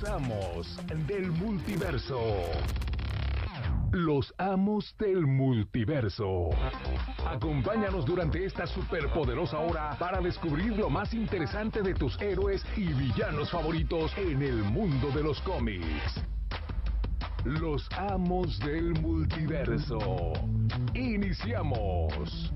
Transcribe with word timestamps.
Los 0.00 0.10
amos 0.10 0.80
del 1.08 1.32
multiverso. 1.32 2.20
Los 3.90 4.32
amos 4.38 4.94
del 4.96 5.26
multiverso. 5.26 6.50
Acompáñanos 7.26 8.04
durante 8.06 8.44
esta 8.44 8.68
superpoderosa 8.68 9.58
hora 9.58 9.96
para 9.98 10.20
descubrir 10.20 10.76
lo 10.76 10.88
más 10.88 11.12
interesante 11.14 11.82
de 11.82 11.94
tus 11.94 12.20
héroes 12.20 12.64
y 12.76 12.86
villanos 12.92 13.50
favoritos 13.50 14.12
en 14.18 14.42
el 14.42 14.62
mundo 14.62 15.10
de 15.10 15.22
los 15.24 15.40
cómics. 15.40 16.22
Los 17.44 17.88
amos 17.96 18.56
del 18.60 18.92
multiverso. 19.00 19.98
Iniciamos. 20.94 22.52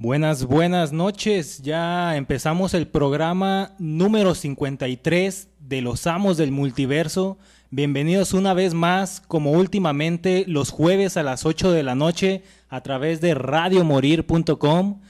Buenas, 0.00 0.44
buenas 0.44 0.92
noches. 0.92 1.60
Ya 1.60 2.16
empezamos 2.16 2.72
el 2.72 2.86
programa 2.86 3.74
número 3.80 4.36
53 4.36 5.48
de 5.58 5.82
Los 5.82 6.06
Amos 6.06 6.36
del 6.36 6.52
Multiverso. 6.52 7.36
Bienvenidos 7.70 8.32
una 8.32 8.54
vez 8.54 8.74
más, 8.74 9.20
como 9.20 9.50
últimamente, 9.50 10.44
los 10.46 10.70
jueves 10.70 11.16
a 11.16 11.24
las 11.24 11.44
8 11.44 11.72
de 11.72 11.82
la 11.82 11.96
noche 11.96 12.44
a 12.68 12.80
través 12.80 13.20
de 13.20 13.34
radiomorir.com. 13.34 15.00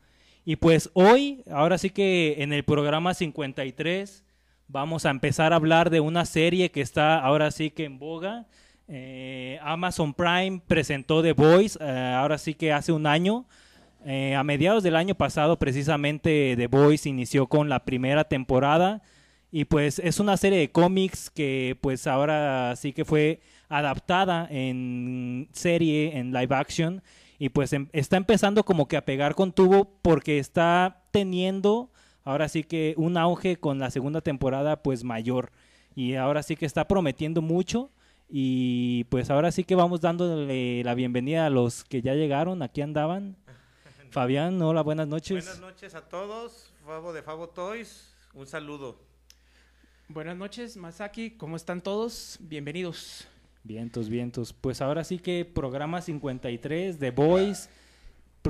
Y 0.45 0.55
pues 0.55 0.89
hoy, 0.93 1.43
ahora 1.51 1.77
sí 1.77 1.89
que 1.89 2.35
en 2.39 2.53
el 2.53 2.63
programa 2.63 3.13
53 3.13 4.23
vamos 4.67 5.05
a 5.05 5.09
empezar 5.09 5.53
a 5.53 5.55
hablar 5.55 5.89
de 5.89 5.99
una 5.99 6.25
serie 6.25 6.71
que 6.71 6.81
está 6.81 7.19
ahora 7.19 7.51
sí 7.51 7.71
que 7.71 7.85
en 7.85 7.99
boga. 7.99 8.45
Eh, 8.87 9.59
Amazon 9.61 10.13
Prime 10.13 10.61
presentó 10.65 11.21
The 11.21 11.33
Voice, 11.33 11.77
eh, 11.81 12.13
ahora 12.15 12.37
sí 12.37 12.53
que 12.53 12.73
hace 12.73 12.91
un 12.91 13.05
año. 13.05 13.45
Eh, 14.05 14.35
a 14.35 14.43
mediados 14.43 14.83
del 14.83 14.95
año 14.95 15.15
pasado, 15.15 15.57
precisamente, 15.57 16.55
The 16.55 16.67
Voice 16.67 17.09
inició 17.09 17.47
con 17.47 17.69
la 17.69 17.83
primera 17.83 18.25
temporada. 18.25 19.01
Y 19.51 19.65
pues 19.65 19.99
es 19.99 20.19
una 20.19 20.37
serie 20.37 20.59
de 20.59 20.71
cómics 20.71 21.29
que 21.29 21.77
pues 21.81 22.05
ahora 22.05 22.75
sí 22.75 22.91
que 22.91 23.05
fue 23.05 23.39
adaptada 23.69 24.47
en 24.51 25.47
serie, 25.53 26.17
en 26.17 26.33
live 26.33 26.55
action. 26.55 27.01
Y 27.39 27.49
pues 27.49 27.71
em, 27.73 27.87
está 27.93 28.17
empezando 28.17 28.63
como 28.63 28.87
que 28.87 28.97
a 28.97 29.05
pegar 29.05 29.35
con 29.35 29.53
tubo 29.53 29.89
porque 30.01 30.39
está 30.39 31.03
teniendo 31.11 31.91
ahora 32.27 32.49
sí 32.49 32.63
que 32.63 32.93
un 32.97 33.15
auge 33.15 33.55
con 33.55 33.79
la 33.79 33.89
segunda 33.89 34.19
temporada 34.19 34.83
pues 34.83 35.03
mayor. 35.05 35.51
Y 35.95 36.15
ahora 36.15 36.43
sí 36.43 36.57
que 36.57 36.65
está 36.65 36.85
prometiendo 36.85 37.41
mucho. 37.41 37.89
Y 38.29 39.05
pues 39.05 39.29
ahora 39.29 39.51
sí 39.53 39.63
que 39.63 39.75
vamos 39.75 40.01
dándole 40.01 40.83
la 40.83 40.93
bienvenida 40.93 41.45
a 41.45 41.49
los 41.49 41.85
que 41.85 42.01
ya 42.01 42.13
llegaron, 42.13 42.61
aquí 42.61 42.81
andaban. 42.81 43.37
Fabián, 44.11 44.61
hola, 44.61 44.81
buenas 44.81 45.07
noches. 45.07 45.45
Buenas 45.45 45.61
noches 45.61 45.95
a 45.95 46.01
todos, 46.01 46.73
Fabo 46.85 47.13
de 47.13 47.23
Fabo 47.23 47.47
Toys, 47.47 48.13
un 48.33 48.45
saludo. 48.45 48.99
Buenas 50.09 50.35
noches, 50.35 50.75
Masaki, 50.75 51.31
¿cómo 51.31 51.55
están 51.55 51.81
todos? 51.81 52.37
Bienvenidos. 52.41 53.25
Vientos, 53.63 54.09
vientos. 54.09 54.51
Pues 54.51 54.81
ahora 54.81 55.05
sí 55.05 55.19
que 55.19 55.45
programa 55.45 56.01
53 56.01 56.99
de 56.99 57.11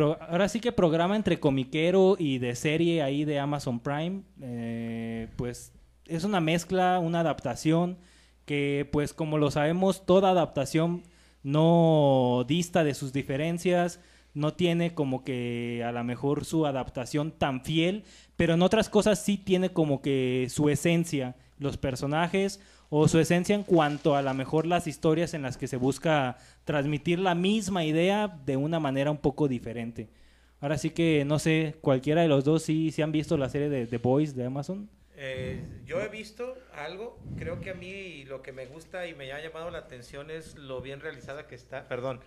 Ahora 0.06 0.48
sí 0.50 0.60
que 0.60 0.72
programa 0.72 1.16
entre 1.16 1.40
comiquero 1.40 2.16
y 2.20 2.38
de 2.38 2.56
serie 2.56 3.02
ahí 3.02 3.26
de 3.26 3.40
Amazon 3.40 3.80
Prime. 3.80 4.22
Eh, 4.42 5.30
pues 5.36 5.74
es 6.06 6.24
una 6.24 6.40
mezcla, 6.40 7.00
una 7.00 7.22
adaptación 7.22 7.98
que 8.46 8.88
pues 8.92 9.14
como 9.14 9.38
lo 9.38 9.52
sabemos, 9.52 10.06
toda 10.06 10.30
adaptación 10.30 11.04
no 11.44 12.46
dista 12.48 12.84
de 12.84 12.94
sus 12.94 13.12
diferencias, 13.12 14.00
no 14.34 14.54
tiene 14.54 14.94
como 14.94 15.24
que 15.24 15.84
a 15.86 15.92
lo 15.92 16.04
mejor 16.04 16.46
su 16.46 16.66
adaptación 16.66 17.32
tan 17.32 17.64
fiel, 17.64 18.04
pero 18.36 18.54
en 18.54 18.62
otras 18.62 18.90
cosas 18.90 19.24
sí 19.24 19.38
tiene 19.38 19.72
como 19.72 20.02
que 20.02 20.48
su 20.50 20.70
esencia, 20.70 21.36
los 21.58 21.78
personajes 21.78 22.62
o 22.90 23.08
su 23.08 23.20
esencia 23.20 23.56
en 23.56 23.64
cuanto 23.64 24.16
a 24.16 24.22
lo 24.22 24.34
mejor 24.34 24.66
las 24.66 24.88
historias 24.88 25.34
en 25.34 25.42
las 25.42 25.58
que 25.58 25.68
se 25.68 25.78
busca 25.78 26.38
transmitir 26.64 27.20
la 27.20 27.36
misma 27.36 27.84
idea 27.84 28.28
de 28.28 28.58
una 28.58 28.80
manera 28.80 29.12
un 29.12 29.18
poco 29.18 29.48
diferente. 29.48 30.10
Ahora 30.60 30.78
sí 30.78 30.90
que 30.90 31.24
no 31.26 31.40
sé, 31.40 31.76
cualquiera 31.82 32.22
de 32.22 32.28
los 32.28 32.44
dos 32.44 32.64
sí, 32.64 32.92
sí 32.92 33.02
han 33.02 33.12
visto 33.12 33.38
la 33.38 33.50
serie 33.50 33.70
de 33.70 33.86
The 33.88 33.98
Boys 33.98 34.36
de 34.36 34.46
Amazon. 34.46 34.90
Eh, 35.20 35.64
yo 35.86 36.00
he 36.02 36.10
visto 36.10 36.56
algo, 36.76 37.20
creo 37.38 37.60
que 37.60 37.72
a 37.72 37.74
mí 37.74 38.24
lo 38.26 38.44
que 38.44 38.52
me 38.52 38.68
gusta 38.68 39.08
y 39.08 39.16
me 39.16 39.32
ha 39.32 39.42
llamado 39.42 39.72
la 39.72 39.80
atención 39.80 40.30
es 40.30 40.56
lo 40.56 40.80
bien 40.80 41.00
realizada 41.00 41.48
que 41.48 41.56
está, 41.56 41.88
perdón, 41.88 42.20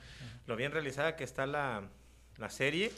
lo 0.47 0.57
bien 0.57 0.73
realizada 0.73 1.15
que 1.15 1.23
está 1.23 1.47
la, 1.47 1.85
la 2.37 2.51
serie 2.51 2.91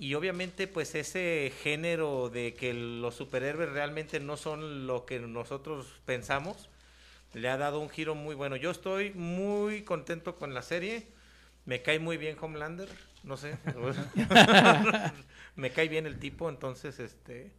y 0.00 0.14
obviamente 0.14 0.66
pues 0.66 0.94
ese 0.94 1.52
género 1.62 2.30
de 2.30 2.54
que 2.54 2.72
los 2.72 3.14
superhéroes 3.14 3.68
realmente 3.68 4.18
no 4.18 4.38
son 4.38 4.86
lo 4.86 5.04
que 5.04 5.20
nosotros 5.20 6.00
pensamos, 6.06 6.69
le 7.34 7.48
ha 7.48 7.56
dado 7.56 7.80
un 7.80 7.88
giro 7.88 8.14
muy 8.14 8.34
bueno. 8.34 8.56
Yo 8.56 8.70
estoy 8.70 9.12
muy 9.14 9.82
contento 9.82 10.36
con 10.36 10.54
la 10.54 10.62
serie, 10.62 11.06
me 11.64 11.82
cae 11.82 11.98
muy 11.98 12.16
bien 12.16 12.36
Homelander, 12.40 12.88
no 13.22 13.36
sé, 13.36 13.56
me 15.56 15.70
cae 15.70 15.88
bien 15.88 16.06
el 16.06 16.18
tipo, 16.18 16.48
entonces 16.48 16.98
este 16.98 17.52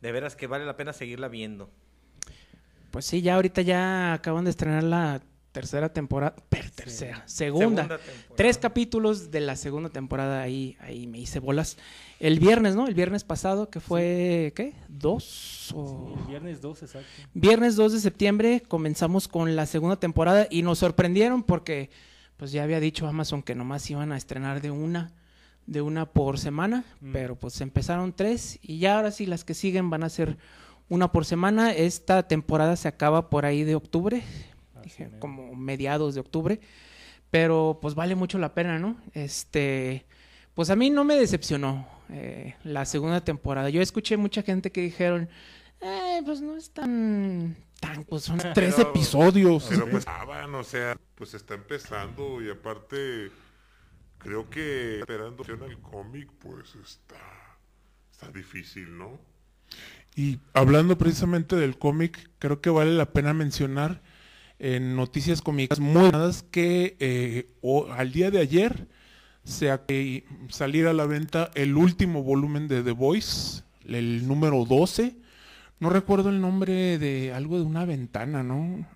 de 0.00 0.12
veras 0.12 0.36
que 0.36 0.46
vale 0.46 0.64
la 0.64 0.76
pena 0.76 0.92
seguirla 0.92 1.28
viendo. 1.28 1.70
Pues 2.90 3.04
sí, 3.04 3.20
ya 3.20 3.34
ahorita 3.34 3.62
ya 3.62 4.14
acaban 4.14 4.44
de 4.44 4.50
estrenar 4.50 4.82
la 4.82 5.20
tercera 5.58 5.92
temporada, 5.92 6.36
tercera, 6.76 7.24
segunda, 7.26 7.98
tres 8.36 8.58
capítulos 8.58 9.32
de 9.32 9.40
la 9.40 9.56
segunda 9.56 9.88
temporada 9.88 10.40
ahí, 10.40 10.76
ahí 10.78 11.08
me 11.08 11.18
hice 11.18 11.40
bolas. 11.40 11.76
El 12.20 12.38
viernes, 12.38 12.76
¿no? 12.76 12.86
El 12.86 12.94
viernes 12.94 13.24
pasado, 13.24 13.68
que 13.68 13.80
fue, 13.80 14.52
¿qué? 14.54 14.74
¿Dos? 14.86 15.72
O... 15.74 16.16
viernes 16.28 16.60
2, 16.60 16.82
exacto. 16.84 17.08
Viernes 17.34 17.74
2 17.74 17.94
de 17.94 17.98
septiembre 17.98 18.62
comenzamos 18.68 19.26
con 19.26 19.56
la 19.56 19.66
segunda 19.66 19.96
temporada 19.96 20.46
y 20.48 20.62
nos 20.62 20.78
sorprendieron 20.78 21.42
porque, 21.42 21.90
pues 22.36 22.52
ya 22.52 22.62
había 22.62 22.78
dicho 22.78 23.08
Amazon 23.08 23.42
que 23.42 23.56
nomás 23.56 23.90
iban 23.90 24.12
a 24.12 24.16
estrenar 24.16 24.62
de 24.62 24.70
una 24.70 25.12
de 25.66 25.82
una 25.82 26.06
por 26.06 26.38
semana, 26.38 26.84
mm. 27.00 27.12
pero 27.12 27.34
pues 27.34 27.60
empezaron 27.60 28.14
tres 28.14 28.60
y 28.62 28.78
ya 28.78 28.96
ahora 28.96 29.10
sí 29.10 29.26
las 29.26 29.44
que 29.44 29.54
siguen 29.54 29.90
van 29.90 30.04
a 30.04 30.08
ser 30.08 30.38
una 30.88 31.12
por 31.12 31.24
semana. 31.24 31.72
Esta 31.72 32.22
temporada 32.26 32.76
se 32.76 32.88
acaba 32.88 33.28
por 33.28 33.44
ahí 33.44 33.64
de 33.64 33.74
octubre, 33.74 34.22
como 35.18 35.54
mediados 35.54 36.14
de 36.14 36.20
octubre, 36.20 36.60
pero 37.30 37.78
pues 37.80 37.94
vale 37.94 38.14
mucho 38.14 38.38
la 38.38 38.54
pena, 38.54 38.78
¿no? 38.78 38.96
Este, 39.12 40.06
pues 40.54 40.70
a 40.70 40.76
mí 40.76 40.90
no 40.90 41.04
me 41.04 41.16
decepcionó 41.16 41.88
eh, 42.10 42.56
la 42.64 42.84
segunda 42.84 43.22
temporada. 43.22 43.70
Yo 43.70 43.82
escuché 43.82 44.16
mucha 44.16 44.42
gente 44.42 44.72
que 44.72 44.80
dijeron, 44.80 45.28
eh, 45.80 46.22
pues 46.24 46.40
no 46.40 46.56
es 46.56 46.70
tan, 46.70 47.56
tan, 47.80 48.04
pues 48.04 48.24
son 48.24 48.38
tres 48.54 48.78
episodios. 48.78 49.66
Pero 49.68 49.88
pues, 49.88 50.04
o 50.06 50.64
sea, 50.64 50.96
pues 51.14 51.34
está 51.34 51.54
empezando 51.54 52.42
y 52.42 52.50
aparte 52.50 53.30
creo 54.18 54.48
que 54.50 55.00
esperando 55.00 55.44
al 55.44 55.78
cómic, 55.80 56.30
pues 56.38 56.74
está, 56.76 57.58
está 58.10 58.30
difícil, 58.30 58.96
¿no? 58.96 59.18
Y 60.16 60.40
hablando 60.52 60.98
precisamente 60.98 61.54
del 61.54 61.78
cómic, 61.78 62.30
creo 62.40 62.60
que 62.60 62.70
vale 62.70 62.92
la 62.92 63.12
pena 63.12 63.32
mencionar 63.34 64.02
en 64.58 64.96
noticias 64.96 65.42
cómicas 65.42 65.78
muy 65.80 66.10
buenas 66.10 66.42
que 66.42 66.96
eh, 66.98 67.46
al 67.90 68.12
día 68.12 68.30
de 68.30 68.40
ayer 68.40 68.88
se 69.44 69.76
que 69.86 70.24
salir 70.48 70.86
a 70.86 70.92
la 70.92 71.06
venta 71.06 71.50
el 71.54 71.76
último 71.76 72.22
volumen 72.22 72.68
de 72.68 72.82
The 72.82 72.92
Voice, 72.92 73.62
el 73.86 74.26
número 74.26 74.64
12. 74.64 75.16
No 75.80 75.90
recuerdo 75.90 76.28
el 76.28 76.40
nombre 76.40 76.98
de 76.98 77.32
algo 77.32 77.56
de 77.56 77.62
una 77.62 77.84
ventana, 77.84 78.42
¿no? 78.42 78.86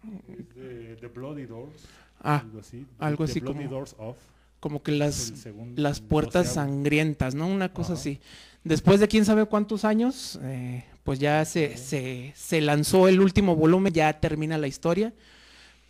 The, 0.55 1.07
Bloody 1.09 1.47
Doors. 1.47 1.87
Ah, 2.21 2.39
algo 2.39 2.61
así, 2.61 2.87
algo 2.99 3.25
así 3.25 3.41
como. 3.41 3.63
Doors 3.63 3.95
Off 3.99 4.17
como 4.63 4.81
que 4.81 4.93
las, 4.93 5.33
las 5.75 6.01
puertas 6.01 6.53
sangrientas, 6.53 7.35
¿no? 7.35 7.49
Una 7.49 7.73
cosa 7.73 7.95
así. 7.95 8.21
Después 8.63 9.01
de 9.01 9.09
quién 9.09 9.25
sabe 9.25 9.45
cuántos 9.47 9.85
años, 9.85 10.39
eh, 10.41 10.85
pues 11.03 11.19
ya 11.19 11.45
se, 11.45 11.77
se, 11.77 12.33
se, 12.37 12.61
lanzó 12.61 13.09
el 13.09 13.21
último 13.21 13.57
volumen, 13.57 13.93
ya 13.93 14.21
termina 14.21 14.59
la 14.59 14.69
historia. 14.69 15.13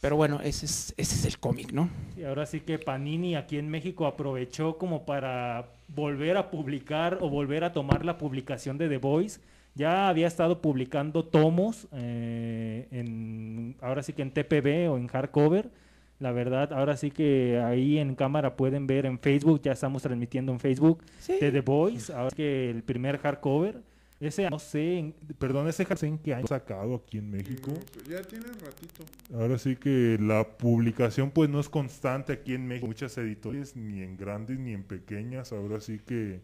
Pero 0.03 0.17
bueno, 0.17 0.41
ese 0.43 0.67
es, 0.67 0.93
ese 0.97 1.15
es 1.15 1.25
el 1.27 1.39
cómic, 1.39 1.73
¿no? 1.73 1.89
Y 2.17 2.25
ahora 2.25 2.45
sí 2.45 2.59
que 2.59 2.77
Panini 2.81 3.37
aquí 3.37 3.57
en 3.57 3.69
México 3.69 4.05
aprovechó 4.05 4.77
como 4.77 5.05
para 5.07 5.69
volver 5.87 6.37
a 6.37 6.51
publicar 6.51 7.19
o 7.21 7.31
volver 7.31 7.63
a 7.63 7.73
tomar 7.73 8.05
la 8.05 8.19
publicación 8.19 8.79
de 8.79 8.89
The 8.89 8.97
Voice. 8.97 9.41
Ya 9.77 10.09
había 10.09 10.27
estado 10.27 10.61
publicando 10.61 11.25
tomos, 11.25 11.87
eh, 11.93 12.89
en, 12.91 13.77
ahora 13.81 14.03
sí 14.03 14.13
que 14.13 14.23
en 14.23 14.33
TPB 14.33 14.91
o 14.91 14.99
en 14.99 15.07
hardcover. 15.07 15.71
La 16.19 16.33
verdad, 16.33 16.73
ahora 16.73 16.97
sí 16.97 17.13
que 17.13 17.61
ahí 17.65 17.99
en 17.99 18.17
cámara 18.17 18.57
pueden 18.57 18.89
ver 18.89 19.07
en 19.07 19.21
Facebook, 19.21 19.63
ya 19.63 19.71
estamos 19.73 20.03
transmitiendo 20.03 20.51
en 20.51 20.59
Facebook 20.59 21.05
Sí. 21.21 21.35
de 21.41 21.53
The 21.53 21.61
Voice, 21.61 22.13
ahora 22.13 22.35
que 22.35 22.71
el 22.71 22.83
primer 22.83 23.19
hardcover. 23.19 23.81
Ese, 24.23 24.49
no 24.49 24.59
sé, 24.61 24.99
en- 24.99 25.13
perdón, 25.39 25.67
ese 25.67 25.85
hardcover 25.85 26.13
en 26.13 26.19
qué 26.19 26.35
año 26.35 26.47
sacado 26.47 26.95
aquí 26.95 27.19
en 27.19 27.31
México. 27.31 27.73
Ya 28.09 28.23
tiene 28.23 28.47
ratito. 28.47 29.05
Ahora 29.35 29.59
sí 29.59 29.75
que 29.75 30.17
la 30.21 30.47
publicación 30.57 31.31
pues 31.33 31.51
no 31.51 31.59
es 31.59 31.69
constante 31.69 32.33
aquí 32.33 32.55
en 32.55 32.67
México. 32.69 32.87
Muchas 32.87 33.19
editoriales, 33.19 33.75
ni 33.75 34.01
en 34.01 34.17
grandes 34.17 34.59
ni 34.61 34.73
en 34.75 34.85
pequeñas. 34.85 35.53
Ahora 35.53 35.81
sí 35.81 35.99
que 35.99 36.41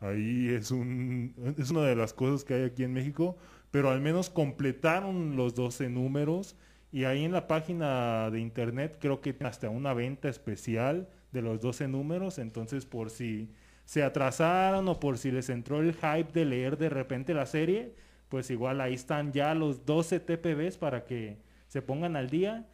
ahí 0.00 0.48
es 0.50 0.70
un 0.70 1.34
es 1.58 1.70
una 1.70 1.82
de 1.82 1.96
las 1.96 2.12
cosas 2.12 2.44
que 2.44 2.52
hay 2.54 2.62
aquí 2.64 2.84
en 2.84 2.92
México. 2.92 3.38
Pero 3.70 3.90
al 3.90 4.00
menos 4.02 4.28
completaron 4.28 5.36
los 5.36 5.54
12 5.54 5.88
números. 5.88 6.54
Y 6.92 7.04
ahí 7.04 7.24
en 7.24 7.32
la 7.32 7.46
página 7.48 8.30
de 8.30 8.40
internet 8.40 8.98
creo 9.00 9.20
que 9.20 9.34
hasta 9.40 9.68
una 9.70 9.92
venta 9.94 10.28
especial 10.28 11.08
de 11.32 11.40
los 11.42 11.60
12 11.60 11.88
números. 11.88 12.38
Entonces 12.38 12.84
por 12.86 13.08
si 13.10 13.50
se 13.86 14.02
atrasaron 14.02 14.86
o 14.88 15.00
por 15.00 15.16
si 15.16 15.30
les 15.30 15.48
entró 15.48 15.80
el 15.80 15.94
hype 15.94 16.32
de 16.34 16.44
leer 16.44 16.76
de 16.76 16.90
repente 16.90 17.32
la 17.32 17.46
serie, 17.46 17.94
pues 18.28 18.50
igual 18.50 18.80
ahí 18.82 18.92
están 18.94 19.32
ya 19.32 19.54
los 19.54 19.86
12 19.86 20.20
TPBs 20.20 20.76
para 20.76 21.04
que 21.04 21.38
se 21.68 21.80
pongan 21.80 22.16
al 22.16 22.28
día. 22.28 22.66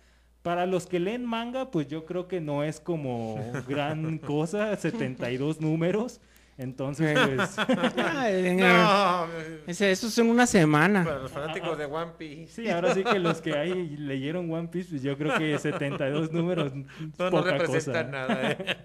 Para 0.42 0.66
los 0.66 0.86
que 0.86 0.98
leen 0.98 1.24
manga, 1.24 1.70
pues 1.70 1.86
yo 1.86 2.04
creo 2.04 2.26
que 2.26 2.40
no 2.40 2.64
es 2.64 2.80
como 2.80 3.36
gran 3.68 4.18
cosa, 4.18 4.74
72 4.76 5.60
números. 5.60 6.20
Entonces, 6.58 7.16
pues, 7.26 7.56
en- 7.68 8.56
No, 8.58 9.26
ese- 9.66 9.90
eso 9.92 10.06
es 10.08 10.18
en 10.18 10.28
una 10.30 10.46
semana. 10.46 11.04
para 11.04 11.18
los 11.20 11.30
fanáticos 11.30 11.78
de 11.78 11.84
One 11.86 12.12
Piece. 12.18 12.48
sí, 12.62 12.68
ahora 12.70 12.92
sí 12.94 13.04
que 13.04 13.18
los 13.18 13.40
que 13.40 13.56
ahí 13.56 13.96
leyeron 13.98 14.52
One 14.52 14.68
Piece, 14.68 14.90
pues 14.90 15.02
yo 15.02 15.16
creo 15.16 15.38
que 15.38 15.58
72 15.58 16.32
números, 16.32 16.72
No, 17.18 17.30
no 17.30 17.42
representan 17.42 18.06
cosa. 18.06 18.10
nada. 18.26 18.50
¿eh? 18.52 18.56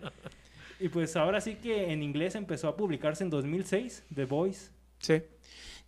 Y 0.79 0.89
pues 0.89 1.15
ahora 1.15 1.41
sí 1.41 1.55
que 1.55 1.91
en 1.91 2.03
inglés 2.03 2.35
empezó 2.35 2.67
a 2.67 2.75
publicarse 2.77 3.23
en 3.23 3.29
2006, 3.29 4.03
The 4.13 4.25
Voice. 4.25 4.69
Sí. 4.99 5.13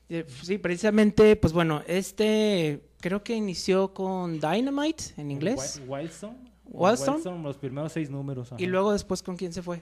Eh, 0.09 0.25
Sí, 0.41 0.57
precisamente, 0.57 1.35
pues 1.35 1.53
bueno, 1.53 1.83
este 1.87 2.81
creo 2.99 3.23
que 3.23 3.35
inició 3.35 3.93
con 3.93 4.39
Dynamite 4.39 5.03
en 5.17 5.29
inglés. 5.31 5.79
Wi- 5.87 6.01
Wildstorm. 6.01 6.35
Wildstorm. 6.65 7.13
Wildstorm, 7.15 7.43
los 7.43 7.57
primeros 7.57 7.91
seis 7.93 8.09
números. 8.09 8.49
Y 8.57 8.65
luego 8.65 8.91
después, 8.91 9.21
¿con 9.21 9.37
quién 9.37 9.53
se 9.53 9.61
fue? 9.61 9.81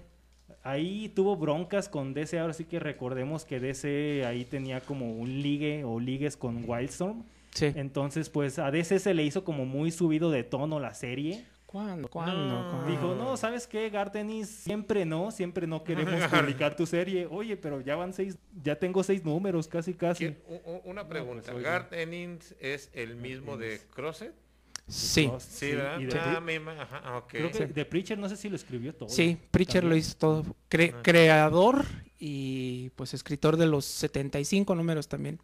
Ahí 0.63 1.07
tuvo 1.15 1.38
broncas 1.38 1.88
con 1.88 2.13
DC, 2.13 2.39
ahora 2.39 2.53
sí 2.53 2.65
que 2.65 2.80
recordemos 2.80 3.45
que 3.45 3.60
DC 3.62 4.25
ahí 4.25 4.44
tenía 4.44 4.81
como 4.81 5.13
un 5.13 5.42
ligue 5.42 5.86
o 5.86 5.98
ligues 6.00 6.36
con 6.36 6.63
Wildstorm. 6.69 7.24
Sí. 7.53 7.68
Entonces, 7.75 8.30
pues 8.30 8.60
a 8.60 8.69
DC 8.69 9.00
se 9.00 9.13
le 9.13 9.24
hizo 9.24 9.45
como 9.45 9.65
muy 9.65 9.92
subido 9.92 10.30
de 10.30 10.44
tono 10.44 10.80
la 10.81 10.94
serie. 10.94 11.45
¿Cuándo? 11.85 12.07
¿Cuándo? 12.09 12.45
No. 12.47 12.69
¿Cuándo? 12.71 12.89
Dijo, 12.91 13.15
no, 13.15 13.38
¿sabes 13.38 13.68
qué, 13.68 13.89
Gartenis? 13.89 14.50
Siempre 14.50 15.06
no, 15.06 15.29
siempre 15.31 15.68
no 15.68 15.83
queremos 15.83 16.13
publicar 16.31 16.75
tu 16.75 16.85
serie. 16.85 17.27
Oye, 17.29 17.56
pero 17.57 17.81
ya 17.81 17.95
van 17.95 18.13
seis, 18.13 18.38
ya 18.63 18.75
tengo 18.77 19.03
seis 19.03 19.24
números, 19.24 19.68
casi, 19.68 19.94
casi. 19.94 20.25
¿Quién- 20.25 20.38
u- 20.47 20.71
u- 20.71 20.81
Una 20.85 21.07
pregunta. 21.07 21.51
pues. 21.51 21.63
¿Garth 21.63 21.94
Ennis 21.94 22.56
es 22.59 22.89
el 22.94 23.15
mismo 23.15 23.57
de 23.57 23.79
Crosset? 23.94 24.33
Sí. 24.88 25.27
Cross, 25.27 25.44
Sí, 25.44 25.71
¿verdad? 25.74 26.00
de 26.00 26.15
Ah, 26.18 26.81
ajá, 26.81 27.01
ah, 27.03 27.18
ok. 27.18 27.27
Creo 27.27 27.51
que 27.51 27.68
The 27.68 27.83
Preacher 27.85 28.18
no 28.18 28.29
sé 28.29 28.38
si 28.38 28.47
lo 28.50 28.56
escribió 28.56 28.95
todo. 28.95 29.09
Sí, 29.09 29.38
Preacher 29.51 29.83
lo 29.83 29.95
hizo 29.97 30.15
todo. 30.18 30.45
Cre- 30.69 30.94
Ah. 30.95 31.01
creador 31.03 31.83
y 32.19 32.89
pues 32.95 33.13
escritor 33.13 33.57
de 33.57 33.65
los 33.68 33.83
75 33.85 34.74
números 34.75 35.07
también 35.09 35.39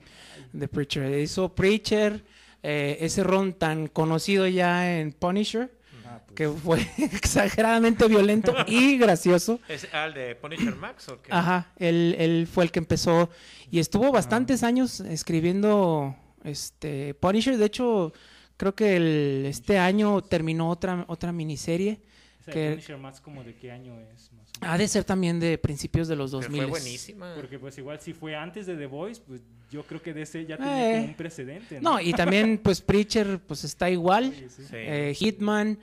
de 0.54 0.68
Preacher. 0.70 1.20
Hizo 1.20 1.54
Preacher, 1.54 2.24
eh, 2.64 2.98
ese 3.02 3.22
ron 3.24 3.52
tan 3.52 3.88
conocido 3.88 4.48
ya 4.48 4.98
en 4.98 5.12
Punisher, 5.12 5.70
Ah, 6.06 6.20
pues, 6.26 6.36
que 6.36 6.50
fue 6.50 6.88
exageradamente 6.98 8.08
violento 8.08 8.54
y 8.68 8.98
gracioso. 8.98 9.60
¿Es 9.68 9.88
al 9.94 10.14
de 10.14 10.36
Punisher 10.36 10.76
Max 10.76 11.10
o 11.10 11.22
qué? 11.22 11.32
Ajá, 11.32 11.72
él, 11.78 12.16
él 12.20 12.48
fue 12.52 12.64
el 12.66 12.72
que 12.72 12.80
empezó 12.80 13.30
y 13.72 13.80
estuvo 13.80 14.06
Ah. 14.08 14.12
bastantes 14.12 14.64
años 14.64 15.00
escribiendo 15.00 16.16
este 16.44 17.14
Punisher. 17.16 17.58
De 17.58 17.66
hecho, 17.66 18.14
creo 18.58 18.76
que 18.76 18.96
el- 18.98 19.46
este 19.48 19.78
año 19.80 20.22
terminó 20.22 20.70
otra, 20.70 21.06
otra 21.08 21.32
miniserie. 21.32 22.02
Esa 22.44 22.52
que- 22.52 22.60
de 22.60 22.70
Punisher 22.72 22.98
más 22.98 23.20
como 23.22 23.44
de 23.44 23.56
qué 23.56 23.72
año 23.72 24.00
es. 24.00 24.32
Más 24.34 24.50
o 24.50 24.60
menos. 24.62 24.74
Ha 24.74 24.78
de 24.78 24.88
ser 24.88 25.04
también 25.04 25.40
de 25.40 25.58
principios 25.58 26.08
de 26.08 26.16
los 26.16 26.32
Que 26.32 26.36
2000. 26.38 26.62
fue 26.62 26.70
buenísima. 26.70 27.34
Porque 27.36 27.58
pues 27.60 27.78
igual 27.78 28.00
si 28.00 28.14
fue 28.14 28.36
antes 28.36 28.66
de 28.68 28.76
The 28.76 28.86
Voice, 28.86 29.22
pues 29.28 29.42
yo 29.72 29.84
creo 29.84 30.02
que 30.02 30.14
DC 30.14 30.46
ya 30.46 30.56
Eh. 30.56 30.58
tenía 30.60 30.92
como 30.94 31.06
un 31.06 31.14
precedente. 31.16 31.82
No, 31.82 32.00
y 32.00 32.14
también 32.14 32.60
pues 32.64 32.80
Preacher 32.82 33.40
pues 33.40 33.64
está 33.64 33.90
igual. 33.90 34.34
Sí, 34.38 34.46
sí. 34.50 34.64
Sí. 34.66 34.76
Eh, 34.76 35.14
Hitman, 35.18 35.80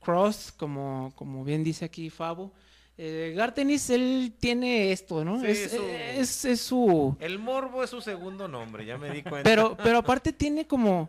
Cross, 0.00 0.52
como, 0.56 1.12
como 1.14 1.44
bien 1.44 1.62
dice 1.64 1.84
aquí 1.84 2.10
Fabo. 2.10 2.52
Eh, 3.00 3.32
Gartenis, 3.36 3.90
él 3.90 4.32
tiene 4.40 4.90
esto, 4.90 5.24
¿no? 5.24 5.40
Sí, 5.40 5.46
es, 5.46 5.70
su- 5.70 5.82
es- 5.86 6.44
es 6.44 6.60
su... 6.60 7.16
El 7.20 7.38
morbo 7.38 7.84
es 7.84 7.90
su 7.90 8.00
segundo 8.00 8.48
nombre, 8.48 8.84
ya 8.84 8.98
me 8.98 9.10
di 9.10 9.22
cuenta. 9.22 9.48
Pero, 9.48 9.76
pero 9.76 9.98
aparte 9.98 10.32
tiene 10.32 10.66
como... 10.66 11.08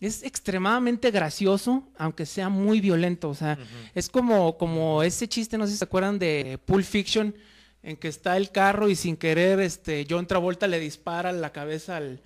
Es 0.00 0.22
extremadamente 0.22 1.10
gracioso, 1.10 1.86
aunque 1.98 2.24
sea 2.26 2.48
muy 2.48 2.80
violento. 2.80 3.28
O 3.28 3.34
sea, 3.34 3.58
es 3.94 4.08
como, 4.08 4.56
como 4.56 5.02
ese 5.02 5.28
chiste, 5.28 5.58
no 5.58 5.66
sé 5.66 5.72
si 5.72 5.78
se 5.78 5.84
acuerdan 5.84 6.18
de 6.18 6.58
Pulp 6.64 6.84
Fiction, 6.84 7.34
en 7.82 7.96
que 7.96 8.08
está 8.08 8.36
el 8.36 8.50
carro 8.50 8.88
y 8.88 8.96
sin 8.96 9.16
querer, 9.16 9.60
este, 9.60 10.06
John 10.08 10.26
Travolta 10.26 10.66
le 10.66 10.80
dispara 10.80 11.32
la 11.32 11.50
cabeza 11.52 11.96
al, 11.98 12.20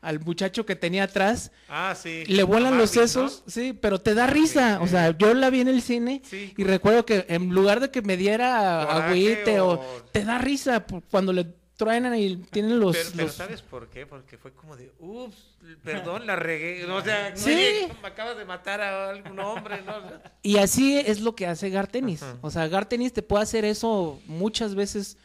al 0.00 0.20
muchacho 0.20 0.64
que 0.66 0.74
tenía 0.76 1.04
atrás. 1.04 1.50
Ah, 1.68 1.94
sí. 2.00 2.24
Le 2.26 2.42
vuelan 2.44 2.78
los 2.78 2.90
sesos, 2.90 3.42
¿no? 3.46 3.52
sí, 3.52 3.72
pero 3.72 4.00
te 4.00 4.14
da 4.14 4.26
risa. 4.26 4.78
O 4.80 4.86
sea, 4.86 5.16
yo 5.16 5.34
la 5.34 5.50
vi 5.50 5.60
en 5.60 5.68
el 5.68 5.82
cine 5.82 6.22
Sí. 6.24 6.54
y 6.56 6.64
recuerdo 6.64 7.04
que 7.04 7.26
en 7.28 7.50
lugar 7.50 7.80
de 7.80 7.90
que 7.90 8.00
me 8.02 8.16
diera 8.16 8.86
Coraje 8.86 9.06
agüite 9.08 9.60
o... 9.60 9.68
o- 9.72 10.02
te 10.12 10.24
da 10.24 10.38
risa 10.38 10.84
cuando 11.10 11.32
le 11.32 11.46
truenan 11.78 12.14
y 12.16 12.36
tienen 12.36 12.78
los... 12.80 12.94
Pero, 12.96 13.08
pero 13.12 13.24
los- 13.28 13.34
¿sabes 13.34 13.62
por 13.62 13.88
qué? 13.88 14.04
Porque 14.04 14.36
fue 14.36 14.52
como 14.52 14.76
de, 14.76 14.92
ups, 14.98 15.56
perdón, 15.82 16.26
la 16.26 16.36
regué. 16.36 16.84
O 16.84 17.02
sea, 17.02 17.34
Sí. 17.34 17.50
oye, 17.50 17.88
me 18.02 18.08
acabas 18.08 18.36
de 18.36 18.44
matar 18.44 18.80
a 18.82 19.08
algún 19.10 19.38
hombre, 19.38 19.80
¿no? 19.82 19.94
Y 20.42 20.58
así 20.58 20.98
es 20.98 21.20
lo 21.20 21.34
que 21.34 21.46
hace 21.46 21.70
Gartenis. 21.70 22.22
Ajá. 22.22 22.36
O 22.42 22.50
sea, 22.50 22.68
Gartenis 22.68 23.12
te 23.14 23.22
puede 23.22 23.44
hacer 23.44 23.64
eso 23.64 24.20
muchas 24.26 24.74
veces 24.74 25.16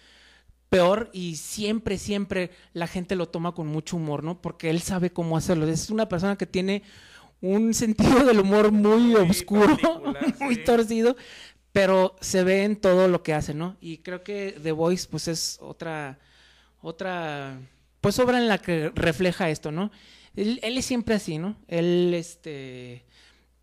peor 0.69 1.09
y 1.11 1.35
siempre, 1.35 1.97
siempre 1.97 2.51
la 2.73 2.87
gente 2.87 3.15
lo 3.15 3.27
toma 3.29 3.53
con 3.53 3.67
mucho 3.67 3.97
humor, 3.97 4.23
¿no? 4.23 4.41
Porque 4.41 4.69
él 4.69 4.81
sabe 4.81 5.11
cómo 5.11 5.35
hacerlo. 5.37 5.67
Es 5.67 5.89
una 5.89 6.07
persona 6.07 6.35
que 6.37 6.45
tiene 6.47 6.83
un 7.41 7.73
sentido 7.73 8.23
del 8.25 8.39
humor 8.39 8.71
muy, 8.71 9.01
Muy 9.01 9.29
oscuro, 9.29 9.75
muy 10.39 10.55
sí. 10.55 10.63
torcido, 10.63 11.15
pero 11.71 12.15
se 12.21 12.43
ve 12.43 12.63
en 12.63 12.75
todo 12.75 13.07
lo 13.07 13.21
que 13.23 13.33
hace, 13.33 13.53
¿no? 13.53 13.75
Y 13.81 13.97
creo 13.99 14.23
que 14.23 14.55
The 14.63 14.71
Voice, 14.71 15.07
pues 15.09 15.27
es 15.27 15.57
otra, 15.61 16.19
otra, 16.83 17.59
pues 18.01 18.19
obra 18.19 18.37
en 18.37 18.47
la 18.47 18.59
que 18.59 18.91
refleja 18.93 19.49
esto, 19.49 19.71
¿no? 19.71 19.89
Él, 20.35 20.59
él 20.61 20.77
es 20.77 20.85
siempre 20.85 21.15
así, 21.15 21.37
¿no? 21.39 21.55
Él, 21.67 22.13
este, 22.13 23.05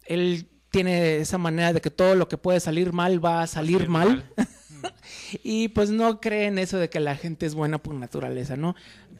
él 0.07 0.49
tiene 0.71 1.17
esa 1.19 1.37
manera 1.39 1.73
de 1.73 1.81
que 1.81 1.91
todo 1.91 2.15
lo 2.15 2.27
que 2.29 2.39
puede 2.39 2.59
salir 2.61 2.93
mal 2.93 3.25
va 3.25 3.43
a 3.43 3.47
salir 3.47 3.89
mal. 3.89 4.25
y 5.43 5.69
pues 5.69 5.91
no 5.91 6.21
cree 6.21 6.47
en 6.47 6.59
eso 6.59 6.79
de 6.79 6.89
que 6.89 7.01
la 7.01 7.17
gente 7.17 7.47
es 7.47 7.55
buena 7.55 7.79
por 7.79 7.95
naturaleza, 7.95 8.57
¿no? 8.57 8.75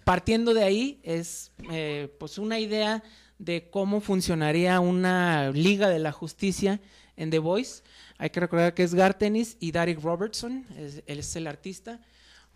Partiendo 0.05 0.55
de 0.55 0.65
ahí 0.65 1.01
es 1.03 1.53
eh, 1.71 2.09
pues 2.19 2.39
una 2.39 2.59
idea 2.59 3.03
de 3.39 3.69
cómo 3.71 4.01
funcionaría 4.01 4.81
una 4.81 5.51
liga 5.51 5.89
de 5.89 5.99
la 5.99 6.13
justicia 6.13 6.81
en 7.17 7.31
The 7.31 7.39
Voice. 7.39 7.83
Hay 8.19 8.31
que 8.31 8.41
recordar 8.41 8.75
que 8.75 8.83
es 8.83 8.95
Gartenis 8.95 9.57
y 9.61 9.73
Derek 9.73 10.01
Robertson, 10.03 10.65
es- 10.79 11.03
él 11.07 11.19
es 11.19 11.37
el 11.37 11.47
artista. 11.47 12.01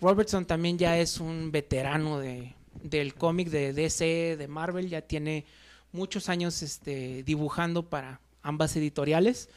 Robertson 0.05 0.45
también 0.45 0.77
ya 0.77 0.99
es 0.99 1.19
un 1.19 1.51
veterano 1.51 2.19
de, 2.19 2.55
del 2.83 3.15
cómic 3.15 3.49
de 3.49 3.73
DC, 3.73 4.37
de 4.37 4.49
Marvel, 4.49 4.89
ya 4.91 5.01
tiene 5.01 5.47
muchos 5.93 6.29
años 6.29 6.63
este, 6.63 7.23
dibujando 7.23 7.89
para 7.89 8.21
ambas 8.43 8.77
editoriales. 8.77 9.49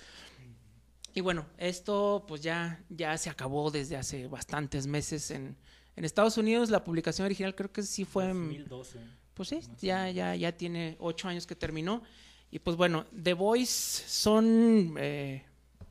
Y 1.14 1.20
bueno, 1.20 1.46
esto 1.58 2.24
pues 2.28 2.42
ya, 2.42 2.82
ya 2.90 3.18
se 3.18 3.30
acabó 3.30 3.72
desde 3.72 3.98
hace 3.98 4.28
bastantes 4.28 4.88
meses 4.88 5.32
en, 5.32 5.58
en 5.98 6.06
Estados 6.06 6.38
Unidos. 6.38 6.70
La 6.70 6.84
publicación 6.84 7.26
original 7.26 7.54
creo 7.54 7.72
que 7.72 7.84
sí 7.84 8.06
fue 8.06 8.30
en, 8.30 8.48
2012. 8.48 9.00
pues 9.34 9.50
sí, 9.50 9.60
ya, 9.82 10.10
ya, 10.12 10.34
ya 10.36 10.54
tiene 10.54 10.96
ocho 11.00 11.28
años 11.28 11.46
que 11.46 11.56
terminó. 11.56 12.04
Y 12.52 12.60
pues 12.60 12.78
bueno, 12.78 13.06
The 13.22 13.34
Voice 13.34 14.04
son, 14.08 14.96
eh, 14.98 15.44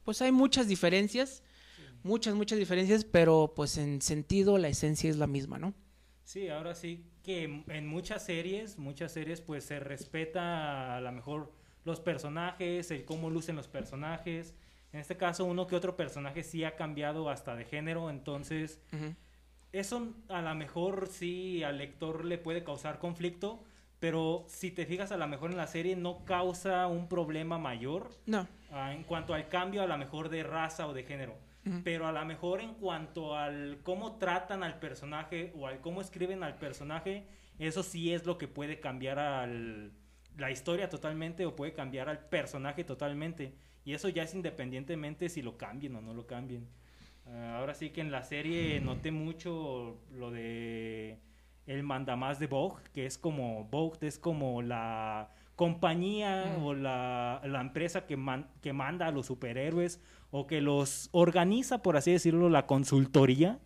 pues 0.05 0.23
hay 0.23 0.33
muchas 0.33 0.69
diferencias, 0.69 1.43
muchas, 2.07 2.35
muchas 2.35 2.59
diferencias, 2.59 3.05
pero 3.05 3.53
pues 3.55 3.77
en 3.77 4.01
sentido 4.01 4.57
la 4.59 4.69
esencia 4.69 5.11
es 5.11 5.17
la 5.17 5.27
misma, 5.27 5.59
¿no? 5.59 5.75
Sí, 6.25 6.49
ahora 6.49 6.75
sí 6.75 7.05
que 7.23 7.45
en- 7.69 7.87
muchas 7.87 8.25
series, 8.25 8.79
muchas 8.79 9.13
series 9.13 9.41
pues 9.41 9.65
se 9.65 9.79
respeta 9.81 10.97
a 10.97 11.01
lo 11.01 11.13
mejor 11.13 11.53
los 11.85 12.01
personajes, 12.01 12.91
el 12.91 13.05
cómo 13.05 13.31
lucen 13.31 13.57
los 13.57 13.69
personajes. 13.69 14.55
En 14.93 15.01
este 15.01 15.17
caso, 15.17 15.45
uno 15.45 15.67
que 15.67 15.77
otro 15.77 15.97
personaje 15.97 16.43
sí 16.43 16.65
ha 16.65 16.75
cambiado 16.77 17.29
hasta 17.29 17.55
de 17.55 17.65
género, 17.65 18.09
entonces 18.11 18.81
eso 19.73 20.15
a 20.29 20.41
lo 20.43 20.55
mejor 20.55 21.09
sí 21.09 21.63
al 21.63 21.79
lector 21.79 22.25
le 22.25 22.39
puede 22.39 22.65
causar 22.65 22.99
conflicto, 22.99 23.63
pero 23.99 24.45
si 24.49 24.71
te 24.71 24.87
fijas 24.87 25.13
a 25.13 25.17
lo 25.17 25.27
mejor 25.29 25.51
en 25.51 25.57
la 25.57 25.67
serie 25.67 25.97
no 25.97 26.25
causa 26.25 26.87
un 26.87 27.09
problema 27.09 27.59
mayor 27.59 28.11
No. 28.27 28.47
en 28.91 29.05
cuanto 29.05 29.35
al 29.35 29.49
cambio 29.49 29.83
a 29.83 29.87
lo 29.87 29.97
mejor 29.99 30.29
de 30.29 30.43
raza 30.43 30.87
o 30.87 30.93
de 30.95 31.03
género. 31.05 31.35
Pero 31.83 32.07
a 32.07 32.13
lo 32.13 32.25
mejor 32.25 32.61
en 32.61 32.75
cuanto 32.75 33.37
al 33.37 33.79
cómo 33.83 34.17
tratan 34.19 34.63
al 34.63 34.79
personaje 34.79 35.53
o 35.57 35.67
al 35.67 35.81
cómo 35.81 36.01
escriben 36.01 36.43
al 36.43 36.57
personaje, 36.59 37.27
eso 37.59 37.83
sí 37.83 38.13
es 38.13 38.25
lo 38.25 38.39
que 38.39 38.47
puede 38.49 38.79
cambiar 38.81 39.19
al, 39.19 39.93
la 40.37 40.51
historia 40.51 40.89
totalmente 40.89 41.45
o 41.45 41.57
puede 41.57 41.73
cambiar 41.73 42.09
al 42.09 42.21
personaje 42.29 42.85
totalmente. 42.85 43.55
Y 43.85 43.95
eso 43.95 44.09
ya 44.09 44.23
es 44.23 44.35
independientemente 44.35 45.29
si 45.29 45.43
lo 45.43 45.57
cambien 45.57 45.97
o 45.97 46.01
no 46.01 46.13
lo 46.15 46.27
cambien. 46.27 46.69
Ah, 47.27 47.57
ahora 47.59 47.75
sí 47.75 47.91
que 47.91 48.01
en 48.01 48.13
la 48.13 48.23
serie 48.23 48.81
noté 48.81 49.11
mucho 49.11 49.99
lo 50.13 50.31
de 50.31 51.19
el 51.67 51.83
mandamás 51.83 52.39
de 52.39 52.47
Vogue, 52.47 52.83
que 52.93 53.07
es 53.07 53.19
como 53.19 53.65
Vogue 53.65 53.99
es 54.07 54.19
como 54.21 54.63
la 54.63 55.31
compañía 55.57 56.57
o 56.63 56.75
la, 56.75 57.41
la 57.45 57.61
empresa 57.61 58.07
que, 58.07 58.17
man- 58.17 58.49
que 58.61 58.73
manda 58.73 59.07
a 59.07 59.11
los 59.11 59.27
superhéroes 59.27 60.01
o 60.31 60.47
que 60.47 60.61
los 60.61 61.09
organiza, 61.13 61.83
por 61.83 61.97
así 61.97 62.13
decirlo, 62.13 62.49
la 62.49 62.67
consultoría. 62.67 63.59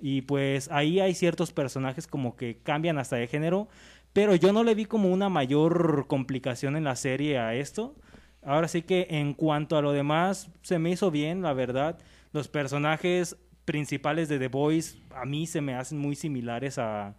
Y 0.00 0.22
pues 0.22 0.70
ahí 0.70 1.00
hay 1.00 1.14
ciertos 1.14 1.52
personajes 1.52 2.06
como 2.06 2.36
que 2.36 2.58
cambian 2.62 2.98
hasta 2.98 3.16
de 3.16 3.26
género, 3.26 3.68
pero 4.12 4.34
yo 4.34 4.52
no 4.52 4.64
le 4.64 4.74
vi 4.74 4.84
como 4.84 5.10
una 5.10 5.28
mayor 5.28 6.06
complicación 6.06 6.76
en 6.76 6.84
la 6.84 6.96
serie 6.96 7.38
a 7.38 7.54
esto. 7.54 7.94
Ahora 8.42 8.68
sí 8.68 8.82
que 8.82 9.06
en 9.10 9.34
cuanto 9.34 9.76
a 9.76 9.82
lo 9.82 9.92
demás, 9.92 10.50
se 10.62 10.78
me 10.78 10.90
hizo 10.90 11.10
bien, 11.10 11.42
la 11.42 11.52
verdad. 11.52 11.98
Los 12.32 12.48
personajes 12.48 13.36
principales 13.64 14.28
de 14.28 14.38
The 14.38 14.48
Boys 14.48 14.98
a 15.14 15.24
mí 15.24 15.46
se 15.46 15.60
me 15.60 15.74
hacen 15.74 15.98
muy 15.98 16.14
similares 16.14 16.78
a, 16.78 17.14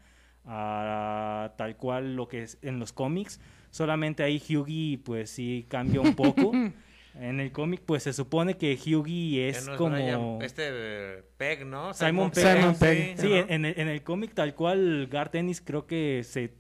tal 0.46 1.76
cual 1.76 2.16
lo 2.16 2.28
que 2.28 2.44
es 2.44 2.58
en 2.62 2.80
los 2.80 2.94
cómics. 2.94 3.40
Solamente 3.70 4.24
ahí 4.24 4.42
Hughie 4.50 4.98
pues 4.98 5.30
sí 5.30 5.66
cambia 5.68 6.02
un 6.02 6.16
poco. 6.16 6.52
en 7.20 7.40
el 7.40 7.52
cómic 7.52 7.82
pues 7.86 8.04
se 8.04 8.14
supone 8.14 8.58
que 8.58 8.74
Hughie 8.78 9.52
Ya 9.52 9.58
es 9.60 9.66
no 9.68 9.76
como... 9.78 10.40
Este 10.42 10.64
eh, 10.70 11.24
Pegg, 11.38 11.66
¿no? 11.66 11.94
Simon 11.94 12.32
Pegg. 12.32 12.58
Simon 12.58 12.74
Sí, 12.76 12.80
Pegg. 12.80 13.18
Sí, 13.20 13.34
ajá. 13.38 13.54
en 13.54 13.66
el, 13.66 13.80
en 13.80 13.88
el 13.88 14.04
cómic 14.04 14.34
tal 14.34 14.54
cual 14.56 15.08
Garth 15.08 15.36
Ennis 15.36 15.62
creo 15.62 15.86
que 15.88 16.22
se 16.24 16.54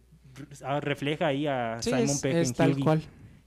refleja 0.81 1.27
ahí 1.27 1.47
a 1.47 1.77
Sí, 1.81 1.89
Simon 1.89 2.03
es, 2.05 2.21
Pegg 2.21 2.35
es 2.37 2.47
en 2.49 2.53
tal 2.55 2.71
Hughie. 2.73 2.83
cual. 2.83 3.01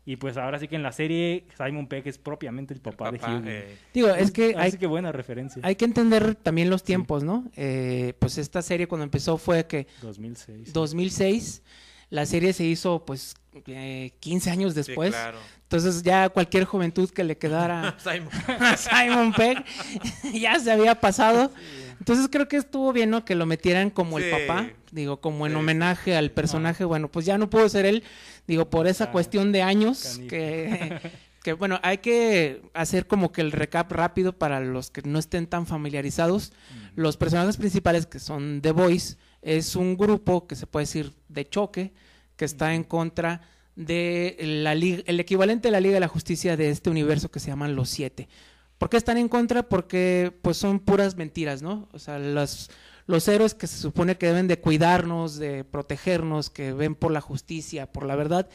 Y 0.07 0.17
pues 0.17 0.37
ahora 0.38 0.59
sí 0.59 0.67
que 0.67 0.76
en 0.76 0.83
la 0.83 0.93
serie 0.93 1.45
Simon 1.57 1.87
Pegg 1.87 2.09
es 2.09 2.19
propiamente 2.19 2.75
el 2.75 2.81
papá, 2.81 3.12
Papá, 3.12 3.12
de 3.12 3.38
Hughie. 3.40 3.59
eh, 3.59 3.76
Digo, 3.95 4.09
es 4.09 4.31
que 4.33 4.55
hay, 4.57 4.69
Así 4.69 4.79
que 4.79 4.87
buena 4.87 5.12
referencia. 5.12 5.61
hay 5.64 5.76
que 5.76 5.85
entender 5.85 6.35
también 6.35 6.71
los 6.71 6.83
tiempos, 6.83 7.23
¿no? 7.23 7.49
Eh, 7.55 8.14
pues 8.19 8.38
esta 8.38 8.62
serie 8.62 8.88
cuando 8.88 9.05
empezó 9.05 9.37
fue 9.37 9.67
que 9.67 9.87
2006. 10.02 10.73
2006, 10.73 11.62
la 12.09 12.26
serie 12.26 12.52
se 12.52 12.64
hizo 12.64 13.05
pues 13.05 13.35
eh, 13.66 14.12
15 14.21 14.50
años 14.50 14.73
sí, 14.75 14.83
después. 14.83 15.11
claro. 15.11 15.38
Entonces 15.62 16.02
ya 16.02 16.28
cualquier 16.30 16.64
juventud 16.64 17.09
que 17.11 17.23
le 17.25 17.38
quedara 17.38 17.97
Simon. 18.02 18.28
a 18.61 18.76
Simon 18.76 19.33
Pegg 19.33 19.64
ya 20.35 20.59
se 20.59 20.71
había 20.71 20.95
pasado. 21.00 21.52
Entonces 21.99 22.28
creo 22.30 22.49
que 22.49 22.57
estuvo 22.57 22.92
bien, 22.92 23.11
¿no? 23.11 23.25
Que 23.25 23.35
lo 23.35 23.47
metieran 23.47 23.90
como 23.90 24.19
Sí. 24.19 24.25
el 24.25 24.47
papá, 24.47 24.71
digo, 24.90 25.21
como 25.21 25.47
en 25.47 25.52
Sí, 25.52 25.59
homenaje 25.59 26.16
al 26.16 26.30
personaje. 26.30 26.85
Bueno, 26.85 27.09
pues 27.09 27.26
ya 27.26 27.37
no 27.38 27.50
pudo 27.50 27.69
ser 27.69 27.85
él, 27.87 28.02
digo, 28.47 28.71
por 28.71 28.87
esa 28.87 29.04
Ah, 29.04 29.12
cuestión 29.12 29.52
de 29.52 29.62
años 29.62 30.19
que, 30.28 30.99
que, 31.42 31.52
bueno, 31.52 31.78
hay 31.83 31.99
que 31.99 32.62
hacer 32.73 33.07
como 33.07 33.33
que 33.33 33.42
el 33.42 33.52
recap 33.52 33.92
rápido 33.92 34.33
para 34.33 34.61
los 34.61 34.90
que 34.90 35.02
no 35.02 35.19
estén 35.19 35.47
tan 35.47 35.66
familiarizados. 35.66 36.52
Los 36.97 37.16
personajes 37.19 37.59
principales 37.59 38.07
que 38.07 38.19
son 38.19 38.61
The 38.62 38.73
Boys 38.73 39.19
es 39.42 39.76
un 39.76 39.97
grupo 39.97 40.47
que 40.47 40.57
se 40.57 40.66
puede 40.66 40.85
decir 40.87 41.12
de 41.28 41.47
choque, 41.49 41.92
que 42.41 42.47
está 42.47 42.73
en 42.73 42.85
contra 42.85 43.43
de 43.77 44.35
la 44.41 44.75
liga, 44.75 45.03
el 45.05 45.21
equivalente 45.21 45.69
de 45.69 45.73
la 45.73 45.81
Liga 45.81 45.93
de 45.93 46.01
la 46.01 46.09
Justicia 46.09 46.57
de 46.57 46.71
este 46.71 46.89
universo 46.89 47.31
que 47.31 47.39
se 47.39 47.49
llaman 47.49 47.77
los 47.77 47.91
siete. 47.91 48.31
¿Por 48.79 48.89
qué 48.89 48.97
están 48.97 49.19
en 49.19 49.29
contra? 49.29 49.69
Porque 49.69 50.33
pues 50.41 50.57
son 50.57 50.81
puras 50.81 51.19
mentiras, 51.19 51.61
¿no? 51.61 51.87
O 51.93 51.99
sea, 51.99 52.19
los, 52.19 52.71
los 53.05 53.29
héroes 53.29 53.53
que 53.53 53.67
se 53.67 53.77
supone 53.77 54.17
que 54.17 54.29
deben 54.29 54.49
de 54.49 54.59
cuidarnos, 54.59 55.37
de 55.37 55.65
protegernos, 55.65 56.49
que 56.49 56.73
ven 56.73 56.95
por 56.95 57.13
la 57.13 57.21
justicia, 57.21 57.93
por 57.93 58.07
la 58.07 58.17
verdad, 58.17 58.49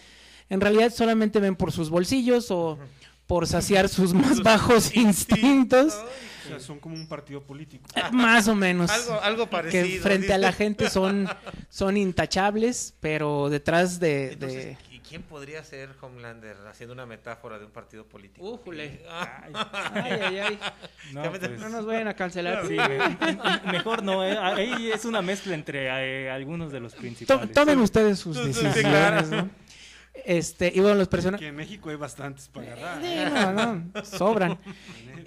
en 0.50 0.62
realidad 0.62 0.92
solamente 0.92 1.40
ven 1.40 1.56
por 1.56 1.72
sus 1.72 1.92
bolsillos 1.92 2.50
o 2.50 2.80
por 3.28 3.48
saciar 3.48 3.90
sus 3.90 4.14
más 4.14 4.42
bajos 4.44 4.96
instintos, 4.96 5.94
O 6.46 6.48
sea, 6.48 6.60
son 6.60 6.80
como 6.80 6.96
un 6.96 7.08
partido 7.08 7.42
político. 7.42 7.86
eh, 7.96 8.02
más 8.12 8.48
o 8.48 8.56
menos. 8.56 8.92
Algo, 8.92 9.22
algo 9.22 9.50
parecido. 9.50 9.84
que 9.84 10.00
frente 10.00 10.32
a 10.34 10.38
la 10.38 10.52
gente 10.54 10.90
son, 10.90 11.28
son 11.70 11.98
intachables, 11.98 12.94
pero 13.00 13.50
detrás 13.50 14.00
de... 14.00 14.34
Entonces, 14.34 14.66
de... 14.66 14.78
¿y 14.92 15.00
quién 15.00 15.24
podría 15.24 15.64
ser 15.64 15.90
Homelander 16.02 16.56
haciendo 16.70 16.94
una 16.94 17.08
metáfora 17.08 17.58
de 17.58 17.66
un 17.66 17.72
partido 17.72 18.06
político? 18.06 18.46
Újule. 18.48 19.04
Ah, 19.10 19.44
Ay, 19.94 20.12
ay, 20.22 20.38
ay. 20.40 20.60
No, 21.12 21.24
Cámbiate- 21.24 21.48
pues, 21.48 21.60
No 21.60 21.70
nos 21.70 21.86
vayan 21.88 22.08
a 22.10 22.14
cancelar. 22.16 22.68
sí, 22.68 22.76
me- 22.76 23.72
mejor 23.72 24.04
no. 24.04 24.24
eh, 24.24 24.38
Ahí 24.38 24.92
es 24.92 25.04
una 25.06 25.24
mezcla 25.24 25.56
entre 25.56 25.88
eh, 25.88 26.30
algunos 26.30 26.72
de 26.72 26.80
los 26.80 26.94
principales. 26.94 27.52
Tomen 27.54 27.80
ustedes 27.80 28.20
sus 28.20 28.36
decisiones. 28.38 29.30
¿no? 29.30 29.50
Este, 30.24 30.72
y 30.74 30.80
bueno, 30.80 30.96
los 30.96 31.08
personajes... 31.08 31.42
Que 31.44 31.50
en 31.50 31.56
México 31.56 31.90
hay 31.90 31.98
bastantes 31.98 32.48
para 32.48 32.74
agarrar. 32.74 33.02
Sí, 33.02 33.16
no, 33.34 33.76
no, 33.76 34.06
sobran. 34.06 34.58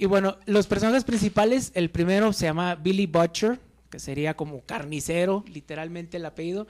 Y 0.01 0.07
bueno, 0.07 0.39
los 0.47 0.69
personajes 0.69 1.03
principales, 1.03 1.73
el 1.75 1.91
primero 1.91 2.33
se 2.33 2.47
llama 2.47 2.77
Billy 2.77 3.07
Butcher, 3.07 3.59
que 3.91 3.99
sería 3.99 4.35
como 4.35 4.61
carnicero, 4.63 5.45
literalmente 5.49 6.19
el 6.19 6.25
apellido. 6.27 6.69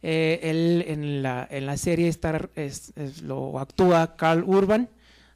Eh, 0.00 0.38
él 0.44 0.84
en 0.86 1.22
la, 1.24 1.44
en 1.50 1.66
la 1.66 1.76
serie 1.76 2.06
está, 2.06 2.48
es- 2.54 2.92
es- 2.94 3.22
lo 3.22 3.58
actúa 3.58 4.14
Carl 4.16 4.44
Urban. 4.44 4.88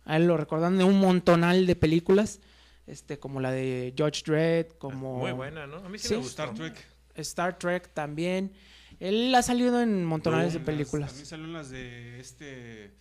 A 0.04 0.16
él 0.18 0.26
lo 0.28 0.36
recordan 0.36 0.78
de 0.78 0.84
un 0.84 1.00
montonal 1.00 1.66
de 1.66 1.74
películas, 1.74 2.38
este, 2.86 3.18
como 3.18 3.40
la 3.40 3.50
de 3.50 3.92
George 3.96 4.22
Dredd, 4.24 4.66
como 4.78 5.18
Muy 5.18 5.32
buena, 5.32 5.66
¿no? 5.66 5.78
A 5.78 5.88
mí 5.88 5.98
sí, 5.98 6.08
Sí. 6.08 6.14
me 6.14 6.20
gustó. 6.20 6.44
Star 6.44 6.54
Trek. 6.54 6.86
Star 7.16 7.58
Trek 7.58 7.88
también. 7.92 8.52
Él 9.02 9.34
ha 9.34 9.42
salido 9.42 9.80
en 9.82 10.04
montonales 10.04 10.52
de 10.52 10.58
Las- 10.60 10.66
películas. 10.66 11.08
También 11.10 11.26
salieron 11.26 11.52
las 11.52 11.70
de 11.70 12.20
este 12.20 12.94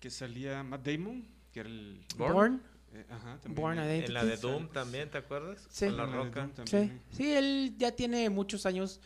que 0.00 0.10
salía 0.10 0.62
Matt 0.62 0.86
Damon, 0.86 1.24
que 1.52 1.60
era 1.60 1.68
el 1.68 2.04
Born. 2.16 2.32
Born. 2.34 2.62
eh, 2.94 3.06
ajá, 3.10 3.38
Born. 3.48 3.78
En 3.78 4.12
la 4.14 4.24
de 4.24 4.36
Doom 4.36 4.68
también, 4.68 5.10
¿te 5.10 5.18
acuerdas? 5.18 5.66
Sí. 5.70 5.86
Con 5.86 5.96
la 5.96 6.04
en 6.04 6.10
la 6.10 6.16
de 6.18 6.24
roca. 6.24 6.40
Doom 6.40 6.50
Sí, 6.50 6.70
también, 6.72 6.96
¿eh? 6.96 7.02
sí, 7.12 7.32
él 7.32 7.74
ya 7.78 7.92
tiene 7.92 8.28
muchos 8.30 8.66
años 8.66 9.00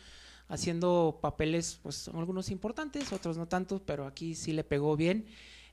haciendo 0.47 1.19
papeles, 1.21 1.79
pues 1.83 2.07
algunos 2.07 2.49
importantes, 2.49 3.13
otros 3.13 3.37
no 3.37 3.47
tantos, 3.47 3.81
pero 3.81 4.07
aquí 4.07 4.33
sí 4.35 4.51
le 4.51 4.63
pegó 4.63 4.97
bien. 4.97 5.27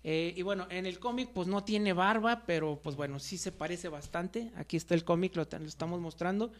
Eh, 0.04 0.34
y 0.36 0.42
bueno, 0.42 0.66
en 0.70 0.86
el 0.86 0.98
cómic 1.00 1.30
pues 1.34 1.48
no 1.48 1.64
tiene 1.64 1.92
barba, 1.92 2.44
pero 2.46 2.78
pues 2.82 2.94
bueno, 2.94 3.18
sí 3.18 3.38
se 3.38 3.50
parece 3.52 3.88
bastante. 3.88 4.52
Aquí 4.54 4.76
está 4.76 4.94
el 4.94 5.02
cómic, 5.02 5.34
lo, 5.34 5.44
lo 5.50 5.66
estamos 5.66 6.00
mostrando. 6.00 6.52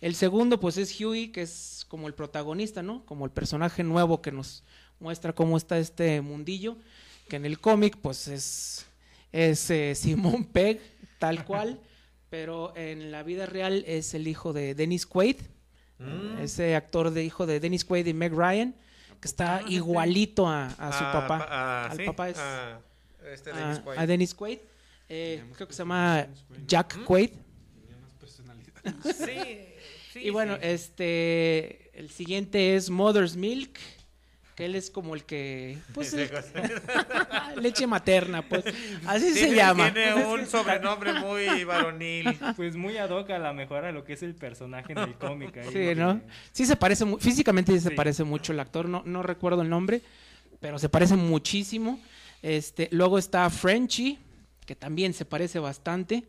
El 0.00 0.14
segundo 0.14 0.60
pues 0.60 0.76
es 0.76 0.98
Huey, 1.00 1.28
que 1.32 1.42
es 1.42 1.84
como 1.88 2.06
el 2.08 2.14
protagonista, 2.14 2.82
¿no? 2.82 3.04
Como 3.06 3.24
el 3.24 3.30
personaje 3.30 3.82
nuevo 3.82 4.20
que 4.22 4.32
nos 4.32 4.62
muestra 5.00 5.32
cómo 5.32 5.56
está 5.56 5.78
este 5.78 6.20
mundillo, 6.20 6.76
que 7.28 7.36
en 7.36 7.44
el 7.46 7.58
cómic 7.60 7.96
pues 8.00 8.28
es, 8.28 8.86
es 9.32 9.70
eh, 9.70 9.94
Simon 9.96 10.44
Pegg, 10.44 10.80
tal 11.18 11.44
cual, 11.44 11.80
pero 12.30 12.76
en 12.76 13.10
la 13.10 13.22
vida 13.22 13.46
real 13.46 13.84
es 13.86 14.14
el 14.14 14.28
hijo 14.28 14.52
de 14.52 14.74
Dennis 14.74 15.06
Quaid, 15.06 15.36
Mm. 15.96 16.38
ese 16.40 16.74
actor 16.74 17.12
de 17.12 17.22
hijo 17.24 17.46
de 17.46 17.60
Dennis 17.60 17.84
Quaid 17.84 18.04
y 18.06 18.12
Meg 18.12 18.32
Ryan, 18.34 18.74
que 19.20 19.28
está 19.28 19.62
igualito 19.68 20.48
a, 20.48 20.66
a 20.66 20.92
su 20.92 21.04
Ah, 21.04 21.12
papá. 21.12 21.38
pa- 21.38 21.46
ah, 21.48 21.90
al 21.92 21.96
sí, 21.96 22.02
papá 22.04 22.28
es 22.30 22.36
ah, 22.40 22.80
este 23.32 23.52
a, 23.52 23.56
Dennis 23.56 23.78
Quaid. 23.78 23.98
a 24.00 24.06
Dennis 24.08 24.34
Quaid. 24.34 24.58
Eh, 25.08 25.44
creo 25.54 25.68
que 25.68 25.72
se 25.72 25.78
llama. 25.78 26.26
Jack 26.66 26.96
¿Mm? 26.98 27.04
Quaid. 27.04 27.30
Tenía 27.30 27.96
más 28.02 28.12
personalidad. 28.14 28.72
Sí, 29.04 29.73
sí, 30.14 30.20
y 30.20 30.30
bueno, 30.30 30.54
sí. 30.54 30.60
este, 30.62 31.90
el 31.98 32.08
siguiente 32.10 32.74
es 32.76 32.88
Mother's 32.88 33.36
Milk, 33.36 33.78
que 34.56 34.64
él 34.66 34.74
es 34.76 34.88
como 34.90 35.14
el 35.14 35.24
que, 35.24 35.78
pues, 35.94 36.12
el- 36.14 36.30
leche 37.60 37.86
materna, 37.86 38.42
pues, 38.48 38.64
así 39.06 39.32
se 39.34 39.54
llama. 39.54 39.92
Tiene 39.92 40.14
un 40.26 40.46
sobrenombre 40.46 41.12
muy 41.14 41.64
varonil. 41.64 42.38
Pues 42.56 42.76
muy 42.76 42.96
ad 42.96 43.10
hoc 43.10 43.30
a 43.30 43.38
la 43.38 43.52
mejor 43.52 43.84
a 43.84 43.92
lo 43.92 44.04
que 44.04 44.12
es 44.14 44.22
el 44.22 44.34
personaje 44.34 44.92
en 44.92 44.98
el 44.98 45.14
cómic. 45.18 45.56
ahí, 45.56 45.68
Sí, 45.72 45.94
¿no? 45.98 46.20
que- 46.20 46.26
Sí 46.52 46.66
se 46.66 46.76
parece, 46.76 47.04
físicamente 47.18 47.72
sí 47.72 47.80
se 47.80 47.88
Sí. 47.90 47.94
parece 47.94 48.22
mucho 48.24 48.52
el 48.52 48.60
actor, 48.60 48.88
no, 48.88 49.02
no 49.04 49.22
recuerdo 49.22 49.62
el 49.62 49.68
nombre, 49.68 50.00
pero 50.60 50.78
se 50.78 50.88
parece 50.88 51.16
muchísimo. 51.16 51.98
Este, 52.42 52.88
luego 52.92 53.18
está 53.18 53.48
Frenchy, 53.50 54.18
que 54.66 54.76
también 54.76 55.14
se 55.14 55.24
parece 55.24 55.58
bastante. 55.58 56.24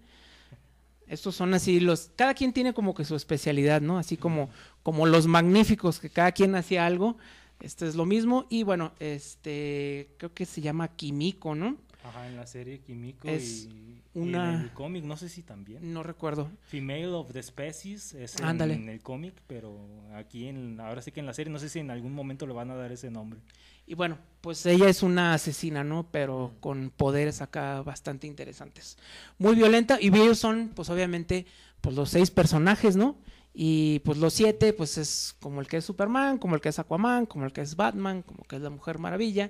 Estos 1.08 1.36
son 1.36 1.54
así 1.54 1.80
los, 1.80 2.12
cada 2.16 2.34
quien 2.34 2.54
tiene 2.54 2.74
como 2.74 2.94
que 2.94 3.06
su 3.06 3.16
especialidad, 3.16 3.82
¿no? 3.82 3.98
Así 3.98 4.18
como, 4.18 4.50
como 4.84 5.06
los 5.06 5.28
magníficos, 5.28 6.00
que 6.00 6.10
cada 6.10 6.32
quien 6.32 6.56
hacía 6.56 6.86
algo. 6.86 7.18
Este 7.60 7.88
es 7.88 7.96
lo 7.96 8.06
mismo. 8.06 8.46
Y 8.50 8.64
bueno, 8.64 8.94
este, 9.00 10.10
creo 10.18 10.34
que 10.34 10.46
se 10.46 10.62
llama 10.62 10.90
Kimiko, 10.90 11.56
¿no? 11.56 11.78
Ajá, 12.08 12.28
en 12.28 12.36
la 12.36 12.46
serie 12.46 12.80
Kimiko 12.82 13.28
Es 13.28 13.64
y, 13.66 14.04
una- 14.14 14.52
y 14.52 14.56
en 14.56 14.62
el 14.62 14.72
cómic, 14.74 15.04
no 15.04 15.18
sé 15.18 15.28
si 15.28 15.42
también. 15.42 15.92
No 15.94 16.04
recuerdo. 16.04 16.52
Female 16.68 17.08
of 17.08 17.32
the 17.32 17.42
Species 17.42 18.14
es 18.14 18.40
en, 18.40 18.90
el 18.90 19.02
cómic, 19.02 19.34
pero 19.48 19.88
aquí 20.14 20.48
en 20.48 20.80
ahora 20.80 21.02
sí 21.02 21.12
que 21.12 21.20
en 21.20 21.26
la 21.26 21.34
serie 21.34 21.52
no 21.52 21.58
sé 21.58 21.68
si 21.70 21.80
en 21.80 21.90
algún 21.90 22.14
momento 22.14 22.46
le 22.46 22.54
van 22.54 22.70
a 22.70 22.76
dar 22.76 22.92
ese 22.92 23.10
nombre. 23.10 23.40
Y 23.88 23.96
bueno, 23.96 24.18
pues 24.42 24.66
ella 24.66 24.88
es 24.88 25.02
una 25.04 25.34
asesina, 25.34 25.84
¿no? 25.84 26.08
Pero 26.12 26.54
con 26.60 26.92
poderes 26.96 27.42
acá 27.42 27.82
bastante 27.82 28.28
interesantes. 28.28 28.98
Muy 29.40 29.56
violenta. 29.56 29.98
Y 30.00 30.08
ellos 30.08 30.38
son, 30.38 30.72
pues 30.76 30.90
obviamente, 30.90 31.46
pues 31.82 31.96
los 31.96 32.10
seis 32.10 32.30
personajes, 32.30 32.96
¿no? 32.96 33.18
Y 33.54 34.00
pues 34.00 34.18
los 34.18 34.34
siete, 34.34 34.74
pues 34.74 34.98
es 34.98 35.36
como 35.40 35.62
el 35.62 35.68
que 35.68 35.78
es 35.78 35.86
Superman, 35.86 36.38
como 36.38 36.56
el 36.56 36.62
que 36.62 36.70
es 36.70 36.78
Aquaman, 36.78 37.26
como 37.26 37.46
el 37.46 37.54
que 37.54 37.62
es 37.62 37.76
Batman, 37.76 38.22
como 38.22 38.44
que 38.44 38.58
es 38.58 38.62
la 38.62 38.70
Mujer 38.70 39.00
Maravilla. 39.00 39.50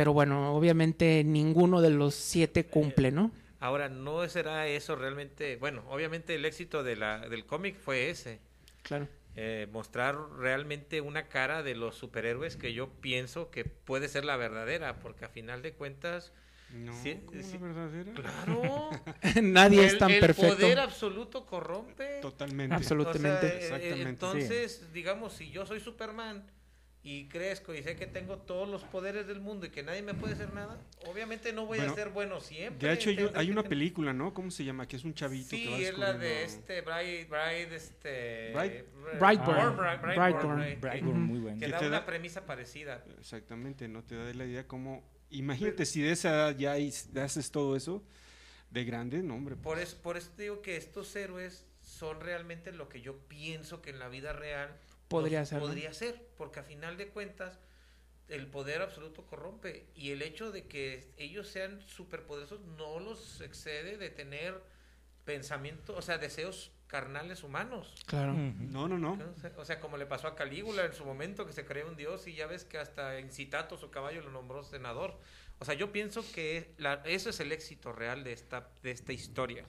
Pero 0.00 0.14
bueno, 0.14 0.54
obviamente 0.54 1.22
ninguno 1.24 1.82
de 1.82 1.90
los 1.90 2.14
siete 2.14 2.64
cumple, 2.64 3.10
¿no? 3.12 3.30
Ahora, 3.58 3.90
¿no 3.90 4.26
será 4.30 4.66
eso 4.66 4.96
realmente? 4.96 5.56
Bueno, 5.56 5.82
obviamente 5.90 6.34
el 6.36 6.46
éxito 6.46 6.82
de 6.82 6.96
la, 6.96 7.28
del 7.28 7.44
cómic 7.44 7.76
fue 7.78 8.08
ese. 8.08 8.38
Claro. 8.82 9.08
eh, 9.36 9.68
mostrar 9.70 10.16
realmente 10.38 11.02
una 11.02 11.28
cara 11.28 11.62
de 11.62 11.74
los 11.74 11.96
superhéroes 11.96 12.56
que 12.56 12.72
yo 12.72 12.88
pienso 12.88 13.50
que 13.50 13.66
puede 13.66 14.08
ser 14.08 14.24
la 14.24 14.38
verdadera, 14.38 15.00
porque 15.00 15.26
a 15.26 15.28
final 15.28 15.60
de 15.60 15.74
cuentas, 15.74 16.32
No, 16.70 16.94
Sí, 17.02 17.20
¿cómo 17.26 17.42
sí. 17.42 17.58
la 17.58 17.66
verdadera? 17.66 18.12
claro, 18.14 18.90
Nadie 19.42 19.84
es 19.84 19.92
el- 19.92 19.98
tan 19.98 20.12
el 20.12 20.20
perfecto. 20.20 20.54
poder 20.56 20.78
absoluto 20.78 21.44
corrompe. 21.44 22.20
Totalmente. 22.22 22.74
Absolutamente. 22.74 23.28
O 23.36 23.40
sea, 23.40 23.48
eh, 23.50 23.64
Exactamente, 23.66 24.08
entonces, 24.08 24.92
digamos, 24.94 25.34
si 25.34 25.50
yo 25.50 25.66
soy 25.66 25.78
Superman 25.80 26.42
y 27.02 27.28
crezco 27.28 27.72
y 27.74 27.82
sé 27.82 27.96
que 27.96 28.06
tengo 28.06 28.36
todos 28.36 28.68
los 28.68 28.84
poderes 28.84 29.26
del 29.26 29.40
mundo 29.40 29.64
y 29.64 29.70
que 29.70 29.82
nadie 29.82 30.02
me 30.02 30.12
puede 30.12 30.34
hacer 30.34 30.52
nada, 30.52 30.78
obviamente 31.06 31.50
no 31.52 31.64
voy 31.64 31.78
Bueno, 31.78 31.92
a 31.92 31.96
ser 31.96 32.10
bueno 32.10 32.40
siempre. 32.40 32.86
De 32.88 32.92
hecho, 32.94 33.08
hay, 33.08 33.16
Tendré 33.16 33.38
hay 33.38 33.50
una 33.50 33.62
tener- 33.62 33.68
película, 33.70 34.12
¿no? 34.12 34.34
¿Cómo 34.34 34.50
se 34.50 34.64
llama? 34.64 34.86
Que 34.86 34.96
es 34.96 35.04
un 35.04 35.14
chavito 35.14 35.48
Sí, 35.48 35.64
que 35.64 35.70
va 35.70 35.78
es 35.78 35.98
la 35.98 36.12
de 36.12 36.44
este 36.44 36.82
Bride, 36.82 37.24
Bride, 37.24 37.74
este... 37.74 38.52
Bright- 38.54 38.84
Brightburn. 39.18 39.76
Brightburn, 39.76 40.80
Brightburn, 40.80 41.20
muy 41.22 41.38
bueno. 41.40 41.58
Que 41.58 41.66
Que 41.66 41.72
da 41.72 41.78
una 41.80 41.88
da- 41.90 42.06
premisa 42.06 42.44
parecida. 42.44 43.02
Exactamente, 43.18 43.88
no 43.88 44.04
te 44.04 44.16
da 44.16 44.32
la 44.34 44.44
idea 44.44 44.66
cómo... 44.66 45.02
Imagínate 45.30 45.86
si 45.86 46.02
de 46.02 46.10
esa 46.12 46.28
edad 46.30 46.56
ya 46.58 46.76
is- 46.78 47.08
haces 47.16 47.50
todo 47.50 47.76
eso, 47.76 48.02
de 48.70 48.84
grande, 48.84 49.22
no, 49.22 49.36
hombre. 49.36 49.56
Por 49.56 49.78
eso, 49.78 49.96
por 50.02 50.16
eso 50.18 50.30
te 50.36 50.42
digo 50.42 50.60
que 50.60 50.76
estos 50.76 51.16
héroes 51.16 51.64
son 51.82 52.20
realmente 52.20 52.72
lo 52.72 52.88
que 52.88 53.00
yo 53.00 53.16
pienso 53.28 53.80
que 53.80 53.90
en 53.90 53.98
la 54.00 54.08
vida 54.08 54.32
real 54.32 54.76
Podría 55.10 55.44
ser. 55.44 55.58
Podría 55.58 55.92
ser, 55.92 56.24
porque 56.36 56.60
a 56.60 56.62
final 56.62 56.96
de 56.96 57.08
cuentas 57.08 57.58
el 58.28 58.46
poder 58.46 58.80
absoluto 58.80 59.26
corrompe 59.26 59.88
y 59.96 60.12
el 60.12 60.22
hecho 60.22 60.52
de 60.52 60.68
que 60.68 61.12
ellos 61.16 61.48
sean 61.48 61.82
superpoderosos 61.82 62.60
no 62.60 63.00
los 63.00 63.40
excede 63.40 63.98
de 63.98 64.10
tener 64.10 64.62
pensamiento, 65.24 65.96
o 65.96 66.02
sea, 66.02 66.18
deseos 66.18 66.72
carnales 66.86 67.44
humanos. 67.44 67.94
Claro. 68.06 68.32
No, 68.34 68.88
no, 68.88 68.98
no. 68.98 69.16
¿no? 69.16 69.24
O 69.58 69.64
sea- 69.64 69.78
como 69.80 69.96
le 69.96 70.06
pasó 70.06 70.26
a 70.26 70.34
Calígula 70.34 70.84
en 70.84 70.92
su 70.92 71.04
momento, 71.04 71.46
que 71.46 71.52
se 71.52 71.64
creía 71.64 71.86
un 71.86 71.96
dios 71.96 72.26
y 72.26 72.34
ya 72.34 72.46
ves 72.46 72.64
que 72.64 72.78
hasta 72.78 73.18
en 73.18 73.30
Citato 73.30 73.76
su 73.78 73.90
caballo 73.90 74.22
lo 74.22 74.30
nombró 74.30 74.64
senador. 74.64 75.16
O 75.60 75.64
sea, 75.64 75.74
yo 75.74 75.92
pienso 75.92 76.24
que 76.32 76.74
la- 76.78 77.02
eso 77.04 77.30
es 77.30 77.38
el 77.38 77.52
éxito 77.52 77.92
real 77.92 78.24
de 78.24 78.32
esta, 78.32 78.68
de 78.82 78.90
esta 78.90 79.12
historia. 79.12 79.64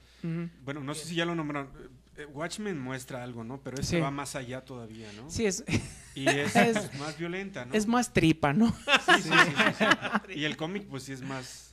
Bueno, 0.63 0.79
no 0.81 0.95
sé 0.95 1.05
si 1.05 1.15
ya 1.15 1.25
lo 1.25 1.35
nombraron. 1.35 1.69
Eh, 2.17 2.25
Watchmen 2.25 2.79
muestra 2.79 3.23
algo, 3.23 3.43
¿no? 3.43 3.61
Pero 3.61 3.81
Sí. 3.83 3.99
va 3.99 4.09
más 4.11 4.35
allá 4.35 4.65
todavía, 4.65 5.09
¿no? 5.13 5.29
Sí, 5.29 5.45
es, 5.45 5.63
Y 6.15 6.27
es, 6.27 6.55
Es- 6.55 6.77
pues, 6.87 6.99
más 6.99 7.17
violenta, 7.17 7.65
¿no? 7.65 7.73
es 7.73 7.87
más 7.87 8.11
tripa, 8.13 8.51
¿no? 8.53 8.69
Sí, 8.71 9.21
sí, 9.21 9.29
sí, 9.29 9.53
sí. 9.77 9.85
Y 10.39 10.45
el 10.45 10.57
cómic, 10.57 10.87
pues 10.89 11.03
sí 11.03 11.13
es 11.13 11.21
más, 11.21 11.70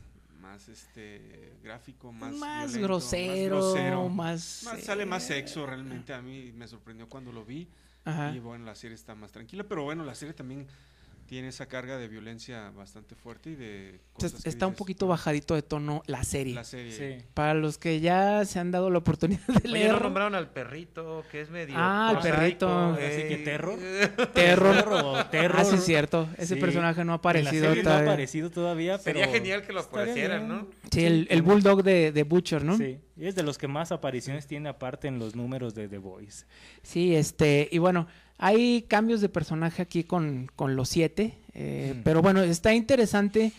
más 0.48 0.68
este, 0.68 1.52
gráfico, 1.62 2.10
más, 2.12 2.32
Más, 2.34 2.72
violento, 2.72 2.88
grosero, 2.88 3.54
más 3.56 3.64
grosero. 3.64 4.08
más... 4.08 4.62
Más- 4.64 4.78
eh, 4.78 4.82
sale 4.82 5.04
más 5.06 5.22
sexo 5.24 5.66
realmente. 5.66 6.14
A 6.14 6.22
mí 6.22 6.52
me 6.52 6.66
sorprendió 6.66 7.06
cuando 7.08 7.32
lo 7.32 7.44
vi. 7.44 7.68
Ajá. 8.04 8.32
Y 8.34 8.38
bueno, 8.38 8.64
la 8.64 8.74
serie 8.74 8.94
está 8.94 9.14
más 9.14 9.30
tranquila. 9.30 9.64
Pero 9.64 9.84
bueno, 9.84 10.04
la 10.04 10.14
serie 10.14 10.32
también 10.32 10.66
tiene 11.28 11.48
esa 11.48 11.66
carga 11.66 11.98
de 11.98 12.08
violencia 12.08 12.70
bastante 12.70 13.14
fuerte 13.14 13.50
y 13.50 13.54
de 13.54 13.88
Entonces, 13.90 14.12
cosas 14.32 14.42
que 14.42 14.48
está 14.48 14.66
un 14.66 14.72
dices, 14.72 14.78
poquito 14.78 15.06
bajadito 15.06 15.54
de 15.54 15.60
tono 15.62 16.02
la 16.06 16.24
serie. 16.24 16.54
La 16.54 16.64
serie. 16.64 16.92
Sí. 17.20 17.24
Para 17.34 17.52
los 17.54 17.76
que 17.76 18.00
ya 18.00 18.44
se 18.46 18.58
han 18.58 18.70
dado 18.70 18.88
la 18.88 18.98
oportunidad 18.98 19.46
de 19.46 19.54
Oye, 19.58 19.68
leer 19.68 19.92
no 19.92 20.00
nombraron 20.00 20.34
al 20.34 20.48
perrito, 20.50 21.24
que 21.30 21.42
es 21.42 21.50
medio. 21.50 21.74
Ah, 21.76 22.08
el 22.12 22.18
prosaico, 22.18 22.40
perrito. 22.40 22.92
Así 22.94 23.28
que 23.28 23.36
terror. 23.44 23.78
Terror. 24.32 24.88
o 25.04 25.26
terror. 25.26 25.56
Ah, 25.60 25.64
sí, 25.64 25.74
es 25.76 25.84
cierto. 25.84 26.28
Ese 26.38 26.54
Sí. 26.54 26.60
personaje 26.60 27.04
no 27.04 27.12
ha 27.12 27.16
En 27.16 27.16
la 27.16 27.16
aparecido 27.16 27.66
serie 27.68 27.82
no 27.82 27.90
ha 27.90 27.92
todavía. 27.92 28.10
aparecido 28.12 28.50
todavía, 28.50 28.98
pero 29.04 29.18
Sería 29.20 29.32
genial 29.34 29.62
que 29.66 29.72
lo 29.74 29.80
aparecieran. 29.80 30.48
¿no? 30.48 30.66
Sí, 30.90 31.04
el, 31.04 31.26
el 31.30 31.42
bulldog 31.42 31.82
de, 31.82 32.10
de 32.10 32.22
Butcher, 32.22 32.64
¿no? 32.64 32.76
Sí, 32.78 32.98
y 33.16 33.26
es 33.26 33.34
de 33.34 33.42
los 33.42 33.58
que 33.58 33.68
más 33.68 33.92
apariciones 33.92 34.46
tiene 34.46 34.68
aparte 34.70 35.08
en 35.08 35.18
los 35.18 35.36
números 35.36 35.74
de 35.74 35.88
The 35.88 35.98
Voice. 35.98 36.46
Sí, 36.82 37.14
este, 37.14 37.68
y 37.70 37.78
bueno, 37.78 38.06
hay 38.38 38.82
cambios 38.82 39.20
de 39.20 39.28
personaje 39.28 39.82
aquí 39.82 40.04
con, 40.04 40.50
con 40.56 40.76
los 40.76 40.88
siete, 40.88 41.36
eh, 41.54 41.94
Mm. 41.96 42.02
pero 42.04 42.22
bueno, 42.22 42.40
está 42.42 42.72
interesante 42.72 43.52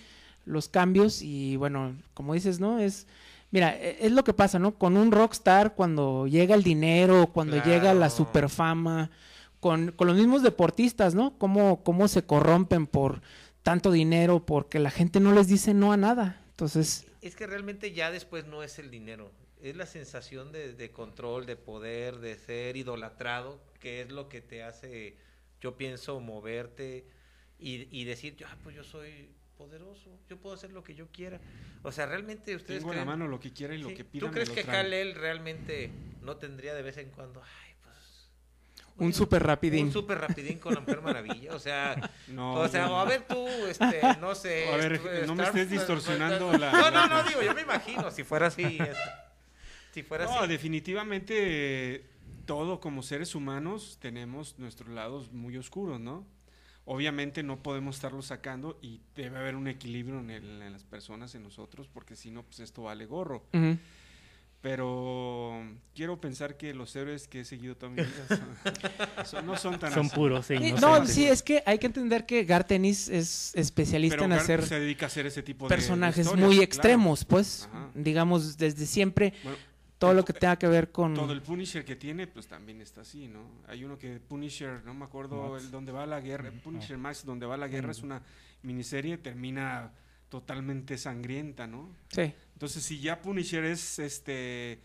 los 0.46 0.68
cambios 0.70 1.22
y 1.22 1.58
bueno, 1.58 1.96
como 2.14 2.34
dices, 2.34 2.60
¿no? 2.60 2.80
Es, 2.80 3.06
mira, 3.52 3.76
e- 3.76 3.98
es 4.06 4.12
lo 4.14 4.24
que 4.24 4.34
pasa, 4.34 4.58
¿no? 4.58 4.76
Con 4.76 4.96
un 4.98 5.12
rockstar, 5.12 5.76
cuando 5.76 6.28
llega 6.28 6.56
el 6.56 6.64
dinero, 6.64 7.28
cuando 7.34 7.62
llega 7.64 7.94
la 7.94 8.10
superfama, 8.10 9.12
con, 9.60 9.92
con 9.92 10.08
los 10.08 10.16
mismos 10.16 10.42
deportistas, 10.42 11.14
¿no? 11.14 11.38
Cómo, 11.38 11.84
cómo 11.84 12.08
se 12.08 12.24
corrompen 12.24 12.88
por 12.88 13.22
tanto 13.64 13.92
dinero, 13.92 14.46
porque 14.46 14.80
la 14.80 14.90
gente 14.90 15.20
no 15.20 15.34
les 15.34 15.48
dice 15.50 15.74
no 15.74 15.92
a 15.92 15.98
nada. 15.98 16.42
Entonces, 16.52 17.06
Es 17.22 17.36
que 17.36 17.46
realmente 17.46 17.92
ya 17.92 18.10
después 18.12 18.46
no 18.48 18.64
es 18.64 18.80
el 18.80 18.90
dinero, 18.90 19.32
es 19.62 19.76
la 19.76 19.86
sensación 19.86 20.52
de, 20.52 20.74
de 20.74 20.92
control, 20.92 21.46
de 21.46 21.56
poder, 21.56 22.18
de 22.20 22.36
ser 22.36 22.78
idolatrado, 22.78 23.62
que 23.80 24.02
es 24.02 24.10
lo 24.12 24.30
que 24.30 24.42
te 24.42 24.64
hace, 24.64 25.18
yo 25.62 25.76
pienso, 25.76 26.20
moverte 26.20 27.06
y, 27.60 27.88
y 27.98 28.06
decir, 28.06 28.38
ah, 28.48 28.56
pues 28.64 28.76
yo 28.76 28.84
soy 28.84 29.30
poderoso, 29.58 30.18
yo 30.30 30.38
puedo 30.38 30.56
hacer 30.56 30.72
lo 30.72 30.84
que 30.84 30.96
yo 30.96 31.08
quiera. 31.12 31.40
O 31.84 31.92
sea, 31.92 32.06
realmente 32.06 32.56
ustedes 32.56 32.80
Tengo 32.80 32.94
en 32.94 33.00
la 33.00 33.04
creen- 33.04 33.08
mano 33.08 33.28
lo 33.28 33.40
que 33.40 33.52
quiera 33.52 33.76
y 33.76 33.80
lo 33.80 33.90
Sí, 33.90 33.96
que 33.96 34.06
pida. 34.06 34.26
¿Tú 34.28 34.32
crees 34.32 34.50
que 34.50 34.64
Kal-El 34.64 35.16
realmente 35.16 35.92
no 36.22 36.38
tendría 36.38 36.74
de 36.74 36.82
vez 36.82 36.96
en 36.98 37.10
cuando, 37.10 37.42
ay, 37.44 37.74
pues... 37.84 38.30
un 38.98 39.14
super 39.14 39.44
rapidín. 39.44 39.88
Un 39.88 39.92
super 39.92 40.18
rapidín 40.20 40.60
con 40.60 40.74
la 40.74 40.80
Mujer 40.80 41.02
Maravilla, 41.02 41.54
o 41.54 41.60
sea... 41.60 42.10
No, 42.30 42.54
o 42.62 42.68
sea, 42.70 42.88
yo- 42.88 42.98
a 42.98 43.04
ver 43.06 43.24
tú, 43.28 43.46
este, 43.68 44.02
no 44.22 44.34
sé... 44.36 44.70
A 44.74 44.78
ver, 44.78 45.02
estu- 45.02 45.26
no 45.26 45.36
me 45.36 45.44
estés 45.44 45.70
distorsionando 45.70 46.58
la- 46.58 46.72
No, 46.72 46.92
no, 46.92 47.08
no, 47.08 47.24
digo, 47.24 47.42
yo 47.42 47.54
me 47.54 47.62
imagino, 47.64 48.10
si 48.12 48.24
fuera 48.24 48.48
así... 48.48 48.64
este, 48.80 48.96
si 49.94 50.04
fuera 50.04 50.26
No, 50.26 50.40
así... 50.40 50.50
definitivamente 50.50 52.06
todo 52.46 52.80
como 52.80 53.04
seres 53.04 53.36
humanos 53.36 53.98
tenemos 54.02 54.58
nuestros 54.58 54.90
lados 54.90 55.32
muy 55.32 55.56
oscuros, 55.58 56.00
¿no? 56.00 56.26
Obviamente 56.86 57.44
no 57.44 57.62
podemos 57.62 57.96
estarlos 57.98 58.26
sacando 58.28 58.80
y 58.82 59.02
debe 59.16 59.38
haber 59.38 59.56
un 59.56 59.68
equilibrio 59.68 60.20
en, 60.20 60.32
el- 60.32 60.62
en 60.64 60.72
las 60.74 60.84
personas, 60.84 61.36
en 61.36 61.44
nosotros, 61.44 61.88
porque 61.88 62.16
si 62.16 62.32
no, 62.32 62.42
pues 62.44 62.60
esto 62.62 62.84
vale 62.84 63.06
gorro. 63.06 63.44
Pero 64.62 65.54
quiero 65.96 66.20
pensar 66.20 66.58
que 66.58 66.74
los 66.74 66.94
héroes 66.98 67.30
que 67.30 67.42
he 67.42 67.46
seguido 67.46 67.78
toda 67.78 67.94
mi 67.94 68.02
vida 68.02 68.26
son- 68.28 69.26
son- 69.26 69.46
no 69.46 69.56
son 69.56 69.80
tan 69.80 69.94
Son 69.94 70.08
así. 70.08 70.16
puros 70.16 70.50
e 70.52 70.60
no, 70.82 71.06
sí, 71.06 71.28
es 71.28 71.42
que 71.44 71.64
hay 71.66 71.78
que 71.80 71.86
entender 71.86 72.26
que 72.26 72.44
Gartenis 72.44 73.08
es 73.08 73.54
especialista 73.56 74.18
Pero 74.18 74.26
en 74.26 74.34
hacer 74.34 74.66
se 74.66 74.78
dedica 74.82 75.06
a 75.06 75.08
hacer 75.08 75.28
ese 75.28 75.44
tipo 75.44 75.66
de- 75.66 75.70
de 75.74 75.76
personajes 75.78 76.26
muy 76.36 76.36
claro. 76.36 76.62
extremos, 76.62 77.24
pues, 77.24 77.70
Ajá. 77.72 77.90
digamos, 77.96 78.58
desde 78.58 78.86
siempre, 78.86 79.34
Bueno, 79.44 79.58
todo 80.00 80.14
lo 80.14 80.26
que 80.26 80.34
tenga 80.34 80.58
que 80.58 80.68
ver 80.68 80.92
con... 80.92 81.14
Todo 81.14 81.34
el 81.34 81.42
Punisher 81.42 81.84
que 81.86 81.96
tiene, 81.96 82.26
pues 82.26 82.48
también 82.48 82.82
está 82.82 83.02
así, 83.02 83.28
¿no? 83.28 83.44
Hay 83.68 83.84
uno 83.84 83.98
que 84.00 84.20
Punisher, 84.20 84.84
no 84.86 84.94
me 84.94 85.06
acuerdo, 85.06 85.50
Max. 85.52 85.66
el 85.66 85.72
donde 85.72 85.92
va 85.92 86.06
la 86.06 86.22
guerra, 86.22 86.52
Punisher 86.64 86.98
Max, 86.98 87.26
donde 87.26 87.46
va 87.46 87.58
la 87.58 87.68
guerra, 87.68 87.92
es 87.92 88.02
una 88.02 88.22
miniserie, 88.64 89.18
termina 89.18 89.92
totalmente 90.30 90.98
sangrienta, 90.98 91.68
¿no? 91.68 91.90
Sí, 92.10 92.34
Entonces, 92.54 92.84
si 92.84 93.00
ya 93.02 93.22
Punisher 93.22 93.64
es 93.66 94.00
este 94.00 94.80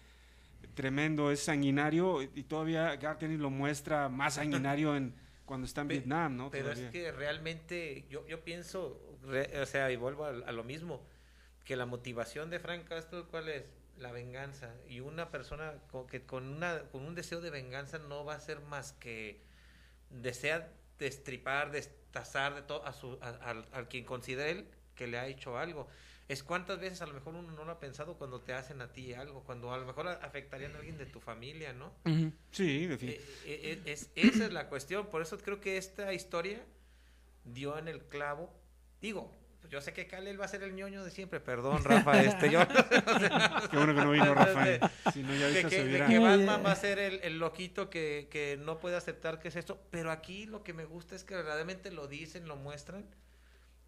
tremendo, 0.74 1.31
es 1.31 1.40
sanguinario, 1.40 2.22
y 2.22 2.42
todavía 2.42 2.96
Garteny 2.96 3.37
lo 3.37 3.50
muestra 3.50 4.09
más 4.09 4.35
sanguinario 4.35 4.96
en 4.96 5.14
cuando 5.44 5.66
está 5.66 5.83
en 5.83 5.88
Pe- 5.88 5.94
Vietnam, 5.94 6.37
¿no? 6.37 6.50
Pero 6.50 6.64
Todavía. 6.70 6.87
es 6.87 6.90
que 6.92 7.12
realmente 7.12 8.07
yo, 8.11 8.27
yo 8.27 8.42
pienso, 8.42 8.98
re- 9.22 9.61
o 9.61 9.66
sea, 9.66 9.92
y 9.92 9.96
vuelvo 9.96 10.24
a, 10.24 10.31
a 10.31 10.53
lo 10.53 10.64
mismo, 10.64 11.03
que 11.64 11.77
la 11.77 11.87
motivación 11.87 12.50
de 12.50 12.59
Frank 12.59 12.85
Castle, 12.88 13.24
¿cuál 13.31 13.48
es? 13.50 13.64
La 13.99 14.11
venganza. 14.13 14.75
Y 14.89 15.01
una 15.01 15.31
persona 15.31 15.75
con, 15.91 16.07
que 16.07 16.23
con, 16.25 16.47
una, 16.49 16.83
con 16.91 17.05
un 17.07 17.15
deseo 17.15 17.41
de 17.41 17.51
venganza 17.51 17.99
no 17.99 18.25
va 18.25 18.35
a 18.35 18.41
ser 18.41 18.61
más 18.61 18.93
que 18.93 19.41
desea 20.11 20.71
destripar, 20.99 21.71
destazar 21.71 22.55
de 22.55 22.63
todo 22.63 22.85
a, 22.87 22.93
su, 22.93 23.19
a, 23.21 23.29
al- 23.29 23.67
al 23.73 23.89
quien 23.89 24.05
considere 24.05 24.51
él 24.51 24.69
que 24.95 25.07
le 25.07 25.19
ha 25.19 25.27
hecho 25.27 25.59
algo. 25.59 25.89
Es 26.29 26.43
cuántas 26.43 26.81
veces 26.81 27.03
a 27.03 27.07
lo 27.07 27.13
mejor 27.13 27.35
uno 27.35 27.53
no 27.53 27.65
lo 27.65 27.73
ha 27.73 27.81
pensado 27.81 28.15
cuando 28.17 28.41
te 28.41 28.55
hacen 28.55 28.81
a 28.81 28.93
ti 28.93 29.13
algo, 29.13 29.43
cuando 29.45 29.73
a 29.73 29.77
lo 29.79 29.85
mejor 29.85 30.09
afectarían 30.09 30.75
a 30.75 30.79
alguien 30.79 30.97
de 30.97 31.05
tu 31.07 31.21
familia, 31.21 31.73
¿no? 31.75 31.93
Sí, 32.51 32.85
Eh, 32.85 32.89
definitivamente. 32.89 33.33
eh, 33.45 33.61
eh, 33.73 33.83
es, 33.93 34.11
esa 34.15 34.47
es 34.47 34.53
la 34.53 34.69
cuestión, 34.69 35.09
por 35.09 35.21
eso 35.21 35.37
creo 35.39 35.61
que 35.61 35.77
esta 35.77 36.15
historia 36.15 36.65
dio 37.45 37.77
en 37.79 37.89
el 37.89 38.03
clavo. 38.05 38.51
Digo, 39.03 39.31
yo 39.70 39.81
sé 39.81 39.92
que 39.92 40.07
Kalel 40.07 40.40
va 40.40 40.44
a 40.44 40.48
ser 40.48 40.62
el 40.62 40.74
ñoño 40.74 41.05
de 41.05 41.11
siempre, 41.11 41.40
perdón, 41.40 41.83
Rafa, 41.85 42.22
este, 42.22 42.50
yo... 42.50 42.61
Qué 43.70 43.77
bueno 43.77 43.94
que 43.94 44.00
no 44.05 44.11
vino 44.11 44.35
Rafael. 44.35 44.81
Si 45.12 45.22
no, 45.22 45.35
ya 45.35 45.48
de 45.48 45.62
que, 45.62 45.70
se 45.70 45.85
de 45.85 46.05
que 46.07 46.18
Batman 46.18 46.62
va 46.64 46.72
a 46.72 46.77
ser 46.77 46.98
el, 46.98 47.20
el 47.22 47.38
loquito 47.38 47.90
que, 47.90 48.29
que 48.31 48.59
no 48.62 48.79
puede 48.79 48.96
aceptar 48.96 49.40
que 49.40 49.48
es 49.48 49.57
esto, 49.57 49.81
pero 49.90 50.11
aquí 50.11 50.46
lo 50.46 50.62
que 50.62 50.72
me 50.72 50.85
gusta 50.85 51.14
es 51.16 51.24
que 51.24 51.35
verdaderamente 51.35 51.90
lo 51.90 52.07
dicen, 52.09 52.46
lo 52.46 52.57
muestran 52.57 53.05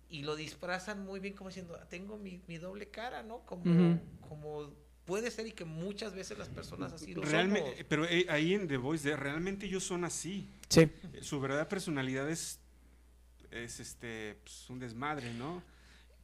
y 0.08 0.22
lo 0.22 0.36
disfrazan 0.36 1.04
muy 1.04 1.20
bien 1.20 1.34
como 1.34 1.50
diciendo, 1.50 1.78
"Ah, 1.80 1.86
tengo 1.88 2.16
mi, 2.16 2.40
mi 2.46 2.58
doble 2.58 2.88
cara, 2.90 3.22
¿no? 3.22 3.40
Como, 3.40 3.64
Ujú. 3.64 4.00
como 4.28 4.72
puede 5.04 5.30
ser 5.30 5.46
y 5.46 5.52
que 5.52 5.64
muchas 5.64 6.14
veces 6.14 6.36
las 6.38 6.48
personas 6.48 6.92
así 6.92 7.14
lo 7.14 7.22
Realmente, 7.22 7.70
somos. 7.70 7.84
pero 7.88 8.04
eh, 8.06 8.26
ahí 8.28 8.54
en 8.54 8.66
The 8.68 8.76
Voice, 8.76 9.08
de, 9.08 9.16
realmente 9.16 9.66
ellos 9.66 9.84
son 9.84 10.04
así. 10.04 10.48
Sí. 10.68 10.80
Eh, 10.80 10.90
Su 11.22 11.40
verdadera 11.40 11.68
personalidad 11.68 12.28
es, 12.30 12.58
es 13.50 13.80
este, 13.80 14.36
pues, 14.42 14.68
un 14.70 14.78
desmadre, 14.78 15.32
¿no? 15.34 15.62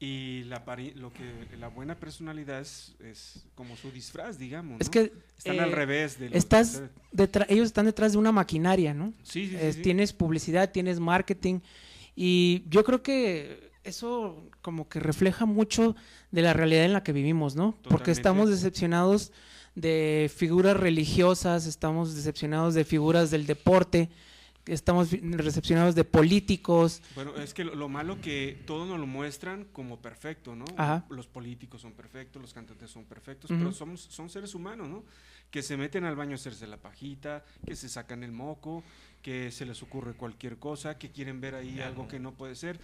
Y 0.01 0.43
la, 0.45 0.65
lo 0.97 1.13
que, 1.13 1.57
la 1.59 1.69
buena 1.69 1.95
personalidad 1.95 2.61
es, 2.61 2.95
es 2.99 3.45
como 3.55 3.77
su 3.77 3.91
disfraz, 3.93 4.37
digamos. 4.37 4.81
Es 4.81 4.89
que 4.89 5.13
Están 5.39 5.57
eh, 5.57 5.61
al 5.61 5.71
revés 5.73 6.19
de 6.19 6.27
estás 6.33 6.81
de- 6.81 6.89
detrás, 7.13 7.47
ellos 7.49 7.67
están 7.67 7.87
detrás 7.87 8.13
de 8.13 8.19
una 8.19 8.33
maquinaria, 8.33 8.95
¿no? 8.95 9.13
Sí, 9.23 9.47
sí, 9.47 9.51
sí, 9.51 9.57
Es- 9.61 9.77
sí. 9.77 9.83
Tienes 9.83 10.13
publicidad, 10.13 10.73
tienes 10.73 10.99
marketing 10.99 11.61
y 12.17 12.65
yo 12.69 12.83
creo 12.83 13.03
que 13.03 13.71
eso 13.85 14.51
como 14.61 14.89
que 14.89 14.99
refleja 14.99 15.45
mucho 15.47 15.95
de 16.33 16.43
la 16.43 16.53
realidad 16.53 16.85
en 16.85 16.93
la 16.95 17.05
que 17.05 17.13
vivimos, 17.13 17.55
¿no? 17.55 17.77
Porque 17.89 18.11
estamos 18.11 18.51
decepcionados 18.51 19.31
de 19.77 20.31
figuras 20.35 20.77
religiosas, 20.77 21.67
estamos 21.67 22.15
decepcionados 22.17 22.75
de 22.75 22.85
figuras 22.85 23.31
del 23.31 23.47
deporte, 23.47 24.11
estamos 24.67 25.11
decepcionados 25.11 25.95
de 25.95 26.05
políticos. 26.05 27.03
Bueno, 27.15 27.37
es 27.37 27.53
que 27.55 27.65
lo, 27.65 27.75
lo 27.75 27.89
malo 27.89 28.21
que 28.21 28.63
todos 28.67 28.89
nos 28.89 28.99
lo 28.99 29.07
muestran 29.07 29.65
como 29.73 30.01
perfecto, 30.01 30.55
¿no? 30.55 30.65
Ajá. 30.77 31.05
Los 31.11 31.27
políticos 31.27 31.81
son 31.83 31.93
perfectos, 31.93 32.41
los 32.41 32.53
cantantes 32.53 32.91
son 32.91 33.05
perfectos, 33.05 33.51
Ujú. 33.51 33.59
pero 33.59 33.73
somos, 33.73 34.01
son 34.01 34.31
seres 34.31 34.55
humanos, 34.55 34.89
¿no? 34.89 35.05
Que 35.51 35.63
se 35.63 35.77
meten 35.77 36.05
al 36.05 36.17
baño 36.17 36.33
a 36.33 36.35
hacerse 36.37 36.67
la 36.67 36.77
pajita, 36.77 37.45
que 37.67 37.77
se 37.77 37.89
sacan 37.89 38.23
el 38.23 38.33
moco, 38.33 38.83
que 39.21 39.51
se 39.51 39.67
les 39.67 39.83
ocurre 39.83 40.15
cualquier 40.15 40.59
cosa, 40.59 40.99
que 40.99 41.11
quieren 41.11 41.41
ver 41.41 41.55
ahí 41.55 41.81
algo 41.81 42.09
que 42.09 42.19
no 42.19 42.33
puede 42.33 42.55
ser. 42.55 42.81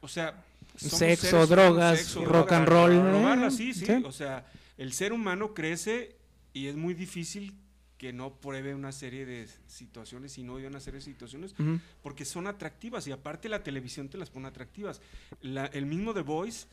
O 0.00 0.08
sea, 0.08 0.44
Sexo, 0.76 0.96
seres 0.98 1.48
drogas, 1.48 2.14
rock 2.14 2.52
and 2.52 2.68
roll, 2.68 2.92
robarla, 2.92 3.50
sí, 3.50 3.72
sí, 3.72 3.86
sí. 3.86 4.02
O 4.04 4.12
sea, 4.12 4.46
el 4.76 4.92
ser 4.92 5.12
humano 5.12 5.54
crece 5.54 6.16
y 6.52 6.66
es 6.66 6.76
muy 6.76 6.94
difícil 6.94 7.54
que 7.98 8.12
no 8.12 8.34
pruebe 8.34 8.74
una 8.74 8.92
serie 8.92 9.24
de 9.24 9.48
situaciones 9.66 10.36
y 10.38 10.42
no 10.42 10.56
vive 10.56 10.68
una 10.68 10.80
serie 10.80 10.98
de 11.00 11.04
situaciones 11.04 11.54
porque 12.02 12.24
son 12.24 12.46
atractivas 12.46 13.06
y 13.06 13.12
aparte 13.12 13.48
la 13.48 13.62
televisión 13.62 14.08
te 14.08 14.18
las 14.18 14.28
pone 14.30 14.48
atractivas. 14.48 15.00
La- 15.40 15.66
el 15.66 15.86
mismo 15.86 16.12
The 16.12 16.20
Voice 16.20 16.66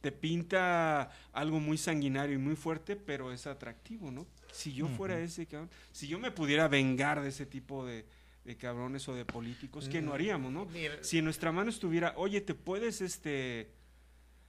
te 0.00 0.10
pinta 0.12 1.10
algo 1.32 1.60
muy 1.60 1.78
sanguinario 1.78 2.34
y 2.34 2.38
muy 2.38 2.56
fuerte, 2.56 2.96
pero 2.96 3.32
es 3.32 3.46
atractivo, 3.46 4.10
¿no? 4.10 4.26
Si 4.52 4.72
yo 4.74 4.86
fuera 4.88 5.18
ese 5.20 5.46
cabrón, 5.46 5.70
si 5.92 6.08
yo 6.08 6.18
me 6.18 6.30
pudiera 6.30 6.68
vengar 6.68 7.22
de 7.22 7.28
ese 7.28 7.46
tipo 7.46 7.86
de, 7.86 8.04
de 8.44 8.56
cabrones 8.56 9.08
o 9.08 9.14
de 9.14 9.24
políticos, 9.24 9.88
¿qué 9.88 10.02
no 10.02 10.12
haríamos, 10.12 10.52
no? 10.52 10.66
Mira, 10.66 11.02
Si 11.02 11.18
en 11.18 11.24
nuestra 11.24 11.52
mano 11.52 11.70
estuviera, 11.70 12.12
oye, 12.16 12.40
te 12.40 12.54
puedes, 12.54 13.00
este, 13.00 13.70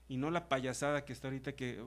y 0.08 0.16
no 0.18 0.30
la 0.30 0.48
payasada 0.48 1.04
que 1.04 1.12
está 1.12 1.28
ahorita 1.28 1.52
que 1.56 1.82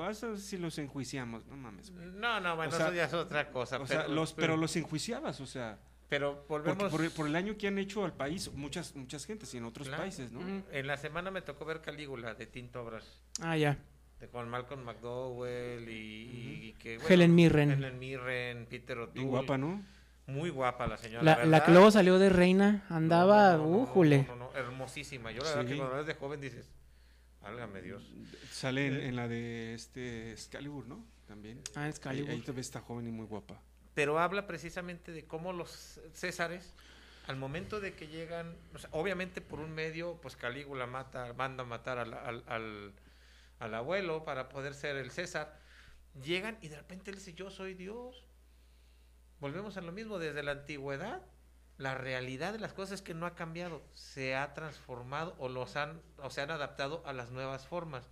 vas 0.00 0.22
a 0.22 0.28
ver 0.28 0.38
si 0.38 0.56
los 0.58 0.78
enjuiciamos, 0.78 1.46
no 1.46 1.56
mames, 1.56 1.90
güey. 1.90 2.06
no, 2.06 2.40
no, 2.40 2.56
bueno, 2.56 2.72
O 2.72 2.76
sea, 2.76 2.86
eso 2.86 2.94
ya 2.94 3.04
es 3.04 3.14
otra 3.14 3.50
cosa. 3.50 3.78
O 3.80 3.86
sea, 3.86 4.06
los, 4.08 4.32
pero 4.32 4.56
los 4.56 4.76
enjuiciabas, 4.76 5.40
o 5.40 5.46
sea, 5.46 5.78
pero 6.08 6.44
volvemos... 6.48 6.90
por, 6.92 7.02
el- 7.02 7.10
por 7.10 7.26
el 7.26 7.34
año 7.34 7.56
que 7.56 7.66
han 7.66 7.78
hecho 7.78 8.04
al 8.04 8.12
país, 8.12 8.50
muchas 8.52 8.94
muchas 8.94 9.24
gentes 9.26 9.52
y 9.54 9.58
en 9.58 9.64
otros 9.64 9.88
Claro. 9.88 10.02
países, 10.04 10.30
¿no? 10.30 10.40
En 10.70 10.86
la 10.86 10.96
semana 10.96 11.30
me 11.32 11.42
tocó 11.42 11.64
ver 11.64 11.80
Calígula 11.80 12.34
de 12.34 12.46
Tinto 12.46 12.82
Obras. 12.82 13.22
Ah, 13.40 13.56
ya. 13.56 13.76
de 14.20 14.28
con 14.28 14.48
Malcolm 14.48 14.84
McDowell 14.84 15.88
y, 15.88 16.68
y 16.68 16.72
que 16.78 16.98
Helen 17.08 17.34
Mirren. 17.34 17.72
Helen 17.72 17.98
Mirren, 17.98 18.66
Peter 18.66 18.96
O'Toole. 18.98 19.14
Bien 19.20 19.28
guapa, 19.28 19.58
¿no? 19.58 19.82
Muy 20.26 20.48
guapa 20.50 20.86
la 20.86 20.96
señora. 20.96 21.22
La, 21.24 21.36
la 21.38 21.44
¿verdad? 21.44 21.64
que 21.66 21.72
luego 21.72 21.90
salió 21.90 22.18
de 22.18 22.30
reina 22.30 22.84
andaba, 22.88 23.52
No, 23.52 23.58
no, 23.58 23.64
no, 23.64 23.70
no, 23.70 23.76
újule. 23.82 24.24
no, 24.28 24.36
no, 24.36 24.50
no, 24.52 24.56
hermosísima. 24.58 25.32
Yo 25.32 25.42
la 25.42 25.48
verdad 25.50 25.62
Sí. 25.64 25.68
que 25.72 25.76
cuando 25.78 26.04
de 26.04 26.14
joven 26.14 26.40
dices, 26.40 26.70
válgame 27.44 27.80
Dios. 27.82 28.02
Sale 28.50 28.86
en, 28.86 28.94
en 29.00 29.16
la 29.16 29.28
de 29.28 29.74
este 29.74 30.32
Excalibur, 30.32 30.86
¿no? 30.88 31.04
También. 31.28 31.60
Ah, 31.76 31.88
Excalibur. 31.88 32.30
Ahí, 32.30 32.36
ahí 32.36 32.42
te 32.42 32.52
ves 32.52 32.66
está 32.66 32.80
joven 32.80 33.06
y 33.06 33.10
muy 33.10 33.26
guapa. 33.26 33.60
Pero 33.94 34.18
habla 34.18 34.46
precisamente 34.46 35.12
de 35.12 35.24
cómo 35.24 35.52
los 35.52 36.00
Césares, 36.12 36.74
al 37.28 37.36
momento 37.36 37.80
de 37.80 37.94
que 37.94 38.08
llegan, 38.08 38.56
o 38.74 38.78
sea, 38.78 38.90
obviamente 38.92 39.40
por 39.40 39.60
un 39.60 39.72
medio, 39.72 40.18
pues 40.20 40.36
Calígula 40.36 40.86
mata, 40.86 41.32
manda 41.34 41.62
a 41.62 41.66
matar 41.66 41.98
al, 41.98 42.12
al, 42.14 42.44
al- 42.48 42.92
al 43.60 43.74
abuelo 43.74 44.24
para 44.24 44.48
poder 44.48 44.74
ser 44.74 44.96
el 44.96 45.10
César. 45.10 45.58
Llegan 46.22 46.58
y 46.60 46.68
de 46.68 46.76
repente 46.76 47.10
él 47.10 47.16
dice, 47.16 47.32
yo 47.34 47.50
soy 47.50 47.74
Dios. 47.74 48.24
Volvemos 49.40 49.76
a 49.76 49.80
lo 49.80 49.92
mismo, 49.92 50.18
desde 50.18 50.42
la 50.42 50.52
antigüedad, 50.52 51.22
la 51.78 51.94
realidad 51.96 52.52
de 52.52 52.58
las 52.60 52.72
cosas 52.72 52.92
es 52.96 53.02
que 53.02 53.14
no 53.14 53.26
ha 53.26 53.34
cambiado, 53.34 53.82
se 53.94 54.36
ha 54.36 54.54
transformado 54.54 55.34
o, 55.38 55.48
los 55.48 55.76
han, 55.76 56.00
o 56.22 56.30
se 56.30 56.40
han 56.40 56.50
adaptado 56.50 57.02
a 57.06 57.12
las 57.12 57.30
nuevas 57.30 57.66
formas, 57.66 58.08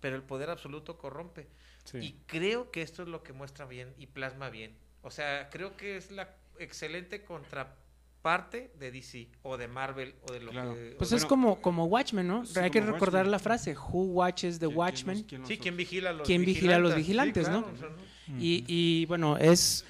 pero 0.00 0.16
el 0.16 0.22
poder 0.22 0.48
absoluto 0.50 0.96
corrompe. 0.98 1.48
Y 1.94 2.12
creo 2.26 2.70
que 2.70 2.82
esto 2.82 3.02
es 3.02 3.08
lo 3.08 3.22
que 3.22 3.32
muestra 3.32 3.64
bien 3.66 3.92
y 3.98 4.06
plasma 4.06 4.48
bien. 4.50 4.76
O 5.02 5.10
sea, 5.10 5.48
creo 5.50 5.76
que 5.76 5.96
es 5.96 6.10
la 6.12 6.28
excelente 6.58 7.24
contraparte 7.24 8.70
de 8.78 8.90
DC 8.92 9.28
o 9.42 9.56
de 9.56 9.66
Marvel 9.66 10.14
o 10.28 10.32
de 10.32 10.40
lo 10.40 10.50
Claro. 10.52 10.74
que... 10.74 10.94
Pues 10.98 11.10
es 11.12 11.24
como, 11.24 11.60
como 11.60 11.86
Watchmen, 11.86 12.28
¿no? 12.28 12.44
Sí, 12.44 12.58
Hay 12.60 12.70
que 12.70 12.80
recordar 12.80 13.22
Watchmen. 13.24 13.30
la 13.32 13.38
frase, 13.38 13.76
Who 13.76 14.02
watches 14.12 14.58
the 14.58 14.66
¿Quién- 14.66 14.68
quién 14.70 14.78
Watchmen? 14.78 15.16
los- 15.18 15.26
quién 15.26 15.40
los- 15.40 15.48
Sí, 15.48 15.58
¿quién 15.58 15.76
vigila 15.76 16.10
a 16.10 16.12
los 16.12 16.26
¿Quién 16.26 16.44
vigila 16.44 16.76
a 16.76 16.78
los 16.78 16.94
vigilantes? 16.94 17.46
Sí, 17.46 17.50
vigilantes, 17.52 17.78
claro, 17.80 17.90
no? 17.90 17.96
o 17.96 17.96
sea, 18.36 18.38
Y, 18.38 18.64
y, 18.68 19.06
bueno, 19.06 19.36
es 19.38 19.84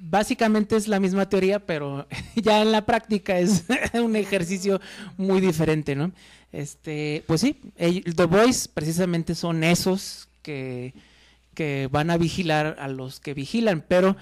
básicamente 0.00 0.76
es 0.76 0.88
la 0.88 1.00
misma 1.00 1.28
teoría, 1.28 1.58
pero 1.58 2.06
ya 2.36 2.62
en 2.62 2.72
la 2.72 2.86
práctica 2.86 3.38
es 3.38 3.64
un 3.94 4.16
ejercicio 4.16 4.80
muy 5.16 5.40
diferente, 5.40 5.94
¿no? 5.94 6.12
Este, 6.52 7.24
pues 7.26 7.40
sí, 7.40 7.60
The 7.76 8.26
Boys 8.26 8.68
precisamente 8.68 9.34
son 9.34 9.64
esos 9.64 10.28
que, 10.42 10.94
que 11.54 11.88
van 11.90 12.10
a 12.10 12.16
vigilar 12.16 12.76
a 12.78 12.86
los 12.86 13.18
que 13.18 13.34
vigilan, 13.34 13.84
pero 13.86 14.16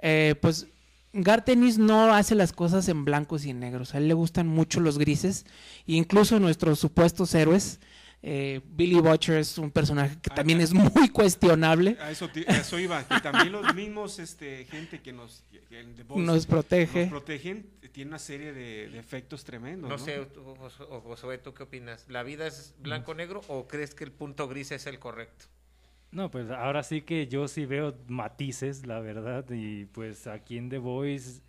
eh, 0.00 0.34
pues 0.40 0.66
Gartenis 1.14 1.78
no 1.78 2.12
hace 2.12 2.34
las 2.34 2.52
cosas 2.52 2.88
en 2.88 3.06
blancos 3.06 3.46
y 3.46 3.50
en 3.50 3.60
negros, 3.60 3.94
a 3.94 3.98
él 3.98 4.08
le 4.08 4.14
gustan 4.14 4.46
mucho 4.46 4.80
los 4.80 4.98
grises, 4.98 5.46
incluso 5.86 6.38
nuestros 6.38 6.78
supuestos 6.78 7.34
héroes. 7.34 7.80
Eh, 8.22 8.60
Billy 8.64 9.00
Butcher 9.00 9.36
es 9.38 9.58
un 9.58 9.70
personaje 9.70 10.16
que 10.20 10.28
Ah, 10.32 10.36
también 10.36 10.58
ah. 10.60 10.64
es 10.64 10.74
muy 10.74 11.08
cuestionable. 11.08 11.96
A 12.00 12.10
eso, 12.10 12.28
ti- 12.28 12.44
a 12.48 12.58
eso 12.58 12.78
iba, 12.78 13.02
que 13.06 13.20
también 13.20 13.52
los 13.52 13.74
mismos 13.74 14.18
este, 14.18 14.64
gente 14.64 15.00
que 15.00 15.12
nos, 15.12 15.44
que- 15.70 15.84
nos 16.16 16.46
protege. 16.46 17.02
nos 17.02 17.10
protegen 17.10 17.66
tiene 17.92 18.10
una 18.10 18.18
serie 18.18 18.52
de, 18.52 18.88
de 18.90 18.98
efectos 18.98 19.44
tremendos. 19.44 19.88
No 19.88 19.96
No, 19.96 20.04
sé, 20.04 20.26
Josué, 21.04 21.38
¿tú 21.38 21.54
qué 21.54 21.62
opinas? 21.64 22.04
¿La 22.08 22.22
vida 22.22 22.46
es 22.46 22.74
blanco-negro 22.80 23.40
o 23.48 23.66
crees 23.66 23.94
que 23.94 24.04
el 24.04 24.12
punto 24.12 24.46
gris 24.48 24.70
es 24.72 24.86
el 24.86 24.98
correcto? 24.98 25.46
No, 26.10 26.30
pues 26.30 26.50
ahora 26.50 26.82
sí 26.82 27.02
que 27.02 27.26
yo 27.28 27.48
sí 27.48 27.66
veo 27.66 27.94
matices, 28.06 28.86
la 28.86 28.98
verdad, 29.00 29.44
y 29.50 29.84
pues 29.86 30.26
aquí 30.26 30.56
en 30.56 30.70
The 30.70 30.78
Voice, 30.78 31.40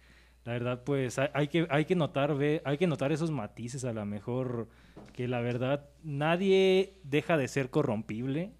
la 0.44 0.54
verdad, 0.54 0.84
pues 0.84 1.18
hay, 1.20 1.30
hay 1.34 1.48
que 1.48 1.68
hay 1.70 1.86
que 1.86 1.96
notar 1.96 2.36
ve, 2.36 2.62
hay 2.66 2.78
que 2.78 2.88
notar 2.88 3.12
esos 3.12 3.32
matices 3.32 3.86
a 3.86 3.94
lo 3.94 4.06
mejor 4.06 4.68
que 5.14 5.28
la 5.28 5.42
verdad 5.42 5.90
nadie 6.04 6.94
deja 7.04 7.38
de 7.38 7.48
ser 7.48 7.70
corrompible 7.70 8.52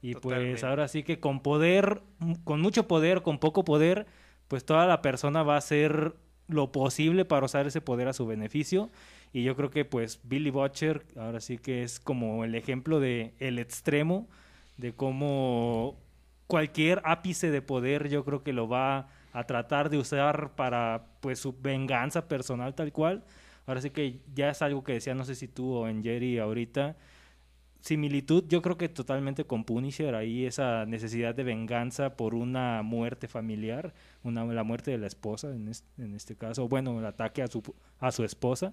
y 0.00 0.14
pues 0.14 0.22
Totalmente. 0.22 0.66
ahora 0.66 0.88
sí 0.88 1.02
que 1.04 1.20
con 1.20 1.40
poder, 1.40 2.02
con 2.44 2.60
mucho 2.60 2.88
poder, 2.88 3.22
con 3.22 3.38
poco 3.38 3.64
poder, 3.64 4.06
pues 4.48 4.64
toda 4.64 4.86
la 4.86 5.00
persona 5.00 5.42
va 5.42 5.54
a 5.54 5.58
hacer 5.58 6.16
lo 6.48 6.72
posible 6.72 7.24
para 7.24 7.46
usar 7.46 7.66
ese 7.66 7.80
poder 7.80 8.08
a 8.08 8.12
su 8.12 8.26
beneficio 8.26 8.90
y 9.32 9.44
yo 9.44 9.56
creo 9.56 9.70
que 9.70 9.84
pues 9.84 10.20
Billy 10.24 10.50
Butcher 10.50 11.06
ahora 11.16 11.40
sí 11.40 11.56
que 11.56 11.82
es 11.82 12.00
como 12.00 12.44
el 12.44 12.54
ejemplo 12.54 13.00
de 13.00 13.34
el 13.38 13.58
extremo 13.58 14.28
de 14.76 14.92
cómo 14.92 15.98
cualquier 16.46 17.00
ápice 17.04 17.50
de 17.50 17.62
poder 17.62 18.08
yo 18.08 18.24
creo 18.24 18.42
que 18.42 18.52
lo 18.52 18.68
va 18.68 19.08
a 19.32 19.44
tratar 19.44 19.88
de 19.88 19.98
usar 19.98 20.54
para 20.54 21.06
pues 21.20 21.38
su 21.38 21.54
venganza 21.58 22.28
personal 22.28 22.74
tal 22.74 22.92
cual. 22.92 23.24
Ahora 23.66 23.80
sí 23.80 23.90
que 23.90 24.20
ya 24.34 24.50
es 24.50 24.60
algo 24.62 24.82
que 24.82 24.92
decía, 24.94 25.14
no 25.14 25.24
sé 25.24 25.34
si 25.34 25.48
tú 25.48 25.72
o 25.72 25.88
en 25.88 26.02
Jerry 26.02 26.38
ahorita, 26.38 26.96
similitud 27.80 28.44
yo 28.48 28.62
creo 28.62 28.76
que 28.76 28.88
totalmente 28.88 29.44
con 29.44 29.64
Punisher, 29.64 30.14
ahí 30.14 30.46
esa 30.46 30.86
necesidad 30.86 31.34
de 31.34 31.42
venganza 31.42 32.16
por 32.16 32.34
una 32.34 32.82
muerte 32.82 33.26
familiar, 33.28 33.92
una, 34.22 34.44
la 34.44 34.62
muerte 34.62 34.92
de 34.92 34.98
la 34.98 35.06
esposa 35.08 35.52
en 35.54 35.68
este, 35.68 35.88
en 36.02 36.14
este 36.14 36.36
caso, 36.36 36.68
bueno, 36.68 36.98
el 36.98 37.06
ataque 37.06 37.42
a 37.42 37.48
su, 37.48 37.62
a 37.98 38.12
su 38.12 38.24
esposa. 38.24 38.72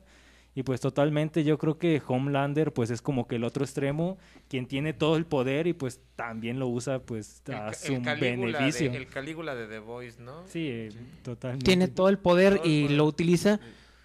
Y 0.56 0.64
pues 0.64 0.82
totalmente 0.82 1.44
yo 1.44 1.60
creo 1.60 1.78
que 1.78 2.02
Homelander 2.06 2.74
pues 2.74 2.90
es 2.90 3.04
como 3.04 3.28
que 3.28 3.36
el 3.36 3.44
otro 3.44 3.64
extremo, 3.64 4.18
quien 4.48 4.66
tiene 4.66 4.94
todo 4.94 5.16
el 5.16 5.26
poder 5.26 5.68
y 5.68 5.74
pues 5.74 6.02
también 6.16 6.58
lo 6.58 6.68
usa 6.68 7.00
pues 7.00 7.44
El, 7.48 7.54
a 7.54 7.66
ca- 7.68 7.74
su 7.74 7.94
el 7.94 8.02
beneficio. 8.20 8.90
de, 8.92 8.98
el 8.98 9.08
Calígula 9.08 9.54
de 9.54 9.68
The 9.68 9.78
Voice, 9.80 10.20
¿no? 10.22 10.44
Sí, 10.48 10.68
eh, 10.70 10.90
totalmente. 11.24 11.64
Tiene 11.66 11.88
todo 11.88 12.10
el 12.10 12.18
poder 12.18 12.56
Todo 12.56 12.64
el 12.66 12.72
y 12.72 12.82
poder. 12.86 12.98
lo 12.98 13.06
utiliza 13.06 13.60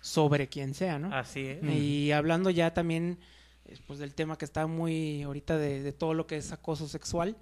sobre 0.04 0.48
quien 0.48 0.74
sea, 0.74 0.98
¿no? 0.98 1.14
Así 1.14 1.46
es. 1.46 1.62
Y 1.64 2.12
hablando 2.12 2.50
ya 2.50 2.74
también 2.74 3.18
eh, 3.64 3.78
pues 3.86 3.98
del 3.98 4.12
tema 4.14 4.36
que 4.36 4.44
está 4.44 4.66
muy 4.66 5.22
ahorita 5.22 5.56
de, 5.56 5.82
de 5.82 5.92
todo 5.92 6.12
lo 6.12 6.26
que 6.26 6.36
es 6.36 6.52
acoso 6.52 6.86
sexual. 6.88 7.36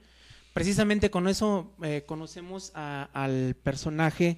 Precisamente 0.52 1.10
con 1.10 1.26
eso 1.26 1.72
eh, 1.82 2.04
conocemos 2.06 2.70
a- 2.76 3.08
al 3.14 3.56
personaje 3.62 4.36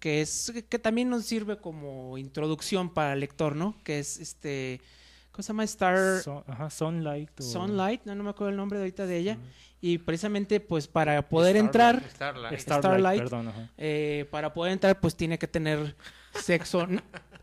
que 0.00 0.20
es 0.20 0.52
que 0.68 0.78
también 0.80 1.10
nos 1.10 1.26
sirve 1.26 1.58
como 1.58 2.18
introducción 2.18 2.92
para 2.92 3.12
el 3.12 3.20
lector, 3.20 3.54
¿no? 3.54 3.76
Que 3.84 4.00
es 4.00 4.18
este 4.18 4.80
¿cómo 5.30 5.42
se 5.44 5.48
llama? 5.48 5.62
Star 5.64 6.22
Son- 6.22 6.42
ajá, 6.48 6.70
Sunlight. 6.70 7.38
o- 7.38 7.42
Sunlight, 7.44 8.00
no, 8.04 8.16
no 8.16 8.24
me 8.24 8.30
acuerdo 8.30 8.50
el 8.50 8.56
nombre 8.56 8.78
de 8.78 8.84
ahorita 8.86 9.06
de 9.06 9.16
ella. 9.16 9.38
Y 9.82 9.98
precisamente 9.98 10.58
pues 10.58 10.88
para 10.88 11.28
poder 11.28 11.56
entrar 11.56 12.02
Starlight. 12.10 12.58
Starlight, 12.58 12.60
Starlight. 12.60 13.20
perdón. 13.22 13.48
ajá. 13.48 13.70
eh, 13.78 14.26
para 14.32 14.52
poder 14.52 14.72
entrar 14.72 14.98
pues 14.98 15.14
tiene 15.14 15.38
que 15.38 15.46
tener 15.46 15.94
sexo 16.34 16.86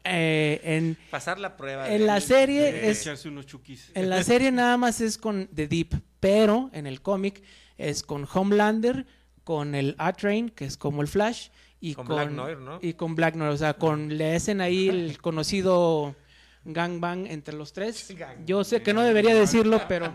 eh, 0.10 0.62
en 0.64 0.98
Pasar 1.12 1.40
la 1.40 1.58
prueba. 1.58 1.90
En 1.92 2.00
de- 2.02 2.06
la 2.06 2.20
serie 2.22 2.72
de- 2.72 2.90
es- 2.90 3.02
Echarse 3.02 3.28
unos 3.30 3.46
chukis. 3.46 3.92
En 3.94 4.10
la 4.10 4.24
serie 4.24 4.52
nada 4.52 4.78
más 4.78 5.02
es 5.02 5.18
con 5.18 5.48
The 5.54 5.68
Deep, 5.68 6.02
pero 6.20 6.70
en 6.74 6.88
el 6.88 7.02
cómic 7.02 7.42
es 7.78 8.04
con 8.04 8.28
Homelander, 8.32 9.06
con 9.44 9.76
el 9.76 9.96
A-Train, 9.98 10.50
que 10.50 10.66
es 10.66 10.78
como 10.78 11.02
el 11.02 11.08
Flash, 11.08 11.50
y 11.80 11.94
Con 11.94 12.08
con, 12.08 12.16
Black 12.16 12.32
Noir, 12.32 12.58
¿no? 12.58 12.80
y 12.82 12.94
con 12.94 13.16
Black 13.16 13.36
Noir. 13.36 13.52
O 13.52 13.58
sea, 13.58 13.74
con, 13.76 14.18
le 14.18 14.36
hacen 14.36 14.62
ahí 14.62 14.90
el 14.90 15.20
conocido 15.22 16.16
gangbang 16.66 17.28
entre 17.28 17.54
los 17.56 17.72
tres. 17.72 18.14
Yo 18.46 18.64
sé 18.64 18.82
que 18.82 18.94
no 18.94 19.02
debería 19.04 19.36
decirlo, 19.36 19.82
pero, 19.88 20.14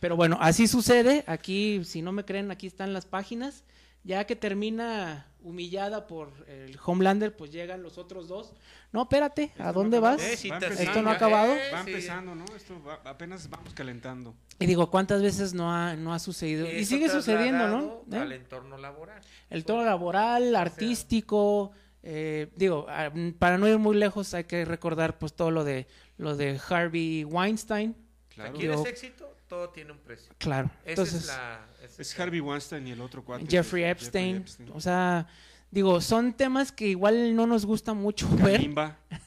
pero 0.00 0.16
bueno, 0.16 0.36
así 0.40 0.66
sucede. 0.66 1.24
Aquí, 1.26 1.82
si 1.84 2.02
no 2.02 2.12
me 2.12 2.24
creen, 2.24 2.50
aquí 2.50 2.66
están 2.66 2.92
las 2.92 3.06
páginas. 3.06 3.64
Ya 4.08 4.24
que 4.26 4.34
termina 4.36 5.26
humillada 5.42 6.06
por 6.06 6.32
el 6.48 6.78
Homelander, 6.82 7.36
pues 7.36 7.52
llegan 7.52 7.82
los 7.82 7.98
otros 7.98 8.26
dos. 8.26 8.54
No, 8.90 9.02
espérate, 9.02 9.52
¿a 9.58 9.70
dónde 9.70 10.00
vas? 10.00 10.18
Eh. 10.22 10.32
¿Esto 10.78 11.02
no 11.02 11.10
ha 11.10 11.12
acabado? 11.12 11.52
eh, 11.54 11.70
Va 11.74 11.80
empezando, 11.80 12.34
¿no? 12.34 12.46
Esto 12.56 12.82
va- 12.82 13.00
apenas 13.04 13.50
vamos 13.50 13.74
calentando. 13.74 14.34
Y 14.58 14.64
digo, 14.64 14.90
¿cuántas 14.90 15.20
veces 15.20 15.52
no 15.52 15.70
ha, 15.70 15.94
no 15.94 16.14
ha 16.14 16.18
sucedido? 16.18 16.66
Y 16.72 16.86
sigue 16.86 17.10
sucediendo, 17.10 17.68
¿no? 17.68 18.04
¿Eh? 18.16 18.18
Al 18.18 18.32
entorno 18.32 18.78
laboral. 18.78 19.20
El 19.50 19.66
tono 19.66 19.84
laboral, 19.84 20.56
artístico, 20.56 21.72
eh, 22.02 22.50
digo, 22.56 22.86
ah, 22.88 23.10
para 23.38 23.58
no 23.58 23.68
ir 23.68 23.78
muy 23.78 23.94
lejos 23.96 24.32
hay 24.32 24.44
que 24.44 24.64
recordar 24.64 25.18
pues 25.18 25.34
todo 25.34 25.50
lo 25.50 25.64
de 25.64 25.86
lo 26.16 26.34
de 26.34 26.58
Harvey 26.68 27.24
Weinstein, 27.24 27.94
Claro. 28.34 28.54
¿Quieres 28.54 28.76
Digo- 28.78 28.88
éxito? 28.88 29.34
Todo 29.48 29.70
tiene 29.70 29.92
un 29.92 29.98
precio. 29.98 30.32
claro. 30.38 30.70
Esa 30.82 30.90
Entonces, 30.90 31.20
es 31.22 31.26
la... 31.28 31.66
Es 31.98 32.18
Harvey 32.18 32.40
Weinstein 32.40 32.86
y 32.86 32.92
el 32.92 33.00
otro 33.00 33.24
cuate. 33.24 33.44
Jeffrey 33.48 33.84
es 33.84 33.90
Epstein, 33.92 34.36
Epstein. 34.36 34.70
o 34.72 34.80
sea, 34.80 35.26
digo, 35.70 36.00
son 36.00 36.32
temas 36.32 36.70
que 36.72 36.86
igual 36.88 37.34
no 37.34 37.46
nos 37.46 37.66
gusta 37.66 37.92
mucho 37.94 38.28
ver. 38.36 38.52
Kalimba. 38.56 38.96
a 39.10 39.16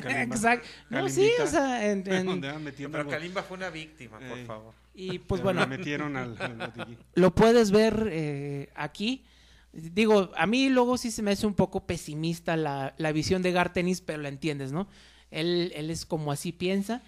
Kalimba. 0.00 0.22
Exacto. 0.22 0.68
No, 0.90 1.08
sí, 1.08 1.30
o 1.42 1.46
sea, 1.46 1.90
en- 1.90 2.04
en- 2.12 2.26
Donde 2.26 2.52
van 2.52 2.62
metiendo 2.62 2.98
Pero. 2.98 3.08
Kalimba 3.10 3.42
fue 3.42 3.56
una 3.56 3.70
víctima, 3.70 4.18
por 4.18 4.38
Eh. 4.38 4.44
favor. 4.44 4.74
y 4.94 5.18
pues 5.20 5.40
Pero 5.40 5.44
bueno, 5.44 5.60
La 5.60 5.66
metieron 5.66 6.16
al, 6.16 6.36
al 6.38 6.98
lo 7.14 7.34
puedes 7.34 7.70
ver 7.70 8.08
eh, 8.12 8.68
aquí. 8.74 9.24
Digo, 9.72 10.30
a 10.36 10.46
mí 10.46 10.68
luego 10.68 10.98
sí 10.98 11.10
se 11.10 11.22
me 11.22 11.30
hace 11.30 11.46
un 11.46 11.54
poco 11.54 11.86
pesimista 11.86 12.56
la, 12.58 12.94
la 12.98 13.10
visión 13.10 13.40
de 13.40 13.52
Gartenis, 13.52 14.02
pero 14.02 14.20
la 14.20 14.28
entiendes, 14.28 14.70
¿no? 14.70 14.86
Él, 15.30 15.72
él 15.74 15.88
es 15.88 16.04
como 16.04 16.30
así 16.30 16.52
piensa, 16.52 17.00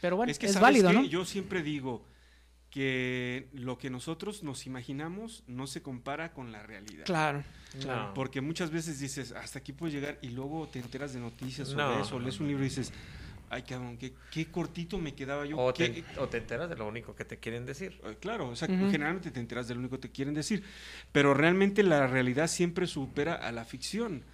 pero 0.00 0.14
bueno, 0.16 0.30
es, 0.30 0.36
es 0.36 0.38
que 0.38 0.46
¿sabes 0.46 0.62
válido, 0.62 0.90
qué? 0.90 0.94
¿no? 0.98 1.04
Yo 1.04 1.24
siempre 1.24 1.64
digo 1.64 2.04
que 2.72 3.48
lo 3.52 3.76
que 3.76 3.90
nosotros 3.90 4.42
nos 4.42 4.66
imaginamos 4.66 5.44
no 5.46 5.66
se 5.66 5.82
compara 5.82 6.32
con 6.32 6.52
la 6.52 6.62
realidad. 6.62 7.04
Claro. 7.04 7.44
No. 7.86 8.14
Porque 8.14 8.40
muchas 8.40 8.70
veces 8.70 8.98
dices, 8.98 9.32
hasta 9.32 9.58
aquí 9.58 9.74
puedes 9.74 9.94
llegar 9.94 10.18
y 10.22 10.30
luego 10.30 10.66
te 10.68 10.78
enteras 10.78 11.12
de 11.12 11.20
noticias 11.20 11.68
sobre 11.68 11.84
No, 11.84 12.00
eso, 12.00 12.18
no, 12.18 12.20
lees 12.20 12.40
un 12.40 12.48
libro 12.48 12.64
y 12.64 12.68
dices, 12.70 12.90
ay 13.54 13.62
cabrón, 13.64 13.98
qué, 13.98 14.14
qué 14.30 14.46
cortito 14.50 14.98
me 14.98 15.14
quedaba 15.14 15.44
yo. 15.44 15.58
O 15.58 15.74
qué- 15.74 15.88
te, 15.88 16.18
o 16.20 16.26
te 16.28 16.38
enteras 16.38 16.70
de 16.70 16.76
lo 16.76 16.88
único 16.88 17.14
que 17.14 17.24
te 17.24 17.38
quieren 17.38 17.66
decir. 17.66 18.00
Eh, 18.04 18.16
Claro, 18.18 18.48
o 18.48 18.56
sea, 18.56 18.66
generalmente 18.66 19.30
te 19.30 19.40
enteras 19.40 19.68
de 19.68 19.74
lo 19.74 19.80
único 19.80 19.96
que 19.96 20.08
te 20.08 20.10
quieren 20.12 20.32
decir, 20.34 20.64
pero 21.12 21.34
realmente 21.34 21.82
la 21.82 22.06
realidad 22.06 22.46
siempre 22.48 22.86
supera 22.86 23.34
a 23.34 23.52
la 23.52 23.64
ficción. 23.64 24.24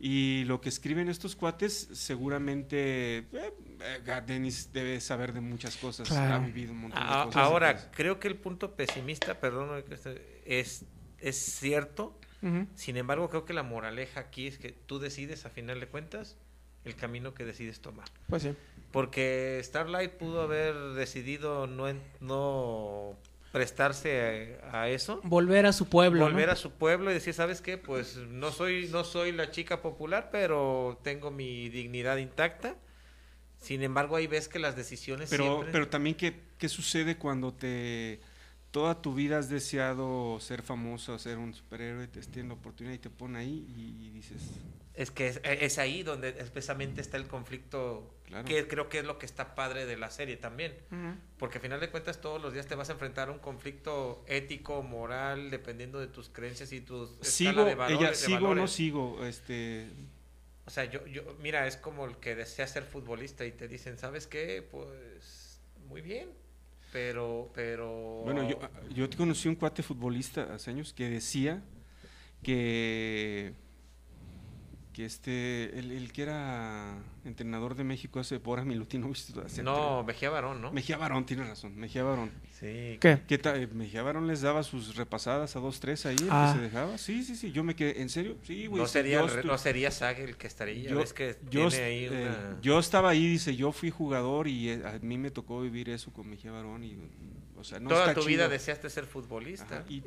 Y 0.00 0.44
lo 0.44 0.60
que 0.60 0.68
escriben 0.68 1.08
estos 1.08 1.34
cuates, 1.36 1.88
seguramente 1.92 3.18
eh, 3.18 3.24
eh, 3.80 4.20
Dennis 4.26 4.70
debe 4.72 5.00
saber 5.00 5.32
de 5.32 5.40
muchas 5.40 5.76
cosas, 5.76 6.08
Claro. 6.08 6.34
ha 6.34 6.38
vivido 6.38 6.72
un 6.72 6.78
montón 6.82 7.02
de 7.06 7.12
A- 7.14 7.24
cosas. 7.24 7.42
ahora, 7.42 7.90
creo 7.90 8.18
que 8.20 8.28
el 8.28 8.36
punto 8.36 8.74
pesimista, 8.76 9.40
perdón, 9.40 9.84
es, 10.46 10.84
es 11.18 11.36
cierto. 11.36 12.18
Sin 12.74 12.96
embargo, 12.96 13.28
creo 13.30 13.44
que 13.44 13.52
la 13.52 13.62
moraleja 13.62 14.18
aquí 14.18 14.48
es 14.48 14.58
que 14.58 14.70
tú 14.72 14.98
decides, 14.98 15.46
a 15.46 15.50
final 15.50 15.78
de 15.78 15.86
cuentas, 15.86 16.36
el 16.84 16.96
camino 16.96 17.34
que 17.34 17.44
decides 17.44 17.80
tomar. 17.80 18.08
Pues 18.28 18.42
sí. 18.42 18.54
Porque 18.90 19.60
Starlight 19.62 20.12
pudo 20.12 20.42
haber 20.42 20.74
decidido 20.94 21.66
no, 21.66 21.86
no 22.20 23.16
prestarse 23.52 24.58
a, 24.70 24.82
a 24.82 24.88
eso. 24.88 25.20
Volver 25.24 25.66
a 25.66 25.72
su 25.72 25.88
pueblo. 25.88 26.24
volver 26.24 26.48
¿no? 26.48 26.52
a 26.52 26.56
su 26.56 26.72
pueblo 26.72 27.10
y 27.10 27.14
decir, 27.14 27.34
¿sabes 27.34 27.60
qué? 27.60 27.78
Pues 27.78 28.16
no 28.16 28.50
soy, 28.52 28.88
no 28.88 29.04
soy 29.04 29.32
la 29.32 29.50
chica 29.50 29.80
popular, 29.80 30.28
pero 30.32 30.98
tengo 31.02 31.30
mi 31.30 31.68
dignidad 31.68 32.16
intacta. 32.16 32.76
Sin 33.58 33.82
embargo, 33.82 34.16
ahí 34.16 34.26
ves 34.26 34.48
que 34.48 34.58
las 34.58 34.74
decisiones 34.74 35.30
pero, 35.30 35.44
siempre... 35.44 35.72
pero 35.72 35.88
también, 35.88 36.16
¿qué, 36.16 36.34
¿qué 36.58 36.68
sucede 36.68 37.16
cuando 37.16 37.52
te 37.52 38.20
toda 38.72 39.00
tu 39.02 39.14
vida 39.14 39.38
has 39.38 39.48
deseado 39.48 40.40
ser 40.40 40.62
famoso, 40.62 41.18
ser 41.18 41.38
un 41.38 41.54
superhéroe, 41.54 42.08
te 42.08 42.20
tienen 42.22 42.48
la 42.48 42.54
oportunidad 42.54 42.94
y 42.94 42.98
te 42.98 43.10
ponen 43.10 43.36
ahí 43.36 43.66
y, 43.76 44.10
dices, 44.10 44.42
Es 44.94 45.10
que 45.10 45.28
es, 45.28 45.40
es 45.44 45.78
ahí 45.78 46.02
donde 46.02 46.30
especialmente 46.38 47.00
está 47.00 47.18
el 47.18 47.28
conflicto, 47.28 48.12
Claro. 48.24 48.46
que 48.46 48.66
creo 48.66 48.88
que 48.88 49.00
es 49.00 49.04
lo 49.04 49.18
que 49.18 49.26
está 49.26 49.54
padre 49.54 49.84
de 49.84 49.98
la 49.98 50.10
serie 50.10 50.38
también. 50.38 50.74
Porque 51.36 51.58
al 51.58 51.62
final 51.62 51.80
de 51.80 51.90
cuentas 51.90 52.22
todos 52.22 52.40
los 52.40 52.54
días 52.54 52.66
te 52.66 52.74
vas 52.74 52.88
a 52.88 52.92
enfrentar 52.92 53.28
a 53.28 53.32
un 53.32 53.40
conflicto 53.40 54.24
ético, 54.26 54.82
moral, 54.82 55.50
dependiendo 55.50 56.00
de 56.00 56.06
tus 56.06 56.30
creencias 56.30 56.72
y 56.72 56.80
tus 56.80 57.10
escala 57.20 57.30
sigo, 57.30 57.64
de 57.66 57.74
valores, 57.74 58.00
ella, 58.00 58.10
de 58.10 58.16
sigo 58.16 58.48
o 58.48 58.54
no 58.54 58.68
sigo, 58.68 59.26
este, 59.26 59.90
O 60.64 60.70
sea, 60.70 60.86
yo, 60.86 61.06
yo, 61.06 61.36
mira, 61.40 61.66
es 61.66 61.76
como 61.76 62.06
el 62.06 62.16
que 62.16 62.34
desea 62.34 62.66
ser 62.66 62.84
futbolista 62.84 63.44
y 63.44 63.52
te 63.52 63.68
dicen, 63.68 63.98
¿sabes 63.98 64.26
qué? 64.26 64.66
Pues 64.70 65.60
muy 65.88 66.00
bien, 66.00 66.30
pero, 66.92 67.50
pero... 67.54 68.22
Bueno, 68.24 68.48
yo, 68.48 68.58
yo 68.94 69.08
te 69.08 69.16
conocí 69.16 69.48
un 69.48 69.56
cuate 69.56 69.82
futbolista 69.82 70.54
hace 70.54 70.70
años 70.70 70.92
que 70.92 71.08
decía 71.08 71.62
que 72.42 73.54
que 74.92 75.04
este 75.04 75.78
el, 75.78 75.90
el 75.90 76.12
que 76.12 76.22
era 76.22 76.98
entrenador 77.24 77.74
de 77.74 77.84
México 77.84 78.20
hace 78.20 78.38
Bora 78.38 78.64
Milutinovic 78.64 79.36
hace 79.44 79.62
No, 79.62 80.04
Mejía 80.04 80.30
Barón, 80.30 80.60
¿no? 80.60 80.72
Mejía 80.72 80.96
Barón 80.98 81.24
tiene 81.24 81.44
razón 81.44 81.76
Mejía 81.76 82.02
Barón 82.04 82.30
Sí. 82.60 82.98
¿Qué? 83.00 83.20
¿Qué 83.26 83.38
tal? 83.38 83.68
Mejía 83.74 84.02
Barón 84.02 84.28
les 84.28 84.42
daba 84.42 84.62
sus 84.62 84.94
repasadas 84.96 85.56
a 85.56 85.60
dos 85.60 85.80
tres 85.80 86.06
ahí 86.06 86.16
Ah. 86.30 86.52
que 86.52 86.58
se 86.58 86.64
dejaba 86.64 86.98
sí 86.98 87.24
sí 87.24 87.36
sí 87.36 87.52
yo 87.52 87.64
me 87.64 87.74
quedé 87.74 88.02
en 88.02 88.08
serio 88.08 88.36
sí 88.42 88.66
güey 88.66 88.82
No 88.82 88.88
sería, 88.88 89.26
yo 89.26 89.42
no 89.42 89.58
sería 89.58 89.88
el 89.88 90.36
que 90.36 90.46
estaría, 90.46 90.90
yo, 90.90 90.98
ves 90.98 91.12
que 91.12 91.36
yo 91.50 91.68
tiene 91.68 91.84
ahí 91.84 92.04
eh, 92.04 92.28
una... 92.28 92.60
yo 92.60 92.78
estaba 92.78 93.10
ahí 93.10 93.26
dice 93.26 93.56
yo 93.56 93.72
fui 93.72 93.90
jugador 93.90 94.46
y 94.48 94.70
eh, 94.70 94.82
a 94.84 94.98
mí 95.00 95.18
me 95.18 95.30
tocó 95.30 95.60
vivir 95.60 95.88
eso 95.88 96.12
con 96.12 96.28
Mejía 96.28 96.52
Barón 96.52 96.84
y 96.84 96.96
o 97.56 97.64
sea 97.64 97.80
no 97.80 97.88
Toda 97.88 98.08
está 98.08 98.20
tu 98.20 98.26
vida 98.26 98.48
deseaste 98.48 98.90
ser 98.90 99.06
futbolista. 99.06 99.78
Ajá, 99.78 99.84
y, 99.88 100.02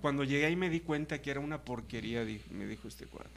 cuando 0.00 0.24
llegué 0.24 0.46
ahí 0.46 0.56
me 0.56 0.68
di 0.68 0.80
cuenta 0.80 1.22
que 1.22 1.30
era 1.30 1.40
una 1.40 1.62
porquería, 1.62 2.26
me 2.50 2.66
dijo 2.66 2.88
este 2.88 3.06
cuate. 3.06 3.30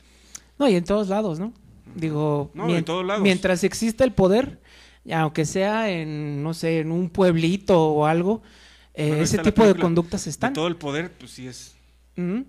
No, 0.59 0.67
y 0.69 0.75
en 0.75 0.83
todos 0.83 1.07
lados, 1.07 1.39
¿no? 1.39 1.53
Digo, 1.95 2.51
No, 2.53 2.69
en 2.75 2.85
todos 2.85 3.05
lados. 3.05 3.23
mientras 3.23 3.63
exista 3.63 4.03
el 4.03 4.11
poder, 4.13 4.59
aunque 5.11 5.45
sea 5.45 5.89
en, 5.89 6.43
no 6.43 6.53
sé, 6.53 6.79
en 6.81 6.91
un 6.91 7.09
pueblito 7.09 7.81
o 7.81 8.05
algo, 8.05 8.43
eh, 8.93 9.19
ese 9.21 9.39
tipo 9.39 9.65
de 9.65 9.73
conductas 9.75 10.25
De 10.25 10.31
están. 10.31 10.53
todo 10.53 10.67
el 10.67 10.75
poder, 10.75 11.11
pues 11.13 11.31
sí 11.31 11.47
es. 11.47 11.75
En 12.17 12.45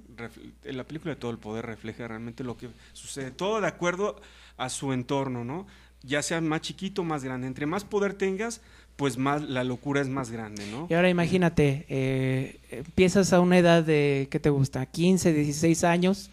la 0.64 0.84
película 0.84 1.14
de 1.14 1.20
todo 1.20 1.30
el 1.30 1.38
poder 1.38 1.64
refleja 1.64 2.08
realmente 2.08 2.42
lo 2.42 2.56
que 2.56 2.68
sucede. 2.92 3.30
Todo 3.30 3.60
de 3.60 3.68
acuerdo 3.68 4.20
a 4.56 4.68
su 4.68 4.92
entorno, 4.92 5.44
¿no? 5.44 5.66
Ya 6.02 6.22
sea 6.22 6.40
más 6.40 6.60
chiquito, 6.62 7.04
más 7.04 7.22
grande. 7.22 7.46
Entre 7.46 7.66
más 7.66 7.84
poder 7.84 8.14
tengas, 8.14 8.60
pues 8.96 9.16
más 9.16 9.42
la 9.42 9.62
locura 9.62 10.00
es 10.00 10.08
más 10.08 10.30
grande, 10.30 10.64
¿no? 10.72 10.88
Y 10.90 10.94
ahora 10.94 11.08
imagínate, 11.08 11.86
eh, 11.88 12.58
empiezas 12.70 13.32
a 13.32 13.40
una 13.40 13.58
edad 13.58 13.84
de, 13.84 14.26
¿qué 14.30 14.40
te 14.40 14.50
gusta? 14.50 14.84
15, 14.86 15.32
16 15.32 15.84
años, 15.84 16.30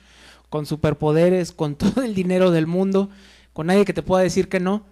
con 0.49 0.65
superpoderes, 0.65 1.51
con 1.51 1.75
todo 1.77 2.03
el 2.03 2.13
dinero 2.15 2.51
del 2.51 2.67
mundo, 2.67 3.09
con 3.53 3.67
nadie 3.67 3.85
que 3.85 3.93
te 3.93 4.03
pueda 4.03 4.23
decir 4.23 4.49
que 4.49 4.59
no. 4.59 4.85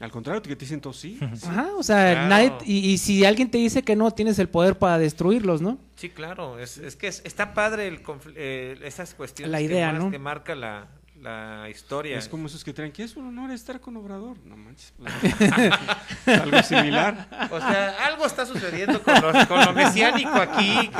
Al 0.00 0.12
contrario, 0.12 0.40
que 0.42 0.54
te 0.54 0.64
dicen 0.64 0.80
todos 0.80 0.96
sí. 0.96 1.18
sí. 1.34 1.46
Ajá, 1.48 1.70
o 1.76 1.82
sea, 1.82 2.12
Claro. 2.12 2.28
nadie, 2.28 2.52
y, 2.64 2.90
y 2.90 2.98
si 2.98 3.24
alguien 3.24 3.50
te 3.50 3.58
dice 3.58 3.82
que 3.82 3.96
no, 3.96 4.12
tienes 4.12 4.38
el 4.38 4.48
poder 4.48 4.78
para 4.78 4.96
destruirlos, 4.96 5.60
¿no? 5.60 5.76
Sí, 5.96 6.08
claro, 6.10 6.60
es, 6.60 6.78
es 6.78 6.94
que 6.94 7.08
es- 7.08 7.20
está 7.24 7.52
padre 7.52 7.88
el 7.88 8.00
eh, 8.36 8.78
esas 8.84 9.14
cuestiones 9.14 9.50
La 9.50 9.58
que 9.58 9.64
idea, 9.64 9.92
¿no? 9.92 10.12
que 10.12 10.20
marca 10.20 10.54
la, 10.54 10.86
la 11.20 11.68
historia. 11.68 12.16
Es 12.16 12.28
como 12.28 12.46
esos 12.46 12.62
que 12.62 12.72
traen 12.72 12.92
que 12.92 13.02
es 13.02 13.16
un 13.16 13.26
honor 13.26 13.50
estar 13.50 13.80
con 13.80 13.96
Obrador. 13.96 14.36
No 14.44 14.56
manches. 14.56 14.92
pues, 14.96 15.10
algo 16.40 16.62
similar. 16.62 17.48
O 17.50 17.58
sea, 17.58 18.06
algo 18.06 18.24
está 18.26 18.46
sucediendo 18.46 19.02
con, 19.02 19.14
los- 19.20 19.46
con 19.46 19.64
lo 19.64 19.72
mesiánico 19.72 20.30
aquí. 20.34 20.90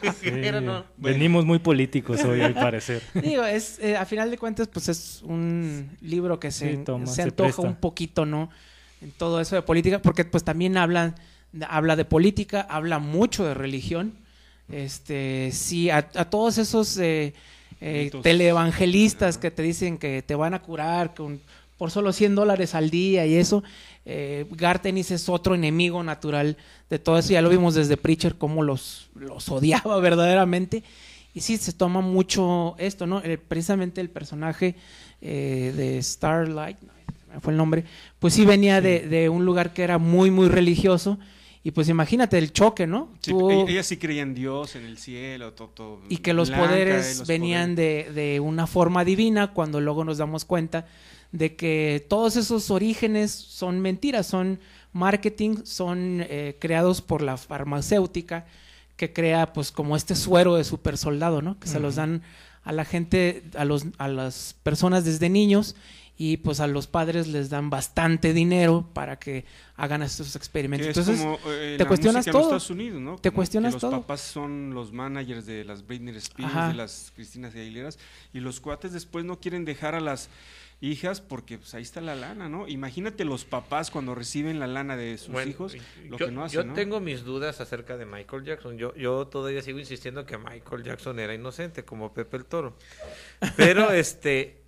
Que, 0.00 0.12
Sí, 0.12 0.30
pero 0.30 0.60
no. 0.60 0.84
Venimos 0.96 1.44
muy 1.44 1.58
políticos 1.58 2.22
hoy, 2.24 2.40
al 2.40 2.54
parecer. 2.54 3.02
Digo, 3.14 3.44
es, 3.44 3.78
eh, 3.80 3.96
a 3.96 4.06
final 4.06 4.30
de 4.30 4.38
cuentas, 4.38 4.68
pues 4.68 4.88
es 4.88 5.20
un 5.24 5.90
libro 6.00 6.40
que 6.40 6.50
se, 6.50 6.76
Sí, 6.76 6.82
toma, 6.84 7.06
se 7.06 7.22
antoja 7.22 7.62
un 7.62 7.76
poquito, 7.76 8.24
¿no? 8.26 8.50
en 9.02 9.10
todo 9.12 9.42
eso 9.42 9.54
de 9.54 9.60
política, 9.62 10.00
porque 10.00 10.24
pues 10.24 10.42
también 10.42 10.78
habla, 10.78 11.14
habla 11.68 11.96
de 11.96 12.06
política, 12.06 12.66
habla 12.68 12.98
mucho 12.98 13.44
de 13.44 13.52
religión. 13.52 14.14
Este, 14.70 15.50
sí, 15.52 15.90
a, 15.90 15.98
a 15.98 16.24
todos 16.30 16.56
esos 16.58 16.96
eh, 16.98 17.34
eh, 17.80 18.04
Mitos. 18.04 18.22
teleevangelistas 18.22 19.38
que 19.38 19.50
te 19.50 19.62
dicen 19.62 19.98
que 19.98 20.22
te 20.22 20.34
van 20.34 20.54
a 20.54 20.62
curar 20.62 21.14
con, 21.14 21.40
por 21.76 21.90
solo 21.90 22.12
100 22.12 22.34
dólares 22.34 22.74
al 22.74 22.90
día 22.90 23.26
y 23.26 23.36
eso, 23.36 23.62
eh, 24.04 24.46
Gartenis 24.50 25.10
es 25.10 25.28
otro 25.28 25.54
enemigo 25.54 26.02
natural 26.02 26.56
de 26.88 26.98
todo 26.98 27.18
eso. 27.18 27.32
Ya 27.32 27.42
lo 27.42 27.50
vimos 27.50 27.74
desde 27.74 27.96
Preacher, 27.96 28.36
cómo 28.36 28.62
los, 28.62 29.10
los 29.14 29.48
odiaba 29.48 29.98
verdaderamente. 30.00 30.82
Y 31.34 31.40
sí, 31.40 31.58
se 31.58 31.72
toma 31.72 32.00
mucho 32.00 32.76
esto, 32.78 33.06
¿no? 33.06 33.20
Eh, 33.22 33.36
precisamente 33.36 34.00
el 34.00 34.08
personaje 34.08 34.74
eh, 35.20 35.72
de 35.76 36.02
Starlight, 36.02 36.78
no, 36.80 37.40
fue 37.42 37.52
el 37.52 37.58
nombre, 37.58 37.84
pues 38.18 38.32
sí 38.32 38.46
venía 38.46 38.80
De, 38.80 39.00
de 39.00 39.28
un 39.28 39.44
lugar 39.44 39.74
que 39.74 39.82
era 39.82 39.98
muy, 39.98 40.30
muy 40.30 40.48
religioso. 40.48 41.18
Y 41.66 41.72
pues 41.72 41.88
imagínate 41.88 42.38
el 42.38 42.52
choque, 42.52 42.86
¿no? 42.86 43.08
Sí, 43.20 43.32
Tú- 43.32 43.50
ella, 43.50 43.64
ella 43.68 43.82
sí 43.82 43.96
creía 43.96 44.22
en 44.22 44.34
Dios, 44.34 44.76
en 44.76 44.84
el 44.84 44.98
cielo, 44.98 45.52
todo. 45.52 45.68
todo 45.70 46.00
y 46.08 46.18
que 46.18 46.32
los 46.32 46.48
blanca, 46.48 46.64
eh, 46.64 46.68
poderes 46.68 47.18
los 47.18 47.26
venían 47.26 47.74
poderes. 47.74 48.14
de, 48.14 48.22
de 48.22 48.40
una 48.40 48.68
forma 48.68 49.04
divina 49.04 49.52
cuando 49.52 49.80
luego 49.80 50.04
nos 50.04 50.18
damos 50.18 50.44
cuenta 50.44 50.86
de 51.32 51.56
que 51.56 52.06
todos 52.08 52.36
esos 52.36 52.70
orígenes 52.70 53.32
son 53.32 53.80
mentiras, 53.80 54.28
son 54.28 54.60
marketing, 54.92 55.56
son 55.64 56.20
eh, 56.28 56.56
creados 56.60 57.02
por 57.02 57.20
la 57.20 57.36
farmacéutica 57.36 58.46
que 58.96 59.12
crea 59.12 59.52
pues 59.52 59.72
como 59.72 59.96
este 59.96 60.14
suero 60.14 60.54
de 60.54 60.62
super 60.62 60.96
soldado, 60.96 61.42
¿no? 61.42 61.58
Que 61.58 61.66
se 61.66 61.80
los 61.80 61.96
dan 61.96 62.22
a 62.62 62.70
la 62.72 62.84
gente, 62.84 63.42
a, 63.56 63.64
los, 63.64 63.86
a 63.98 64.06
las 64.06 64.54
personas 64.62 65.04
desde 65.04 65.28
niños 65.28 65.74
y 66.18 66.38
pues 66.38 66.60
a 66.60 66.66
los 66.66 66.86
padres 66.86 67.26
les 67.26 67.50
dan 67.50 67.68
bastante 67.70 68.32
dinero 68.32 68.88
para 68.94 69.18
que 69.18 69.44
hagan 69.76 70.02
estos 70.02 70.34
experimentos. 70.36 70.88
es 70.88 70.96
Entonces, 70.96 71.22
como, 71.22 71.38
eh, 71.52 71.74
te 71.76 71.84
la 71.84 71.88
cuestionas 71.88 72.26
música 72.26 72.30
en 72.30 72.32
todo. 72.32 72.42
Estados 72.56 72.70
Unidos, 72.70 73.00
¿no? 73.00 73.16
Te 73.16 73.30
Como 73.30 73.36
cuestionas 73.36 73.72
los 73.74 73.80
todo. 73.82 73.90
papás 73.92 74.20
son 74.22 74.72
los 74.74 74.92
managers 74.92 75.44
de 75.46 75.64
las 75.64 75.86
Britney 75.86 76.16
Spears, 76.16 76.52
Ajá. 76.54 76.68
de 76.68 76.74
las 76.74 77.12
Cristinas 77.14 77.54
Aguileras, 77.54 77.98
y 78.32 78.40
los 78.40 78.60
cuates 78.60 78.92
después 78.92 79.24
no 79.24 79.40
quieren 79.40 79.64
dejar 79.64 79.94
a 79.94 80.00
las 80.00 80.30
hijas 80.82 81.22
porque 81.22 81.56
pues 81.56 81.72
ahí 81.74 81.82
está 81.82 82.00
la 82.02 82.14
lana, 82.14 82.48
¿no? 82.50 82.68
Imagínate 82.68 83.24
los 83.24 83.44
papás 83.46 83.90
cuando 83.90 84.14
reciben 84.14 84.58
la 84.58 84.66
lana 84.66 84.94
de 84.96 85.16
sus 85.16 85.30
Bueno, 85.32 85.50
hijos, 85.50 85.74
lo 86.08 86.18
yo, 86.18 86.26
que 86.26 86.32
no 86.32 86.44
hacen, 86.44 86.60
yo 86.60 86.64
¿no? 86.64 86.74
tengo 86.74 87.00
mis 87.00 87.24
dudas 87.24 87.60
acerca 87.62 87.96
de 87.96 88.04
Michael 88.04 88.44
Jackson. 88.44 88.76
Yo, 88.76 88.94
yo 88.94 89.26
todavía 89.26 89.62
sigo 89.62 89.78
insistiendo 89.78 90.26
que 90.26 90.36
Michael 90.36 90.82
Jackson 90.82 91.18
era 91.18 91.32
inocente, 91.34 91.84
como 91.86 92.12
Pepe 92.12 92.36
el 92.36 92.44
Toro. 92.44 92.76
Pero 93.56 93.90
este, 93.92 94.65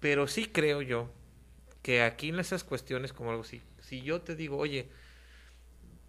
pero 0.00 0.26
sí 0.26 0.46
creo 0.46 0.82
yo 0.82 1.10
que 1.82 2.02
aquí 2.02 2.28
en 2.30 2.40
esas 2.40 2.64
cuestiones 2.64 3.12
como 3.12 3.30
algo 3.30 3.42
así, 3.42 3.62
si 3.80 4.02
yo 4.02 4.20
te 4.20 4.34
digo, 4.36 4.56
oye, 4.58 4.88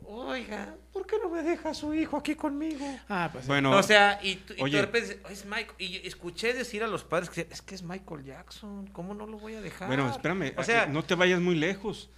oiga, 0.03 0.75
¿por 0.91 1.05
qué 1.05 1.17
no 1.21 1.29
me 1.29 1.43
deja 1.43 1.69
a 1.69 1.73
su 1.73 1.93
hijo 1.93 2.17
aquí 2.17 2.35
conmigo? 2.35 2.85
ah, 3.09 3.29
pues, 3.31 3.47
Bueno, 3.47 3.71
o 3.77 3.83
sea, 3.83 4.19
y, 4.23 4.35
tú- 4.35 4.53
y 4.57 4.61
oye. 4.61 4.77
de 4.77 4.81
repente 4.85 5.07
dices, 5.15 5.31
es 5.31 5.45
Michael, 5.45 5.75
y 5.77 5.89
yo 5.89 5.99
escuché 6.03 6.53
decir 6.53 6.83
a 6.83 6.87
los 6.87 7.03
padres 7.03 7.29
que 7.29 7.47
es 7.49 7.61
que 7.61 7.75
es 7.75 7.83
Michael 7.83 8.23
Jackson, 8.25 8.87
¿cómo 8.87 9.13
no 9.13 9.25
lo 9.27 9.37
voy 9.37 9.55
a 9.55 9.61
dejar? 9.61 9.87
Bueno, 9.87 10.09
espérame, 10.09 10.53
o 10.57 10.63
sea, 10.63 10.85
eh, 10.85 10.87
no 10.89 11.03
te 11.03 11.15
vayas 11.15 11.39
muy 11.39 11.55
lejos. 11.55 12.09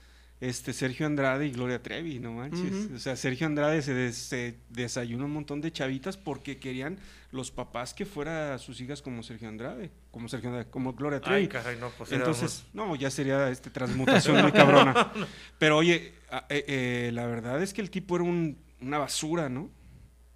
Este 0.43 0.73
Sergio 0.73 1.05
Andrade 1.05 1.47
y 1.47 1.51
Gloria 1.51 1.81
Trevi, 1.81 2.19
no 2.19 2.33
manches. 2.33 2.91
O 2.93 2.99
sea, 2.99 3.15
Sergio 3.15 3.47
Andrade 3.47 3.81
se, 3.81 3.93
des- 3.93 4.17
se 4.17 4.59
desayunó 4.69 5.25
un 5.25 5.31
montón 5.31 5.61
de 5.61 5.71
chavitas 5.71 6.17
porque 6.17 6.57
querían 6.57 6.97
los 7.31 7.49
papás 7.49 7.93
que 7.93 8.05
fuera 8.05 8.57
sus 8.57 8.81
hijas 8.81 9.01
como 9.01 9.23
Sergio 9.23 9.47
Andrade, 9.47 9.89
como 10.11 10.27
Sergio 10.27 10.49
Andrade, 10.49 10.69
como 10.69 10.93
Gloria 10.93 11.21
Trevi. 11.21 11.43
ay, 11.43 11.47
caray, 11.47 11.77
no, 11.79 11.89
pues 11.97 12.11
Entonces, 12.11 12.65
no, 12.73 12.93
ya 12.95 13.09
sería 13.09 13.49
este 13.49 13.69
transmutación 13.77 14.41
muy 14.41 14.51
cabrona. 14.51 15.11
Pero 15.57 15.77
oye, 15.77 16.13
eh, 16.49 16.65
eh, 16.67 17.11
la 17.13 17.25
verdad 17.25 17.61
es 17.63 17.73
que 17.73 17.79
el 17.81 17.89
tipo 17.89 18.15
era 18.15 18.25
un- 18.25 18.57
una 18.81 18.97
basura, 18.97 19.47
¿no? 19.47 19.69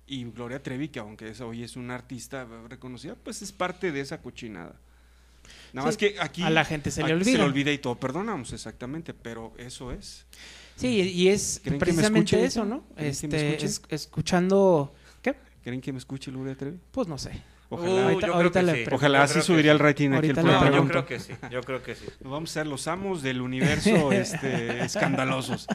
Y 0.06 0.24
Gloria 0.24 0.64
Trevi, 0.64 0.88
que 0.88 1.00
aunque 1.00 1.28
es, 1.32 1.42
hoy 1.42 1.64
es 1.64 1.76
una 1.76 1.96
artista 1.96 2.48
reconocida, 2.70 3.16
pues 3.22 3.42
es 3.42 3.52
parte 3.52 3.92
de 3.92 4.00
esa 4.00 4.22
cochinada. 4.22 4.80
Nada 5.74 5.86
más 5.88 5.98
que 5.98 6.16
aquí 6.20 6.42
a 6.44 6.50
la 6.50 6.64
gente 6.66 6.92
se 6.92 7.04
le 7.04 7.14
olvida. 7.14 7.32
Se 7.32 7.38
le 7.38 7.44
olvida 7.44 7.72
y 7.72 7.78
todo 7.78 7.96
perdonamos, 7.96 8.54
exactamente, 8.54 9.14
pero 9.14 9.54
eso 9.58 9.92
es. 9.92 10.26
Sí, 10.76 10.88
y 11.02 11.28
es 11.30 11.60
¿Creen 11.64 11.80
que 11.80 11.86
me 11.86 11.94
precisamente 11.94 12.44
eso? 12.44 12.64
¿no? 12.66 12.84
¿Creen 12.96 13.16
que 13.18 13.28
me 13.28 13.54
Este, 13.54 13.66
es- 13.66 13.82
escuchando, 13.90 14.94
¿qué? 15.22 15.36
¿Creen 15.64 15.82
que 15.82 15.92
me 15.92 15.98
escuche 16.00 16.32
Gloria 16.32 16.56
Trevi? 16.56 16.80
Pues 16.92 17.08
no 17.08 17.18
sé. 17.18 17.32
Ojalá, 17.70 17.92
Uh, 17.92 17.98
ahorita 18.10 18.28
ahorita 18.28 18.62
sí. 18.76 18.84
ojalá 18.94 19.24
así 19.24 19.42
subiría 19.42 19.72
sí. 19.72 19.74
el 19.74 19.80
rating 19.80 20.08
aquí 20.12 20.16
Ahorita 20.16 20.40
el 20.42 20.48
No, 20.48 20.60
programa. 20.60 20.78
yo 20.78 20.88
creo 20.88 21.06
que 21.06 21.20
sí, 21.20 21.34
yo 21.52 21.62
creo 21.64 21.84
que 21.84 21.96
sí. 21.96 22.06
Vamos 22.22 22.50
a 22.52 22.54
ser 22.54 22.68
los 22.68 22.88
amos 22.88 23.22
del 23.22 23.42
universo 23.42 24.12
este, 24.14 24.84
escandalosos. 24.86 25.68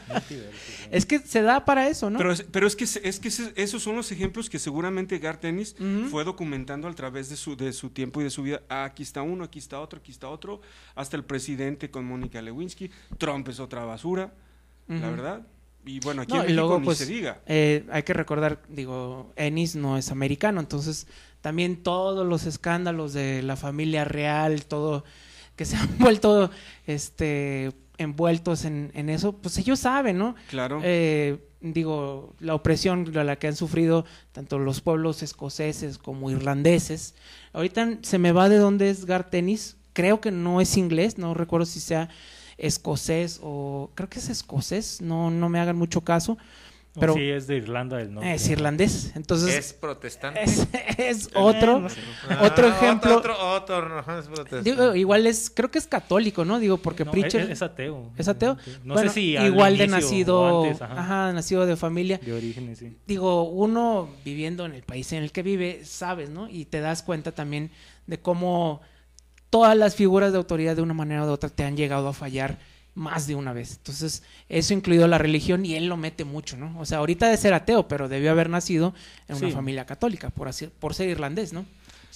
Es 0.91 1.05
que 1.05 1.19
se 1.19 1.43
da 1.43 1.65
para 1.65 1.87
eso, 1.87 2.09
¿no? 2.09 2.17
Pero, 2.17 2.31
es, 2.31 2.43
pero 2.51 2.65
es 2.65 2.75
que, 2.75 2.85
es 2.85 3.19
que 3.19 3.27
esos 3.55 3.83
son 3.83 3.95
los 3.95 4.11
ejemplos 4.11 4.49
que 4.49 4.57
seguramente 4.57 5.19
Garth 5.19 5.45
Ennis 5.45 5.75
Ujú. 5.79 6.09
fue 6.09 6.23
documentando 6.23 6.87
a 6.87 6.93
través 6.95 7.29
de 7.29 7.35
su, 7.35 7.55
de 7.55 7.71
su 7.73 7.91
tiempo 7.91 8.21
y 8.21 8.23
de 8.23 8.29
su 8.31 8.41
vida. 8.41 8.61
Ah, 8.69 8.85
aquí 8.85 9.03
está 9.03 9.21
uno, 9.21 9.43
aquí 9.43 9.59
está 9.59 9.79
otro, 9.79 9.99
aquí 9.99 10.11
está 10.11 10.29
otro. 10.29 10.61
Hasta 10.95 11.15
el 11.15 11.23
presidente 11.23 11.91
con 11.91 12.05
Mónica 12.05 12.41
Lewinsky. 12.41 12.89
Trump 13.19 13.47
es 13.49 13.59
otra 13.59 13.85
basura, 13.85 14.33
la 14.87 15.09
verdad. 15.11 15.47
Y 15.85 15.99
bueno, 15.99 16.21
aquí 16.23 16.33
No, 16.33 16.43
en 16.43 16.55
México 16.55 16.61
luego, 16.61 16.79
ni 16.79 16.85
pues, 16.85 16.97
se 16.99 17.05
diga. 17.05 17.41
eh, 17.45 17.85
hay 17.91 18.03
que 18.03 18.13
recordar, 18.13 18.61
digo, 18.69 19.33
Ennis 19.35 19.75
no 19.75 19.97
es 19.97 20.11
americano, 20.11 20.59
entonces 20.61 21.07
también 21.41 21.83
todos 21.83 22.25
los 22.25 22.45
escándalos 22.45 23.13
de 23.13 23.41
la 23.43 23.55
familia 23.57 24.05
real, 24.05 24.65
todo 24.65 25.03
que 25.55 25.65
se 25.65 25.75
han 25.77 25.97
vuelto 25.99 26.49
este 26.87 27.71
envueltos 27.97 28.65
en, 28.65 28.91
en 28.95 29.09
eso, 29.09 29.33
pues 29.37 29.57
ellos 29.59 29.79
saben, 29.79 30.17
¿no? 30.17 30.35
Claro. 30.49 30.81
Eh, 30.83 31.37
digo, 31.61 32.33
la 32.39 32.55
opresión 32.55 33.15
a 33.15 33.23
la 33.23 33.35
que 33.37 33.47
han 33.47 33.55
sufrido 33.55 34.03
tanto 34.31 34.57
los 34.57 34.81
pueblos 34.81 35.21
escoceses 35.21 35.99
como 35.99 36.31
irlandeses. 36.31 37.13
Ahorita 37.53 37.99
se 38.01 38.17
me 38.17 38.31
va 38.31 38.49
de 38.49 38.57
dónde 38.57 38.89
es 38.89 39.05
Gartenis, 39.05 39.77
creo 39.93 40.21
que 40.21 40.31
no 40.31 40.59
es 40.59 40.75
inglés, 40.75 41.17
no 41.19 41.33
recuerdo 41.35 41.65
si 41.67 41.79
sea 41.79 42.09
escocés 42.65 43.39
o 43.43 43.89
creo 43.95 44.09
que 44.09 44.19
es 44.19 44.29
escocés, 44.29 45.01
no, 45.01 45.29
no 45.31 45.49
me 45.49 45.59
hagan 45.59 45.75
mucho 45.77 46.01
caso, 46.01 46.37
pero 46.99 47.15
sí, 47.15 47.27
es 47.27 47.47
de 47.47 47.55
Irlanda 47.57 47.97
del 47.97 48.13
Norte. 48.13 48.35
es 48.35 48.47
irlandés, 48.49 49.13
entonces 49.15 49.49
Es 49.55 49.73
protestante. 49.73 50.43
es, 50.43 50.67
es 50.99 51.29
otro, 51.33 51.87
otro 52.39 52.67
Ah, 52.67 52.77
ejemplo. 52.77 53.17
Otro, 53.17 53.33
otro, 53.33 53.77
otro, 53.79 53.97
ajá, 53.99 54.19
es 54.19 54.25
protestante. 54.27 54.69
digo, 54.69 54.93
igual 54.93 55.25
es, 55.25 55.49
creo 55.53 55.71
que 55.71 55.79
es 55.79 55.87
católico, 55.87 56.45
¿no? 56.45 56.59
Digo, 56.59 56.77
porque 56.77 57.03
No, 57.03 57.09
Preacher 57.11 57.41
es, 57.41 57.49
es 57.49 57.61
ateo. 57.63 58.11
es 58.15 58.27
ateo. 58.27 58.57
No 58.83 58.93
Bueno, 58.93 59.09
sé 59.09 59.15
si 59.15 59.35
al 59.35 59.47
igual 59.47 59.75
de 59.75 59.87
nacido, 59.87 60.65
antes, 60.65 60.81
ajá, 60.83 61.01
ajá, 61.01 61.33
nacido 61.33 61.65
de 61.65 61.75
familia. 61.77 62.19
de 62.23 62.31
orígenes, 62.31 62.77
sí. 62.77 62.95
digo, 63.07 63.41
uno 63.49 64.07
viviendo 64.23 64.63
en 64.67 64.73
el 64.75 64.83
país 64.83 65.11
en 65.13 65.23
el 65.23 65.31
que 65.31 65.41
vive, 65.41 65.81
sabes, 65.85 66.29
¿no? 66.29 66.47
Y 66.47 66.65
te 66.65 66.79
das 66.79 67.01
cuenta 67.01 67.31
también 67.31 67.71
de 68.05 68.19
cómo 68.19 68.81
todas 69.53 69.77
las 69.77 69.95
figuras 69.95 70.31
de 70.31 70.39
autoridad 70.39 70.75
de 70.75 70.81
una 70.81 70.95
manera 70.95 71.23
u 71.23 71.29
otra 71.29 71.47
te 71.47 71.63
han 71.63 71.77
llegado 71.77 72.07
a 72.07 72.13
fallar 72.13 72.57
más 72.95 73.27
de 73.27 73.35
una 73.35 73.53
vez. 73.53 73.75
Entonces, 73.77 74.23
eso 74.49 74.73
incluido 74.73 75.07
la 75.07 75.19
religión 75.19 75.63
y 75.63 75.75
él 75.75 75.85
lo 75.85 75.95
mete 75.95 76.25
mucho, 76.25 76.57
¿no? 76.57 76.75
O 76.79 76.85
sea, 76.85 76.97
ahorita 76.97 77.29
de 77.29 77.37
ser 77.37 77.53
ateo, 77.53 77.87
pero 77.87 78.09
debió 78.09 78.31
haber 78.31 78.49
nacido 78.49 78.95
en 79.27 79.35
una 79.35 79.49
Sí. 79.49 79.53
familia 79.53 79.85
católica 79.85 80.31
por 80.31 80.47
así, 80.47 80.71
por 80.79 80.95
ser 80.95 81.07
irlandés, 81.09 81.53
¿no? 81.53 81.67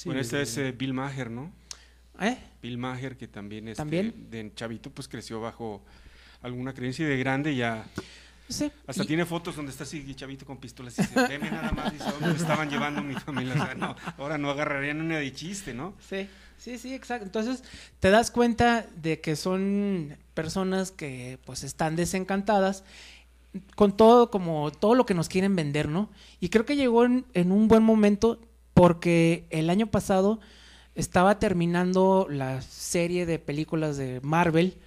bueno, 0.05 0.19
este 0.19 0.41
es 0.41 0.57
eh, 0.57 0.71
Bill 0.71 0.93
Maher, 0.93 1.29
¿no? 1.29 1.51
¿Eh? 2.19 2.37
Bill 2.63 2.79
Maher, 2.79 3.17
que 3.17 3.27
también, 3.27 3.67
este, 3.67 3.77
¿También? 3.81 4.31
de 4.31 4.51
chavito, 4.55 4.89
pues 4.89 5.07
creció 5.07 5.39
bajo 5.39 5.83
alguna 6.41 6.73
creencia 6.73 7.05
y 7.05 7.09
de 7.09 7.17
grande 7.17 7.55
ya 7.55 7.85
Sí. 8.49 8.71
Hasta 8.87 9.03
Y- 9.03 9.07
tiene 9.07 9.25
fotos 9.25 9.55
donde 9.57 9.71
está 9.71 9.83
así 9.83 10.15
chavito 10.15 10.45
con 10.45 10.57
pistolas 10.57 10.97
y 10.97 11.01
dice, 11.01 11.27
veme 11.27 11.51
nada 11.51 11.71
más, 11.73 11.91
dice, 11.91 12.05
¿dónde 12.11 12.29
me 12.29 12.35
estaban 12.39 12.69
llevando 12.69 13.03
mi 13.03 13.13
familia? 13.15 13.53
O 13.53 13.57
sea, 13.57 13.75
no, 13.75 13.93
ahora 14.17 14.37
no 14.37 14.49
agarrarían 14.49 15.01
una 15.01 15.17
de 15.17 15.33
chiste, 15.33 15.73
¿no? 15.73 15.93
Sí, 16.09 16.29
sí, 16.57 16.77
sí, 16.77 16.93
exacto. 16.93 17.25
Entonces 17.25 17.63
te 17.99 18.09
das 18.09 18.31
cuenta 18.31 18.85
de 19.01 19.19
que 19.21 19.35
son 19.35 20.15
personas 20.33 20.91
que 20.91 21.39
pues 21.45 21.63
están 21.63 21.95
desencantadas 21.95 22.83
con 23.75 23.95
todo 23.95 24.29
como 24.29 24.71
todo 24.71 24.93
lo 24.95 25.05
que 25.05 25.13
nos 25.13 25.29
quieren 25.29 25.55
vender, 25.55 25.87
¿no? 25.89 26.09
Y 26.39 26.49
creo 26.49 26.65
que 26.65 26.75
llegó 26.75 27.05
en, 27.05 27.25
en 27.33 27.51
un 27.51 27.67
buen 27.67 27.83
momento 27.83 28.39
porque 28.73 29.45
el 29.49 29.69
año 29.69 29.87
pasado 29.87 30.39
estaba 30.95 31.39
terminando 31.39 32.27
la 32.29 32.61
serie 32.61 33.25
de 33.25 33.39
películas 33.39 33.97
de 33.97 34.19
Marvel 34.21 34.77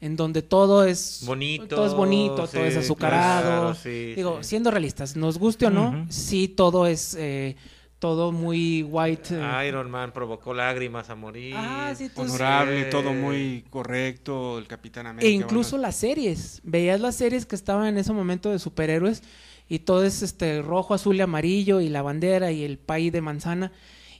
en 0.00 0.16
donde 0.16 0.42
todo 0.42 0.84
es 0.84 1.22
Bonito, 1.26 1.66
todo 1.68 1.86
es 1.86 1.94
bonito, 1.94 2.48
todo 2.48 2.64
es 2.64 2.76
azucarado. 2.76 3.42
claro, 3.42 3.74
sí, 3.74 4.14
Digo, 4.14 4.38
sí. 4.42 4.50
siendo 4.50 4.70
realistas, 4.70 5.14
nos 5.16 5.38
guste 5.38 5.66
o 5.66 5.70
no, 5.70 6.06
sí 6.08 6.48
todo 6.48 6.86
es 6.86 7.14
eh, 7.18 7.56
todo 8.00 8.32
muy 8.32 8.82
white. 8.82 9.28
eh, 9.30 9.68
Iron 9.68 9.88
Man 9.90 10.10
provocó 10.12 10.52
lágrimas 10.54 11.08
a 11.10 11.14
morir. 11.14 11.54
Ah, 11.56 11.94
sí, 11.96 12.10
Honorable, 12.16 12.84
Sí. 12.84 12.90
todo 12.90 13.12
muy 13.12 13.64
correcto, 13.70 14.58
el 14.58 14.66
Capitán 14.66 15.06
América. 15.06 15.28
E 15.28 15.30
incluso 15.30 15.72
bueno, 15.76 15.82
las 15.82 15.96
series. 15.96 16.60
Veías 16.64 16.98
las 17.00 17.14
series 17.14 17.46
que 17.46 17.54
estaban 17.54 17.86
en 17.86 17.98
ese 17.98 18.12
momento 18.12 18.50
de 18.50 18.58
superhéroes 18.58 19.22
y 19.68 19.80
todo 19.80 20.02
es 20.04 20.22
este 20.22 20.62
rojo, 20.62 20.94
azul 20.94 21.14
y 21.16 21.20
amarillo 21.20 21.80
y 21.80 21.88
la 21.90 22.02
bandera 22.02 22.50
y 22.50 22.64
el 22.64 22.78
país 22.78 23.12
de 23.12 23.20
manzana. 23.20 23.70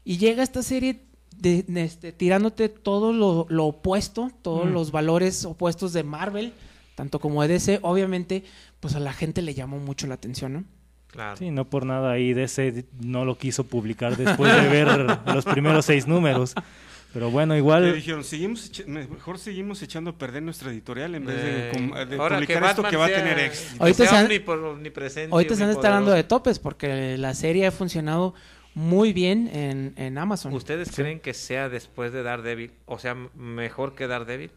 Y 0.05 0.19
llega 0.19 0.43
esta 0.45 0.63
serie 0.63 1.07
de, 1.37 1.63
de 1.63 1.83
este, 1.85 2.13
tirándote 2.13 2.69
todo 2.69 3.13
lo, 3.15 3.47
lo 3.49 3.65
opuesto, 3.67 4.31
todos 4.43 4.67
Mm. 4.69 4.73
los 4.75 4.93
valores 4.93 5.45
opuestos 5.47 5.93
de 5.95 6.03
Marvel, 6.05 6.53
tanto 6.95 7.19
como 7.19 7.41
de 7.43 7.49
DC, 7.49 7.79
obviamente, 7.83 8.45
pues 8.79 8.95
a 8.95 9.01
la 9.01 9.13
gente 9.15 9.41
le 9.41 9.55
llamó 9.55 9.79
mucho 9.79 10.07
la 10.07 10.15
atención, 10.15 10.53
¿no? 10.53 10.65
Claro. 11.11 11.37
Sí, 11.37 11.51
no 11.51 11.65
por 11.69 11.85
nada 11.87 12.13
ahí 12.13 12.33
DC 12.35 12.85
no 13.01 13.25
lo 13.25 13.37
quiso 13.37 13.65
publicar 13.65 14.17
después 14.17 14.55
de 14.55 14.69
ver 14.69 14.89
los 15.27 15.45
primeros 15.45 15.85
seis 15.87 16.07
números. 16.07 16.55
Pero 17.13 17.29
bueno, 17.29 17.55
Le 17.55 17.59
igual 17.59 17.93
dijeron, 17.93 18.23
seguimos 18.23 18.71
mejor 18.87 19.37
seguimos 19.41 19.83
echando 19.83 20.11
a 20.11 20.13
perder 20.17 20.45
nuestra 20.45 20.71
editorial 20.71 21.13
en 21.17 21.27
vez 21.27 21.37
Eh, 21.41 21.43
de, 21.43 21.71
com- 21.73 21.93
de 22.09 22.17
publicar 22.17 22.63
que 22.63 22.69
esto 22.71 22.83
que 22.85 22.97
va 22.97 23.07
a 23.07 23.09
tener 23.09 23.39
éxito. 23.41 23.83
Ahorita 23.83 24.07
se 24.07 24.15
han- 24.17 24.27
Ahorita 25.33 25.57
se 25.57 25.65
han 25.65 25.71
estar 25.71 25.91
dando 25.91 26.13
de 26.13 26.23
topes 26.23 26.61
porque 26.61 27.19
la 27.19 27.35
serie 27.35 27.67
ha 27.67 27.73
funcionado 27.73 28.35
muy 28.75 29.13
bien 29.13 29.51
en, 29.53 29.95
en 29.97 30.17
Amazon. 30.19 30.55
¿Ustedes 30.55 30.93
creen 30.95 31.19
que 31.19 31.35
sea 31.35 31.69
después 31.69 32.13
de 32.13 32.23
Daredevil? 32.23 32.71
O 32.87 33.01
sea, 33.01 33.17
mejor 33.35 33.97
que 33.97 34.07
Daredevil. 34.07 34.53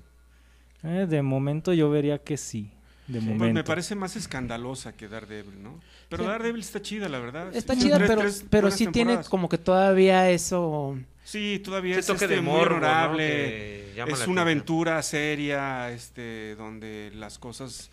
eh, 0.83 1.07
de 1.09 1.21
momento 1.23 1.73
yo 1.73 1.89
vería 1.89 2.19
que 2.19 2.37
sí. 2.37 2.69
De 3.07 3.19
Pues 3.19 3.23
momento. 3.25 3.53
me 3.53 3.63
parece 3.65 3.95
más 3.95 4.15
escandalosa 4.15 4.93
que 4.93 5.07
Daredevil, 5.09 5.61
¿no? 5.61 5.79
Pero 6.09 6.23
Sí. 6.23 6.29
Daredevil 6.29 6.61
está 6.61 6.81
chida, 6.81 7.09
la 7.09 7.19
verdad. 7.19 7.53
Está 7.53 7.75
Sí, 7.75 7.81
chida, 7.81 7.97
tres- 7.97 8.09
pero, 8.09 8.21
tres 8.21 8.45
pero 8.49 8.71
sí 8.71 8.87
tiene 8.87 9.19
como 9.29 9.49
que 9.49 9.57
todavía 9.57 10.29
eso... 10.29 10.97
Sí, 11.25 11.61
todavía 11.63 11.99
es 11.99 12.05
toque 12.05 12.25
este, 12.25 12.35
de 12.35 12.41
muy 12.41 12.53
morbo, 12.53 13.17
Es 13.19 14.27
una 14.27 14.41
aventura 14.41 15.01
seria, 15.03 15.89
este, 15.91 16.55
donde 16.55 17.11
las 17.15 17.39
cosas 17.39 17.89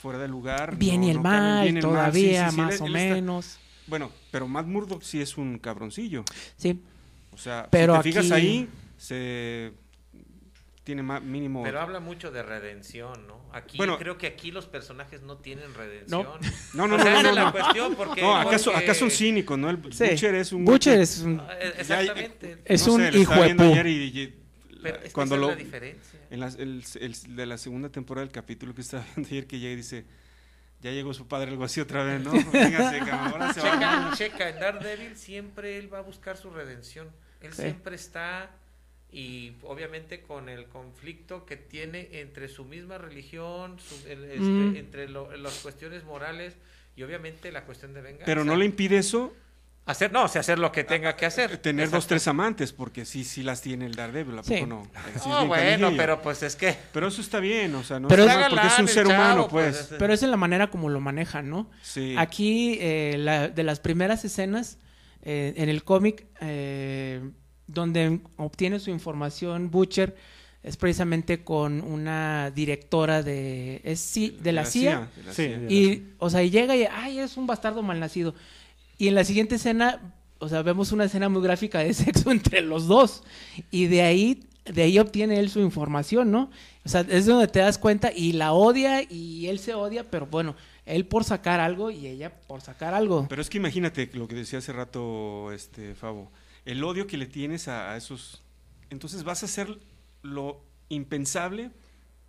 fuera 0.00 0.18
de 0.18 0.28
lugar. 0.28 0.76
Bien 0.76 1.00
no- 1.00 1.06
y 1.06 1.10
el 1.10 1.16
no 1.16 1.22
mal, 1.22 1.62
Bien 1.64 1.76
y 1.76 1.78
el 1.78 1.84
mal, 1.86 1.92
todavía, 1.92 2.44
sí, 2.44 2.50
sí, 2.50 2.54
sí, 2.56 2.60
más 2.62 2.74
él- 2.76 2.82
o 2.82 2.86
él 2.86 2.96
está- 2.96 3.14
menos. 3.14 3.58
Bueno, 3.86 4.10
pero 4.30 4.48
Matt 4.48 4.66
Murdock 4.66 5.02
sí 5.02 5.20
es 5.20 5.36
un 5.36 5.58
cabroncillo. 5.58 6.24
Sí, 6.56 6.80
O 7.32 7.36
sea, 7.36 7.66
Pero 7.70 7.96
si 7.96 8.02
te 8.02 8.08
fijas 8.22 8.30
ahí, 8.30 8.68
se 8.96 9.72
tiene 10.84 11.02
más 11.02 11.22
mínimo. 11.22 11.62
Pero 11.62 11.80
habla 11.80 11.98
mucho 11.98 12.30
de 12.30 12.42
redención, 12.42 13.26
¿no? 13.26 13.40
Aquí 13.52 13.78
Bueno. 13.78 13.98
creo 13.98 14.18
que 14.18 14.26
aquí 14.26 14.50
los 14.50 14.66
personajes 14.66 15.22
no 15.22 15.38
tienen 15.38 15.72
redención. 15.74 16.22
No, 16.74 16.86
no, 16.86 16.94
O 16.94 16.98
no, 16.98 17.02
sea, 17.02 17.14
no, 17.14 17.22
no, 17.22 17.28
es 17.30 17.34
la 17.34 17.44
no. 17.44 17.52
cuestión 17.52 17.94
porque 17.94 18.20
No, 18.20 18.36
acá, 18.36 18.58
son- 18.58 18.74
porque- 18.74 18.84
acá 18.90 18.94
son 18.94 19.10
cínicos, 19.10 19.58
¿no? 19.58 19.70
El 19.70 19.78
Sí. 19.92 20.04
Butcher 20.10 20.34
es 20.34 20.52
un. 20.52 20.64
Butcher 20.64 21.00
es 21.00 21.18
un... 21.20 21.40
Ah, 21.40 21.48
eh, 21.58 21.72
Exactamente. 21.78 22.58
Es 22.66 22.86
no 22.86 22.92
un 22.94 23.00
sé, 23.00 23.12
lo 23.12 23.18
hijo 23.18 23.32
estaba 23.34 23.64
de 23.64 23.72
ayer 23.72 23.86
y- 23.86 24.20
y- 24.20 24.40
Pero 24.82 24.96
es 24.98 25.02
que 25.04 25.10
cuando 25.12 25.34
esa 25.36 25.40
lo, 25.40 25.48
la 25.50 25.56
diferencia. 25.56 26.20
En 26.30 26.40
las- 26.40 26.56
el, 26.56 26.84
el- 27.00 27.36
de 27.36 27.46
la 27.46 27.56
segunda 27.58 27.88
temporada 27.88 28.26
del 28.26 28.32
capítulo 28.32 28.74
que 28.74 28.82
estaba 28.82 29.04
viendo 29.16 29.28
ayer 29.30 29.46
que 29.46 29.58
llega 29.58 29.72
y 29.72 29.76
dice, 29.76 30.04
ya 30.82 30.90
llegó 30.90 31.14
su 31.14 31.26
padre 31.26 31.50
algo 31.50 31.64
así 31.64 31.80
otra 31.80 32.04
vez, 32.04 32.20
¿no? 32.22 32.30
Véngase, 32.52 33.00
ahora 33.10 33.54
se 33.54 33.60
va. 33.62 33.70
Checa, 33.70 34.10
checa, 34.16 34.48
en 34.50 34.60
Daredevil 34.60 35.16
siempre 35.16 35.78
él 35.78 35.90
va 35.90 35.98
a 36.00 36.02
buscar 36.02 36.36
su 36.36 36.50
redención. 36.50 37.08
Él 37.40 37.54
Sí. 37.54 37.62
siempre 37.62 37.94
está 37.96 38.50
y 39.14 39.52
obviamente 39.62 40.22
con 40.22 40.48
el 40.48 40.64
conflicto 40.66 41.46
que 41.46 41.56
tiene 41.56 42.08
entre 42.12 42.48
su 42.48 42.64
misma 42.64 42.98
religión, 42.98 43.76
su- 43.78 44.08
el- 44.08 44.24
este, 44.24 44.40
Mm. 44.42 44.76
entre 44.76 45.08
lo- 45.08 45.34
las 45.36 45.54
cuestiones 45.60 46.02
morales 46.04 46.54
y 46.96 47.02
obviamente 47.04 47.52
la 47.52 47.64
cuestión 47.64 47.94
de 47.94 48.00
venganza. 48.02 48.26
Pero 48.26 48.44
no 48.44 48.56
le 48.56 48.64
impide 48.64 48.98
eso 48.98 49.32
hacer, 49.86 50.10
no, 50.12 50.24
o 50.24 50.28
sea, 50.28 50.40
hacer 50.40 50.58
lo 50.58 50.72
que 50.72 50.82
tenga 50.82 51.14
que 51.14 51.26
hacer. 51.26 51.58
tener 51.58 51.90
dos, 51.90 52.06
tres 52.06 52.26
amantes, 52.26 52.72
porque 52.72 53.04
sí, 53.04 53.22
sí 53.22 53.42
las 53.44 53.60
tiene 53.60 53.86
el 53.86 53.94
Daredevil, 53.94 54.38
¿a 54.38 54.42
poco 54.42 54.54
Sí. 54.56 54.64
no? 54.66 54.82
Sí 55.22 55.28
bueno, 55.46 55.92
pero 55.96 56.20
pues 56.22 56.42
es 56.42 56.56
que 56.56 56.74
Pero 56.92 57.06
eso 57.08 57.20
está 57.20 57.38
bien, 57.38 57.74
o 57.76 57.84
sea, 57.84 58.00
no 58.00 58.08
Pero 58.08 58.22
está 58.22 58.34
es- 58.34 58.40
mal 58.40 58.50
porque 58.50 58.66
es 58.66 58.78
un 58.80 58.88
ser 58.88 59.06
humano, 59.06 59.34
chavo, 59.34 59.48
pues. 59.48 59.76
pues, 59.88 59.98
Pero 59.98 60.12
es 60.12 60.22
en 60.24 60.30
la 60.32 60.36
manera 60.36 60.70
como 60.70 60.88
lo 60.88 61.00
manejan, 61.00 61.48
¿no? 61.50 61.70
Sí. 61.82 62.14
Aquí, 62.18 62.78
eh, 62.80 63.14
la- 63.18 63.48
de 63.48 63.62
las 63.62 63.78
primeras 63.78 64.24
escenas 64.24 64.78
eh, 65.26 65.54
en 65.56 65.68
el 65.70 65.84
cómic, 65.84 66.26
eh, 66.42 67.20
donde 67.66 68.20
obtiene 68.36 68.80
su 68.80 68.90
información 68.90 69.70
Butcher, 69.70 70.16
es 70.62 70.76
precisamente 70.78 71.44
con 71.44 71.82
una 71.82 72.50
directora 72.50 73.22
de, 73.22 73.82
es, 73.84 74.00
sí, 74.00 74.36
de 74.40 74.52
la, 74.52 74.64
CIA. 74.64 75.10
de 75.14 75.22
la 75.24 75.32
Sí, 75.32 75.42
CIA. 75.42 75.70
Y, 75.70 76.08
o 76.18 76.30
sea, 76.30 76.42
y 76.42 76.50
llega 76.50 76.74
y, 76.74 76.84
ay, 76.90 77.18
es 77.18 77.36
un 77.36 77.46
bastardo 77.46 77.82
malnacido. 77.82 78.34
Y 78.96 79.08
en 79.08 79.14
la 79.14 79.24
siguiente 79.24 79.56
escena, 79.56 80.00
o 80.38 80.48
sea, 80.48 80.62
vemos 80.62 80.90
una 80.92 81.04
escena 81.04 81.28
muy 81.28 81.42
gráfica 81.42 81.80
de 81.80 81.92
sexo 81.94 82.30
entre 82.30 82.62
los 82.62 82.86
dos. 82.86 83.24
Y 83.70 83.86
de 83.86 84.02
ahí, 84.02 84.44
de 84.64 84.84
ahí 84.84 84.98
obtiene 84.98 85.38
él 85.38 85.50
su 85.50 85.60
información, 85.60 86.30
¿no? 86.30 86.50
O 86.84 86.88
sea, 86.88 87.04
es 87.08 87.26
donde 87.26 87.48
te 87.48 87.58
das 87.58 87.76
cuenta 87.76 88.10
y 88.14 88.32
la 88.32 88.52
odia 88.54 89.02
y 89.02 89.46
él 89.48 89.58
se 89.58 89.74
odia, 89.74 90.10
pero 90.10 90.26
bueno, 90.26 90.54
él 90.86 91.06
por 91.06 91.24
sacar 91.24 91.60
algo 91.60 91.90
y 91.90 92.06
ella 92.06 92.32
por 92.46 92.60
sacar 92.60 92.94
algo. 92.94 93.26
Pero 93.28 93.42
es 93.42 93.50
que 93.50 93.58
imagínate 93.58 94.10
lo 94.14 94.28
que 94.28 94.34
decía 94.34 94.58
hace 94.58 94.72
rato 94.72 95.52
este 95.52 95.94
Fabo, 95.94 96.30
el 96.64 96.82
odio 96.84 97.06
que 97.06 97.16
le 97.16 97.26
tienes 97.26 97.68
a, 97.68 97.92
a 97.92 97.96
esos, 97.96 98.42
entonces 98.90 99.24
vas 99.24 99.42
a 99.42 99.46
hacer 99.46 99.78
lo 100.22 100.62
impensable 100.88 101.70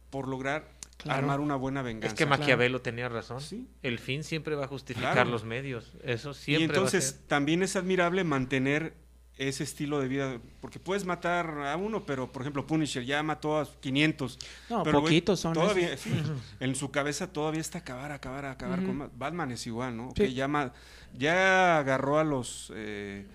por 0.09 0.27
lograr 0.27 0.73
Claro. 0.97 1.19
armar 1.19 1.39
una 1.41 1.55
buena 1.57 1.81
venganza. 1.81 2.07
es 2.07 2.13
que 2.17 2.25
Maquiavelo 2.25 2.81
tenía 2.81 3.09
razón. 3.09 3.41
Sí. 3.41 3.67
El 3.83 3.99
fin 3.99 4.23
siempre 4.23 4.55
va 4.55 4.63
a 4.65 4.67
justificar 4.67 5.11
Claro. 5.13 5.29
los 5.29 5.43
medios. 5.43 5.91
Eso 6.03 6.31
y 6.31 6.33
siempre 6.33 6.67
va 6.67 6.73
a 6.73 6.75
entonces 6.77 7.05
ser. 7.09 7.27
también 7.27 7.61
es 7.63 7.75
admirable 7.75 8.23
mantener 8.23 8.93
ese 9.37 9.65
estilo 9.65 9.99
de 9.99 10.07
vida, 10.07 10.39
porque 10.61 10.79
puedes 10.79 11.03
matar 11.05 11.49
a 11.67 11.75
uno, 11.75 12.05
pero 12.05 12.31
por 12.31 12.41
ejemplo 12.43 12.65
Punisher 12.65 13.03
ya 13.03 13.21
mató 13.23 13.59
a 13.59 13.65
500. 13.81 14.39
No, 14.69 14.83
pero, 14.83 15.01
poquitos 15.01 15.41
son. 15.41 15.53
Todavía, 15.53 15.91
esos. 15.93 15.99
sí, 16.13 16.23
en 16.61 16.73
su 16.75 16.89
cabeza 16.89 17.31
todavía 17.33 17.59
está 17.59 17.79
acabar, 17.79 18.13
acabar, 18.13 18.45
acabar 18.45 18.79
Ujú. 18.79 18.87
con 18.87 18.97
más. 18.97 19.09
Batman 19.17 19.51
es 19.51 19.67
igual, 19.67 19.97
¿no? 19.97 20.13
Sí. 20.15 20.33
Ya, 20.33 20.47
ya 21.13 21.77
agarró 21.77 22.19
a 22.19 22.23
los 22.23 22.71
eh, 22.73 23.27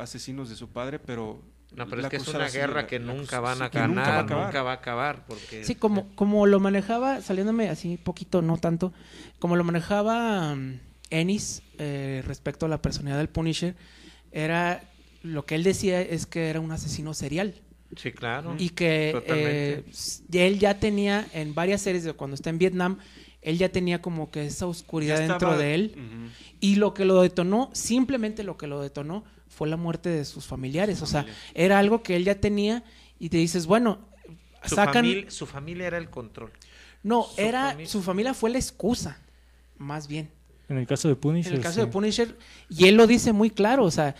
asesinos 0.00 0.48
de 0.50 0.56
su 0.56 0.68
padre, 0.68 0.98
pero... 0.98 1.42
No, 1.76 1.84
pero 1.86 2.00
la 2.00 2.08
es 2.08 2.10
que 2.10 2.16
es 2.16 2.28
una 2.28 2.48
guerra 2.48 2.86
que 2.86 2.98
la- 2.98 3.12
nunca 3.12 3.40
van 3.40 3.60
a 3.60 3.66
sí, 3.66 3.72
que 3.72 3.78
nunca 3.86 4.00
va 4.00 4.06
a 4.08 4.12
ganar, 4.12 4.24
acabar. 4.24 4.46
nunca 4.46 4.62
va 4.62 4.70
a 4.70 4.74
acabar. 4.74 5.26
Porque 5.26 5.64
Sí, 5.64 5.74
como, 5.74 6.08
como 6.14 6.46
lo 6.46 6.60
manejaba, 6.60 7.20
saliéndome 7.20 7.68
así 7.68 7.98
poquito, 7.98 8.40
no 8.40 8.56
tanto, 8.56 8.94
como 9.38 9.54
lo 9.54 9.64
manejaba 9.64 10.54
um, 10.54 10.78
Ennis 11.10 11.62
eh, 11.78 12.22
respecto 12.26 12.64
a 12.64 12.70
la 12.70 12.80
personalidad 12.80 13.18
del 13.18 13.28
Punisher, 13.28 13.76
era 14.32 14.82
lo 15.22 15.44
que 15.44 15.56
él 15.56 15.62
decía 15.62 16.00
es 16.00 16.24
que 16.26 16.48
era 16.48 16.60
un 16.60 16.72
asesino 16.72 17.12
serial 17.12 17.54
Sí, 17.96 18.12
claro. 18.12 18.54
y 18.58 18.70
que 18.70 19.22
eh, 19.26 19.84
él 20.32 20.58
ya 20.58 20.78
tenía 20.80 21.26
en 21.34 21.54
varias 21.54 21.82
series 21.82 22.04
de 22.04 22.12
cuando 22.14 22.34
está 22.34 22.48
en 22.50 22.58
Vietnam, 22.58 22.98
él 23.42 23.58
ya 23.58 23.68
tenía 23.70 24.00
como 24.00 24.30
que 24.30 24.46
esa 24.46 24.66
oscuridad 24.66 25.20
estaba- 25.20 25.38
dentro 25.38 25.58
de 25.58 25.74
él 25.74 25.92
Ujú. 25.96 26.30
y 26.60 26.76
lo 26.76 26.94
que 26.94 27.04
lo 27.04 27.20
detonó, 27.20 27.68
simplemente 27.74 28.42
lo 28.42 28.56
que 28.56 28.66
lo 28.66 28.80
detonó 28.80 29.24
fue 29.58 29.68
la 29.68 29.76
muerte 29.76 30.08
de 30.08 30.24
sus 30.24 30.46
familiares, 30.46 31.02
o 31.02 31.06
sea, 31.06 31.26
era 31.54 31.78
algo 31.80 32.02
que 32.02 32.14
él 32.16 32.24
ya 32.24 32.36
tenía 32.40 32.84
y 33.18 33.28
te 33.28 33.36
dices, 33.38 33.66
bueno, 33.66 33.98
su, 34.64 34.76
sacan 34.76 35.04
familia, 35.04 35.30
su 35.30 35.46
familia 35.46 35.86
era 35.88 35.98
el 35.98 36.08
control. 36.10 36.52
no, 37.02 37.24
Su 37.24 37.40
era 37.40 37.70
familia. 37.70 37.90
su 37.90 38.02
familia 38.02 38.34
fue 38.34 38.50
la 38.50 38.58
excusa, 38.58 39.18
más 39.76 40.06
bien. 40.06 40.30
En 40.68 40.76
el 40.76 40.86
caso 40.86 41.08
de 41.08 41.16
Punisher. 41.16 41.52
En 41.52 41.58
el 41.58 41.64
caso 41.64 41.80
de. 41.80 41.86
Punisher, 41.86 42.36
y 42.68 42.86
él 42.88 42.94
lo 42.96 43.06
dice 43.06 43.32
muy 43.32 43.48
claro, 43.50 43.84
o 43.84 43.90
sea, 43.90 44.14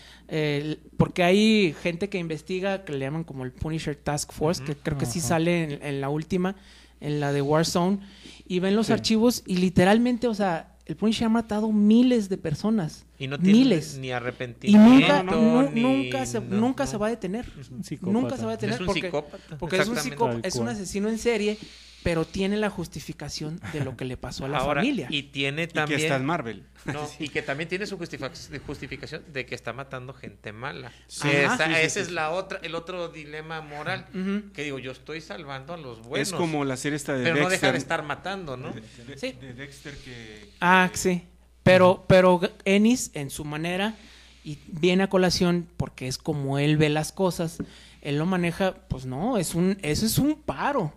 porque 0.97 1.23
hay 1.23 1.75
gente 1.83 2.09
que 2.09 2.17
investiga 2.17 2.83
que 2.85 2.93
le 2.93 2.99
llaman 2.99 3.23
como 3.23 3.45
el 3.45 3.51
Punisher 3.51 3.95
Task 3.95 4.31
Force, 4.33 4.63
que 4.63 4.75
creo 4.75 4.97
que 4.97 5.05
sí 5.05 5.19
sale 5.19 5.63
en, 5.63 5.83
en 5.83 6.01
la 6.01 6.09
última, 6.09 6.55
en 7.01 7.19
la 7.19 7.31
de 7.31 7.41
Warzone, 7.41 7.99
y 8.47 8.59
ven 8.59 8.75
los 8.75 8.87
Sí. 8.87 8.93
archivos 8.93 9.43
y 9.45 9.57
literalmente, 9.57 10.27
o 10.27 10.33
sea, 10.33 10.75
el 10.89 10.95
Punisher 10.95 11.27
ha 11.27 11.29
matado 11.29 11.71
miles 11.71 12.29
de 12.29 12.37
personas. 12.37 13.05
Y 13.19 13.27
no 13.27 13.37
tiene 13.37 13.59
miles. 13.59 13.97
ni 13.99 14.07
Y 14.07 14.11
arrepentimiento. 14.11 14.89
nunca, 14.89 15.23
nu- 15.23 15.69
ni- 15.71 15.81
nunca, 15.83 16.25
se, 16.25 16.39
no, 16.41 16.57
nunca 16.57 16.85
no. 16.85 16.89
se 16.91 16.97
va 16.97 17.07
a 17.07 17.09
detener. 17.11 17.45
Es 17.59 17.69
un 17.69 17.83
psicópata. 17.83 18.11
Nunca 18.19 18.37
se 18.37 18.43
va 18.45 18.49
a 18.49 18.55
detener 18.55 18.73
Es 18.75 18.79
un 18.81 18.85
porque, 18.87 19.01
psicópata. 19.01 19.57
porque 19.59 19.77
es 19.77 19.87
un 19.87 19.97
psicópata, 19.97 20.47
es 20.47 20.55
un 20.55 20.67
asesino 20.67 21.09
en 21.09 21.19
serie, 21.19 21.57
pero 22.03 22.25
tiene 22.25 22.55
la 22.57 22.69
justificación 22.69 23.59
de 23.73 23.83
lo 23.83 23.97
que 23.97 24.05
le 24.05 24.15
pasó 24.17 24.45
a 24.45 24.47
la 24.47 24.59
Ahora, 24.59 24.81
familia. 24.81 25.07
y 25.09 25.23
tiene 25.23 25.63
Y 25.63 25.67
que 25.67 25.73
también... 25.73 25.99
está 26.01 26.15
en 26.15 26.25
Marvel. 26.25 26.63
No, 26.85 27.07
y 27.19 27.29
que 27.29 27.41
también 27.41 27.67
tiene 27.67 27.85
su 27.85 27.97
justific- 27.97 28.61
justificación 28.65 29.23
de 29.33 29.45
que 29.45 29.53
está 29.55 29.73
matando 29.73 30.13
gente 30.13 30.51
mala. 30.53 30.91
Sí. 31.07 31.27
Esa- 31.29 31.53
Ajá. 31.55 31.67
Sí, 31.67 31.73
sí, 31.73 31.79
ese 31.81 31.89
sí. 31.89 31.99
es 31.99 32.11
la 32.11 32.29
otra, 32.31 32.59
el 32.63 32.75
otro 32.75 33.09
dilema 33.09 33.61
moral. 33.61 34.05
Que 34.53 34.63
digo, 34.63 34.79
yo 34.79 34.91
estoy 34.91 35.21
salvando 35.21 35.73
a 35.73 35.77
los 35.77 36.01
buenos. 36.01 36.27
es 36.29 36.33
como 36.33 36.63
la 36.65 36.77
serie 36.77 36.95
esta 36.95 37.13
de 37.13 37.23
pero 37.23 37.43
no 37.43 37.49
deja 37.49 37.71
de 37.71 37.77
estar 37.77 38.03
matando, 38.03 38.55
¿no? 38.57 38.71
de, 38.71 38.81
de- 39.05 39.17
Sí. 39.17 39.33
de 39.33 39.53
Dexter 39.53 39.95
que... 39.97 40.49
Ah, 40.61 40.89
sí. 40.93 41.23
Pero, 41.63 42.05
pero 42.07 42.39
Ennis, 42.65 43.11
en 43.13 43.29
su 43.29 43.43
manera, 43.45 43.95
y 44.43 44.57
viene 44.67 45.03
a 45.03 45.09
colación 45.09 45.67
porque 45.77 46.07
es 46.07 46.17
como 46.17 46.57
él 46.57 46.77
ve 46.77 46.89
las 46.89 47.11
cosas, 47.11 47.57
él 48.01 48.17
lo 48.17 48.25
maneja, 48.25 48.75
pues 48.87 49.05
no, 49.05 49.37
es 49.37 49.53
un, 49.53 49.77
eso 49.81 50.05
es 50.05 50.17
un 50.17 50.35
paro. 50.41 50.93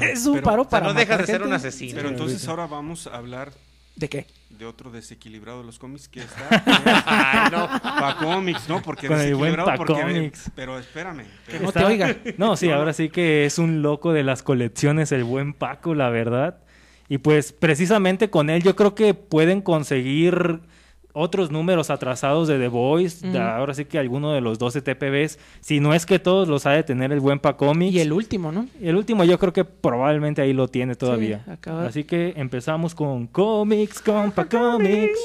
Es 0.00 0.26
un 0.26 0.34
Pero- 0.34 0.44
paro 0.44 0.62
O 0.62 0.64
sea, 0.64 0.70
para 0.70 0.86
no 0.86 0.94
deja 0.94 1.16
de 1.18 1.26
ser 1.26 1.42
un 1.42 1.52
asesino. 1.52 1.96
Pero 1.96 2.08
entonces 2.08 2.46
ahora 2.48 2.66
vamos 2.66 3.06
a 3.06 3.16
hablar 3.16 3.52
¿De 3.96 4.08
qué? 4.08 4.26
de 4.50 4.66
otro 4.66 4.90
desequilibrado 4.90 5.60
de 5.60 5.66
los 5.66 5.78
cómics 5.80 6.08
que 6.08 6.20
está 6.20 6.48
Ay, 7.06 7.50
no. 7.50 7.66
para 7.82 8.16
cómics, 8.16 8.68
¿no? 8.68 8.80
Porque 8.82 9.08
Con 9.08 9.20
el 9.20 9.34
buen 9.34 9.52
desequilibrado 9.52 9.66
Pa' 9.70 9.76
porque 9.76 10.02
Comics. 10.02 10.50
pero 10.54 10.78
espérame, 10.78 11.24
Que 11.46 11.52
pero- 11.52 11.62
no 11.64 11.72
te 11.72 11.84
oiga. 11.84 12.16
No, 12.38 12.56
sí, 12.56 12.70
ahora 12.70 12.92
sí 12.92 13.08
que 13.08 13.46
es 13.46 13.58
un 13.58 13.82
loco 13.82 14.12
de 14.12 14.22
las 14.22 14.42
colecciones, 14.44 15.10
el 15.12 15.24
buen 15.24 15.54
Paco, 15.54 15.94
la 15.94 16.08
verdad. 16.10 16.58
Y 17.08 17.18
pues 17.18 17.52
precisamente 17.52 18.30
con 18.30 18.48
él 18.48 18.62
yo 18.62 18.76
creo 18.76 18.94
que 18.94 19.12
pueden 19.14 19.60
conseguir 19.60 20.60
otros 21.14 21.50
números 21.50 21.88
atrasados 21.88 22.48
de 22.48 22.58
The 22.58 22.68
Voice, 22.68 23.26
ahora 23.38 23.72
sí 23.72 23.84
que 23.86 23.98
alguno 23.98 24.32
de 24.32 24.40
los 24.42 24.58
12 24.58 24.82
TPBs, 24.82 25.38
si 25.60 25.80
no 25.80 25.94
es 25.94 26.04
que 26.04 26.18
todos 26.18 26.46
los 26.48 26.66
ha 26.66 26.72
de 26.72 26.82
tener 26.82 27.12
el 27.12 27.20
buen 27.20 27.38
Pacomics. 27.38 27.94
Y 27.94 28.00
el 28.00 28.12
último, 28.12 28.52
¿no? 28.52 28.66
El 28.82 28.96
último 28.96 29.24
yo 29.24 29.38
creo 29.38 29.52
que 29.52 29.64
probablemente 29.64 30.42
ahí 30.42 30.52
lo 30.52 30.68
tiene 30.68 30.94
todavía. 30.96 31.40
Sí, 31.46 31.50
acaba- 31.52 31.86
Así 31.86 32.04
que 32.04 32.34
empezamos 32.36 32.94
con 32.94 33.26
Comics, 33.28 34.00
compa 34.02 34.44
Comics. 34.44 35.18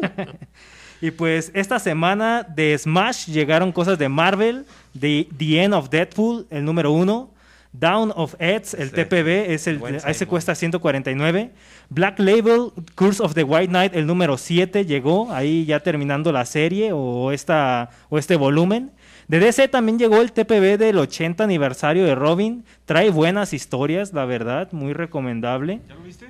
y 1.02 1.10
pues 1.10 1.50
esta 1.54 1.78
semana 1.78 2.42
de 2.42 2.76
Smash 2.76 3.26
llegaron 3.26 3.72
cosas 3.72 3.98
de 3.98 4.08
Marvel, 4.08 4.64
de 4.94 5.28
The 5.36 5.62
End 5.64 5.74
of 5.74 5.88
Deadpool, 5.90 6.46
el 6.50 6.64
número 6.64 6.92
uno. 6.92 7.30
Down 7.72 8.12
of 8.16 8.34
Eds, 8.40 8.74
el 8.74 8.88
Sí. 8.90 8.96
TPB, 8.96 9.52
es 9.52 9.66
el, 9.68 9.80
ese 9.84 10.12
Simon. 10.14 10.28
cuesta 10.28 10.54
149. 10.56 11.52
Black 11.88 12.18
Label, 12.18 12.72
Curse 12.96 13.22
of 13.22 13.34
the 13.34 13.44
White 13.44 13.68
Knight, 13.68 13.94
el 13.94 14.06
número 14.06 14.36
7 14.38 14.84
llegó, 14.86 15.30
ahí 15.32 15.64
ya 15.66 15.80
terminando 15.80 16.32
la 16.32 16.44
serie 16.46 16.90
o, 16.92 17.30
esta, 17.32 17.90
o 18.08 18.18
este 18.18 18.34
volumen. 18.36 18.90
De 19.28 19.38
DC 19.38 19.68
también 19.68 19.98
llegó 20.00 20.20
el 20.20 20.32
TPB 20.32 20.76
del 20.78 20.98
80 20.98 21.44
aniversario 21.44 22.04
de 22.04 22.16
Robin. 22.16 22.64
Trae 22.86 23.10
buenas 23.10 23.52
historias, 23.52 24.12
la 24.12 24.24
verdad, 24.24 24.72
muy 24.72 24.92
recomendable. 24.92 25.80
¿Ya 25.88 25.94
lo 25.94 26.02
viste? 26.02 26.26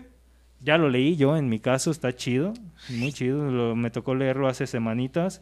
Ya 0.63 0.77
lo 0.77 0.91
leí 0.91 1.17
yo, 1.17 1.39
en 1.39 1.49
mi 1.49 1.59
caso 1.59 1.91
está 1.91 2.15
chido, 2.15 2.53
muy 2.91 3.15
chido, 3.15 3.51
lo- 3.51 3.75
me 3.75 3.91
tocó 3.91 4.15
leerlo 4.15 4.47
hace 4.47 4.67
semanitas. 4.67 5.41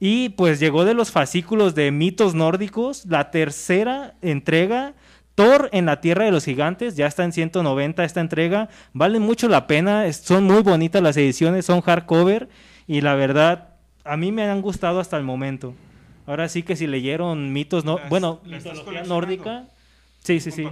Y 0.00 0.30
pues 0.30 0.58
llegó 0.58 0.86
de 0.86 0.94
los 0.94 1.10
fascículos 1.12 1.74
de 1.74 1.90
mitos 1.90 2.34
nórdicos, 2.34 3.04
la 3.04 3.30
tercera 3.30 4.14
entrega, 4.22 4.94
Thor 5.34 5.68
en 5.72 5.86
la 5.86 6.00
Tierra 6.00 6.24
de 6.24 6.30
los 6.30 6.44
Gigantes, 6.44 6.94
ya 6.96 7.06
está 7.06 7.24
en 7.24 7.32
190 7.32 8.04
esta 8.04 8.20
entrega, 8.20 8.68
vale 8.92 9.18
mucho 9.18 9.48
la 9.48 9.66
pena, 9.66 10.10
son 10.12 10.44
muy 10.44 10.62
bonitas 10.62 11.02
las 11.02 11.16
ediciones, 11.16 11.66
son 11.66 11.80
hardcover 11.80 12.48
y 12.86 13.00
la 13.00 13.14
verdad, 13.14 13.70
a 14.04 14.16
mí 14.16 14.30
me 14.30 14.44
han 14.48 14.60
gustado 14.62 15.00
hasta 15.00 15.16
el 15.16 15.24
momento. 15.24 15.74
Ahora 16.26 16.48
sí 16.48 16.62
que 16.62 16.76
si 16.76 16.86
leyeron 16.86 17.52
mitos, 17.52 17.84
no, 17.84 17.98
Las- 17.98 18.08
bueno, 18.08 18.40
las 18.46 18.64
mitología 18.64 19.02
nórdica, 19.04 19.64
sí, 20.22 20.38
sí, 20.40 20.50
sí. 20.52 20.68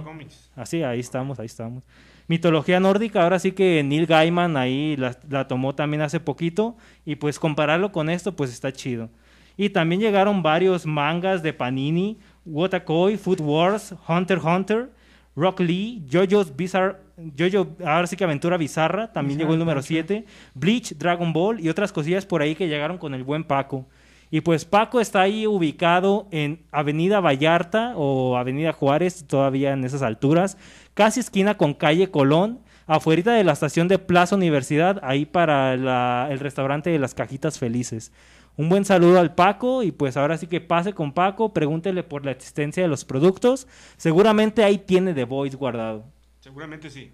Así, 0.55 0.81
ahí 0.81 0.99
estamos, 0.99 1.39
ahí 1.39 1.45
estamos. 1.45 1.83
Mitología 2.27 2.79
nórdica, 2.79 3.21
ahora 3.23 3.37
sí 3.39 3.51
que 3.51 3.83
Neil 3.83 4.05
Gaiman 4.05 4.55
ahí 4.55 4.95
la, 4.95 5.17
la 5.29 5.47
tomó 5.47 5.75
también 5.75 6.01
hace 6.01 6.21
poquito 6.21 6.77
y 7.05 7.15
pues 7.17 7.37
compararlo 7.37 7.91
con 7.91 8.09
esto 8.09 8.33
pues 8.33 8.49
está 8.51 8.71
chido. 8.71 9.09
Y 9.57 9.69
también 9.69 9.99
llegaron 10.01 10.41
varios 10.41 10.85
mangas 10.85 11.43
de 11.43 11.53
Panini, 11.53 12.17
Wotakoi, 12.45 13.17
Food 13.17 13.41
Wars, 13.41 13.93
Hunter 14.07 14.39
Hunter, 14.39 14.89
Rock 15.35 15.61
Lee, 15.61 16.03
JoJo's 16.09 16.55
Bizarre, 16.55 16.97
JoJo, 17.37 17.75
ahora 17.85 18.05
sí 18.07 18.15
que 18.15 18.23
Aventura 18.23 18.57
Bizarra, 18.57 19.11
también 19.11 19.39
llegó 19.39 19.53
el 19.53 19.59
número 19.59 19.81
7, 19.81 20.25
Bleach, 20.53 20.95
Dragon 20.97 21.33
Ball 21.33 21.59
y 21.59 21.69
otras 21.69 21.91
cosillas 21.91 22.25
por 22.25 22.41
ahí 22.41 22.53
que 22.55 22.67
llegaron 22.67 22.97
con 22.97 23.13
el 23.13 23.23
buen 23.23 23.43
Paco. 23.43 23.87
Y 24.29 24.41
pues 24.41 24.65
Paco 24.65 24.99
está 24.99 25.21
ahí 25.21 25.45
ubicado 25.45 26.27
en 26.31 26.63
Avenida 26.71 27.19
Vallarta 27.19 27.93
o 27.95 28.35
Avenida 28.35 28.73
Juárez, 28.73 29.25
todavía 29.27 29.73
en 29.73 29.83
esas 29.83 30.01
alturas, 30.01 30.57
casi 30.95 31.19
esquina 31.19 31.55
con 31.55 31.73
calle 31.75 32.09
Colón, 32.09 32.59
afuera 32.87 33.33
de 33.33 33.43
la 33.43 33.53
estación 33.53 33.87
de 33.87 33.97
Plaza 33.99 34.35
Universidad, 34.35 34.99
ahí 35.03 35.25
para 35.25 35.77
la- 35.77 36.27
el 36.31 36.39
restaurante 36.39 36.89
de 36.89 36.99
las 36.99 37.13
cajitas 37.13 37.57
felices. 37.59 38.11
Un 38.55 38.69
buen 38.69 38.85
saludo 38.85 39.19
al 39.19 39.33
Paco 39.33 39.81
y 39.81 39.91
pues 39.91 40.15
ahora 40.15 40.37
sí 40.37 40.45
que 40.45 40.61
pase 40.61 40.93
con 40.93 41.13
Paco, 41.13 41.53
pregúntele 41.53 42.03
por 42.03 42.23
la 42.23 42.31
existencia 42.31 42.83
de 42.83 42.89
los 42.89 43.03
productos, 43.03 43.67
seguramente 43.97 44.63
ahí 44.63 44.77
tiene 44.77 45.13
The 45.13 45.23
Voice 45.23 45.57
guardado. 45.57 46.05
Seguramente 46.39 46.89
sí. 46.89 47.11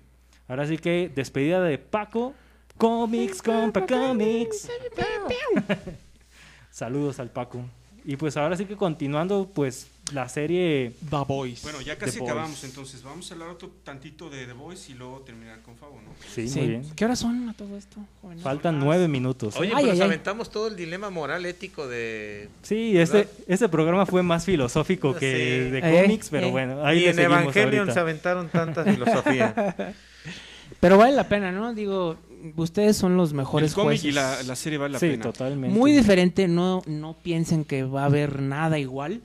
Ahora 0.49 0.67
sí 0.67 0.77
que 0.77 1.09
despedida 1.13 1.61
de 1.61 1.77
Paco, 1.77 2.33
Comics, 2.77 3.41
compa, 3.41 3.85
Comics. 3.85 4.69
Saludos 6.71 7.19
al 7.19 7.29
Paco. 7.29 7.63
Y 8.03 8.15
pues 8.15 8.35
ahora 8.35 8.57
sí 8.57 8.65
que 8.65 8.75
continuando, 8.75 9.49
pues 9.53 9.89
la 10.13 10.27
serie. 10.29 10.93
The 11.09 11.17
Boys. 11.27 11.61
Bueno, 11.63 11.81
ya 11.81 11.93
The 11.97 12.05
casi 12.05 12.19
Boys. 12.19 12.31
acabamos, 12.31 12.63
entonces 12.63 13.03
vamos 13.03 13.29
a 13.29 13.33
hablar 13.33 13.49
otro 13.49 13.69
tantito 13.83 14.29
de 14.29 14.45
The 14.45 14.53
Voice 14.53 14.91
y 14.91 14.95
luego 14.95 15.19
terminar 15.21 15.61
con 15.61 15.75
Fabo, 15.75 15.95
¿no? 15.95 16.11
Sí, 16.33 16.47
Sí. 16.47 16.59
muy 16.59 16.67
bien. 16.69 16.83
¿Qué 16.95 17.05
horas 17.05 17.19
son 17.19 17.49
a 17.49 17.53
todo 17.53 17.77
esto? 17.77 17.97
jóvenes? 18.21 18.43
Faltan 18.43 18.79
nueve 18.79 19.07
minutos. 19.07 19.55
Oye, 19.57 19.69
Ay, 19.69 19.75
pero 19.75 19.79
ay, 19.79 19.85
nos 19.91 19.99
ay. 20.01 20.01
aventamos 20.07 20.49
todo 20.49 20.67
el 20.67 20.75
dilema 20.75 21.09
moral 21.09 21.45
ético 21.45 21.87
de... 21.87 22.49
Sí, 22.63 22.97
este, 22.97 23.27
este 23.47 23.69
programa 23.69 24.05
fue 24.05 24.23
más 24.23 24.45
filosófico 24.45 25.13
que 25.15 25.19
Sí. 25.65 25.71
de 25.71 25.79
Eh, 25.79 26.03
cómics, 26.03 26.27
pero 26.29 26.47
eh. 26.47 26.51
bueno, 26.51 26.85
ahí 26.85 27.05
y 27.05 27.07
en 27.07 27.19
Evangelion 27.19 27.79
ahorita. 27.79 27.93
se 27.93 27.99
aventaron 27.99 28.49
tanta 28.49 28.83
filosofía. 28.83 29.75
Pero 30.79 30.97
vale 30.97 31.15
la 31.15 31.27
pena, 31.27 31.51
¿no? 31.51 31.73
Digo, 31.73 32.15
ustedes 32.55 32.95
son 32.95 33.17
los 33.17 33.33
mejores 33.33 33.71
el 33.71 33.75
cómic 33.75 33.99
jueces. 33.99 34.05
y 34.05 34.11
la, 34.11 34.43
la 34.43 34.55
serie 34.55 34.77
vale 34.77 34.93
la 34.93 34.99
Sí, 34.99 35.07
pena. 35.09 35.23
totalmente. 35.23 35.77
Muy 35.77 35.91
diferente, 35.91 36.47
no, 36.47 36.83
no 36.85 37.17
piensen 37.21 37.65
que 37.65 37.83
va 37.83 38.03
a 38.03 38.05
haber 38.05 38.41
nada 38.41 38.77
igual. 38.79 39.21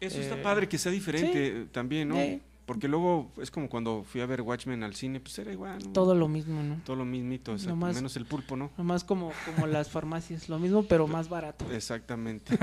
Eso 0.00 0.18
Eh, 0.18 0.22
está 0.22 0.42
padre 0.42 0.68
que 0.68 0.78
sea 0.78 0.92
diferente 0.92 1.46
eh, 1.62 1.66
también, 1.72 2.08
¿no? 2.08 2.16
Eh. 2.16 2.40
Porque 2.66 2.86
luego 2.86 3.32
es 3.40 3.50
como 3.50 3.70
cuando 3.70 4.04
fui 4.04 4.20
a 4.20 4.26
ver 4.26 4.42
Watchmen 4.42 4.82
al 4.82 4.94
cine, 4.94 5.20
pues 5.20 5.38
era 5.38 5.50
igual, 5.50 5.78
¿no? 5.82 5.90
Todo 5.92 6.14
lo 6.14 6.28
mismo, 6.28 6.62
¿no? 6.62 6.78
Todo 6.84 6.96
lo 6.96 7.06
mismito, 7.06 7.52
exacto, 7.52 7.70
Nomás- 7.74 7.94
menos 7.94 8.14
el 8.18 8.26
pulpo, 8.26 8.56
¿no? 8.56 8.70
Nomás 8.76 9.04
como, 9.04 9.32
como 9.46 9.66
las 9.66 9.88
farmacias, 9.90 10.50
lo 10.50 10.58
mismo, 10.58 10.82
pero 10.82 11.06
más 11.08 11.30
barato. 11.30 11.64
Exactamente. 11.72 12.58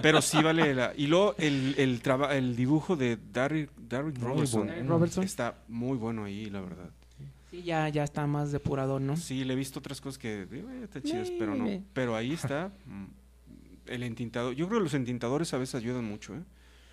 Pero 0.00 0.22
sí 0.22 0.40
vale 0.44 0.74
la... 0.76 0.92
Y 0.96 1.08
luego 1.08 1.34
el, 1.38 1.74
el, 1.76 2.00
traba- 2.02 2.36
el 2.36 2.54
dibujo 2.54 2.94
de 2.96 3.16
Muy 3.16 4.12
Robertson 4.20 4.66
bueno. 4.68 4.88
Robertson. 4.88 5.24
está 5.24 5.58
muy 5.66 5.96
bueno 5.98 6.22
ahí, 6.24 6.46
la 6.50 6.60
verdad. 6.60 6.90
Sí, 7.50 7.62
ya, 7.64 7.88
ya 7.88 8.04
está 8.04 8.28
más 8.28 8.52
depurado, 8.52 9.00
¿no? 9.00 9.16
Sí, 9.16 9.42
le 9.44 9.54
he 9.54 9.56
visto 9.56 9.80
otras 9.80 10.00
cosas 10.00 10.18
que 10.18 10.46
digo, 10.46 10.70
eh, 10.70 10.84
está 10.84 11.02
chidas, 11.02 11.30
Eh, 11.30 11.36
pero 11.36 11.56
no. 11.56 11.66
eh. 11.66 11.82
Pero 11.94 12.14
ahí 12.14 12.32
está 12.32 12.70
mm, 12.86 13.04
el 13.86 14.02
entintado. 14.04 14.52
Yo 14.52 14.68
creo 14.68 14.78
que 14.78 14.84
los 14.84 14.94
entintadores 14.94 15.52
a 15.52 15.58
veces 15.58 15.74
ayudan 15.74 16.04
mucho, 16.04 16.36
¿eh? 16.36 16.42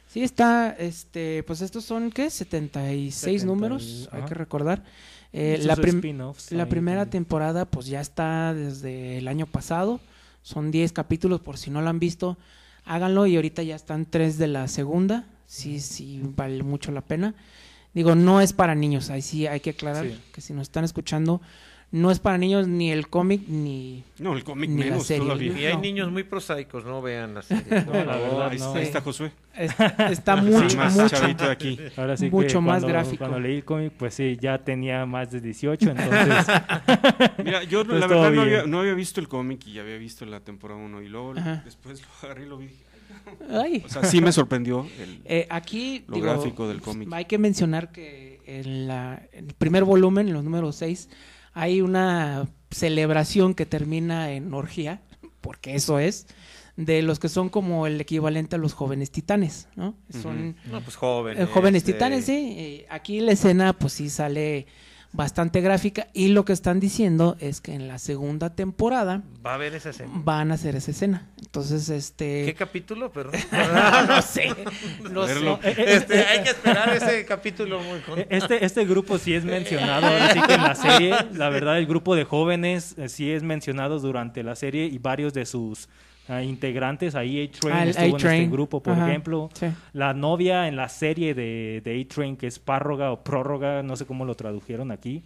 Sí, 0.08 0.24
está, 0.24 0.72
este, 0.72 1.44
pues 1.44 1.62
estos 1.62 1.84
son, 1.84 2.10
¿qué? 2.12 2.30
76 2.30 3.14
70 3.16 3.44
y- 3.44 3.46
números, 3.46 4.10
hay 4.12 4.24
que 4.24 4.34
recordar. 4.34 4.84
Eh, 5.34 5.60
la, 5.64 5.76
prim- 5.76 6.02
la 6.52 6.66
primera 6.68 7.02
también. 7.02 7.10
temporada, 7.24 7.66
pues 7.66 7.88
ya 7.88 8.00
está 8.00 8.54
desde 8.54 9.18
el 9.18 9.28
año 9.28 9.46
pasado. 9.48 10.00
Son 10.42 10.72
10 10.72 10.94
capítulos, 10.94 11.42
por 11.42 11.58
si 11.58 11.70
no 11.72 11.82
lo 11.82 11.90
han 11.90 12.00
visto, 12.00 12.38
háganlo. 12.86 13.26
Y 13.26 13.36
ahorita 13.36 13.62
ya 13.64 13.76
están 13.76 14.06
3 14.06 14.38
de 14.38 14.48
la 14.48 14.68
segunda. 14.70 15.26
Sí, 15.48 15.80
sí, 15.82 16.22
vale 16.24 16.64
mucho 16.64 16.92
la 16.92 17.02
pena. 17.02 17.36
Digo, 17.94 18.16
no 18.16 18.40
es 18.42 18.54
para 18.54 18.76
niños, 18.76 19.10
ahí 19.10 19.22
sí 19.22 19.48
hay 19.48 19.60
que 19.60 19.72
aclarar 19.72 20.06
Sí. 20.06 20.20
que 20.34 20.42
si 20.42 20.54
nos 20.54 20.64
están 20.64 20.84
escuchando, 20.86 21.42
no 21.92 22.12
es 22.12 22.20
para 22.20 22.38
niños 22.38 22.68
ni 22.68 22.92
el 22.92 23.08
cómic 23.08 23.48
ni... 23.48 24.04
No, 24.20 24.34
el 24.36 24.44
cómic 24.44 24.70
Ni 24.70 24.80
la 24.84 24.90
menos 24.92 25.06
serie, 25.06 25.24
todavía. 25.24 25.60
Y 25.60 25.66
hay 25.66 25.78
niños 25.78 26.12
muy 26.12 26.24
prosaicos, 26.24 26.84
no 26.84 27.02
vean 27.02 27.36
la 27.36 27.42
serie. 27.42 27.64
No, 27.86 27.94
la 27.94 28.18
verdad, 28.18 28.50
ahí, 28.50 28.58
no. 28.60 28.74
ahí 28.74 28.84
está 28.84 29.00
Josué. 29.02 29.32
Está, 29.56 29.88
está 30.12 30.36
Sí, 30.42 30.46
mucho, 30.50 30.78
más 30.78 30.96
mucho. 30.96 31.08
chavito 31.16 31.46
de 31.46 31.52
aquí. 31.52 31.80
Ahora 31.96 32.18
sí 32.18 32.30
mucho 32.30 32.60
que 32.60 32.66
más 32.66 32.82
cuando- 32.82 32.88
gráfico. 32.88 33.18
Cuando 33.20 33.40
leí 33.40 33.56
el 33.58 33.64
cómic, 33.64 33.94
pues 33.98 34.14
sí, 34.14 34.38
ya 34.42 34.58
tenía 34.58 35.06
más 35.06 35.32
de 35.32 35.40
18, 35.40 35.92
entonces 35.92 36.46
Mira, 37.44 37.64
yo 37.64 37.86
Pues 37.86 38.00
la 38.00 38.08
todo 38.08 38.22
verdad 38.22 38.32
no 38.36 38.42
había, 38.42 38.66
no 38.66 38.80
había 38.82 38.94
visto 38.94 39.22
el 39.22 39.28
cómic 39.30 39.66
y 39.68 39.74
ya 39.74 39.82
había 39.82 39.98
visto 39.98 40.26
la 40.26 40.42
temporada 40.42 40.80
1 40.82 41.02
y 41.02 41.08
luego 41.08 41.34
Ajá. 41.38 41.62
después 41.64 42.02
lo 42.02 42.08
agarré 42.28 42.46
y 42.46 42.50
lo 42.50 42.58
vi. 42.58 42.70
Ay. 43.50 43.82
O 43.86 43.90
sea, 43.90 44.04
sí 44.04 44.20
me 44.20 44.32
sorprendió 44.32 44.86
el, 45.00 45.22
Eh, 45.26 45.48
aquí 45.50 46.04
lo 46.08 46.16
digo, 46.16 46.28
gráfico 46.28 46.68
del 46.68 46.82
cómic. 46.82 47.08
hay 47.14 47.26
que 47.26 47.38
mencionar 47.38 47.92
que 47.92 48.42
en, 48.46 48.88
la, 48.88 49.22
en 49.32 49.48
el 49.48 49.54
primer 49.54 49.84
volumen, 49.86 50.28
en 50.28 50.34
los 50.34 50.44
números 50.44 50.76
6, 50.76 51.10
hay 51.56 51.82
una 51.82 52.48
celebración 52.70 53.56
que 53.56 53.66
termina 53.66 54.32
en 54.32 54.54
orgía, 54.54 55.02
porque 55.42 55.74
eso 55.74 55.98
es, 55.98 56.28
de 56.76 57.02
los 57.02 57.18
que 57.20 57.30
son 57.30 57.48
como 57.50 57.88
el 57.88 58.00
equivalente 58.02 58.58
a 58.58 58.60
los 58.60 58.74
jóvenes 58.74 59.10
titanes, 59.10 59.70
¿no? 59.76 59.96
Son 60.22 60.58
No, 60.66 60.82
pues 60.82 60.98
jóvenes. 60.98 61.42
eh, 61.42 61.46
jóvenes 61.52 61.84
eh, 61.84 61.94
titanes, 61.94 62.26
sí. 62.26 62.86
Aquí 62.90 63.22
la 63.22 63.32
escena, 63.32 63.72
pues 63.74 63.94
sí 63.94 64.10
sale 64.10 64.68
bastante 65.16 65.62
gráfica 65.62 66.08
y 66.14 66.28
lo 66.30 66.44
que 66.46 66.54
están 66.54 66.80
diciendo 66.80 67.38
es 67.40 67.62
que 67.62 67.74
en 67.74 67.88
la 67.88 67.98
segunda 68.00 68.54
temporada 68.56 69.24
Va 69.46 69.52
a 69.52 69.56
haber 69.56 69.74
esa 69.76 69.92
escena. 69.92 70.12
van 70.14 70.52
a 70.52 70.56
hacer 70.56 70.76
esa 70.76 70.92
escena. 70.92 71.28
Entonces, 71.38 71.88
este... 71.90 72.46
¿Qué 72.46 72.54
capítulo? 72.54 73.12
Perdón. 73.12 73.34
no 74.08 74.22
sé. 74.22 74.50
No 75.12 75.26
sé. 75.28 75.34
Verlo. 75.34 75.60
Este, 75.64 76.26
hay 76.26 76.44
que 76.44 76.50
esperar 76.50 76.90
ese 76.96 77.26
capítulo 77.26 77.80
muy 77.82 78.00
con- 78.00 78.20
E- 78.20 78.28
Este, 78.30 78.66
este 78.66 78.86
grupo 78.86 79.18
sí 79.18 79.34
es 79.34 79.46
mencionado, 79.46 80.08
ahora 80.08 80.34
sí 80.34 80.42
que 80.42 80.54
en 80.54 80.64
la 80.64 80.76
serie, 80.76 81.16
la 81.34 81.50
verdad, 81.50 81.78
el 81.78 81.86
grupo 81.86 82.16
de 82.16 82.26
jóvenes 82.26 82.96
eh, 82.98 83.08
sí 83.10 83.32
es 83.32 83.44
mencionado 83.44 84.00
durante 84.00 84.44
la 84.44 84.56
serie 84.56 84.86
y 84.86 84.98
varios 84.98 85.34
de 85.34 85.46
sus 85.46 85.88
ah, 86.28 86.42
integrantes, 86.44 87.16
ahí 87.16 87.44
A-Train 87.46 87.76
Ah, 87.76 87.84
estuvo 87.86 88.06
en 88.06 88.16
este 88.16 88.28
A-Train. 88.28 88.52
grupo, 88.52 88.82
por 88.82 88.94
Ajá, 88.94 89.08
ejemplo. 89.10 89.50
sí. 89.54 89.68
La 89.94 90.14
novia 90.14 90.68
en 90.68 90.76
la 90.76 90.90
serie 90.90 91.34
de, 91.34 91.82
de 91.84 92.02
A-Train, 92.02 92.38
que 92.38 92.48
es 92.48 92.60
Párroga 92.60 93.12
o 93.12 93.24
Prórroga, 93.24 93.84
no 93.84 93.96
sé 93.96 94.06
cómo 94.06 94.26
lo 94.26 94.36
tradujeron 94.36 94.92
aquí, 94.92 95.24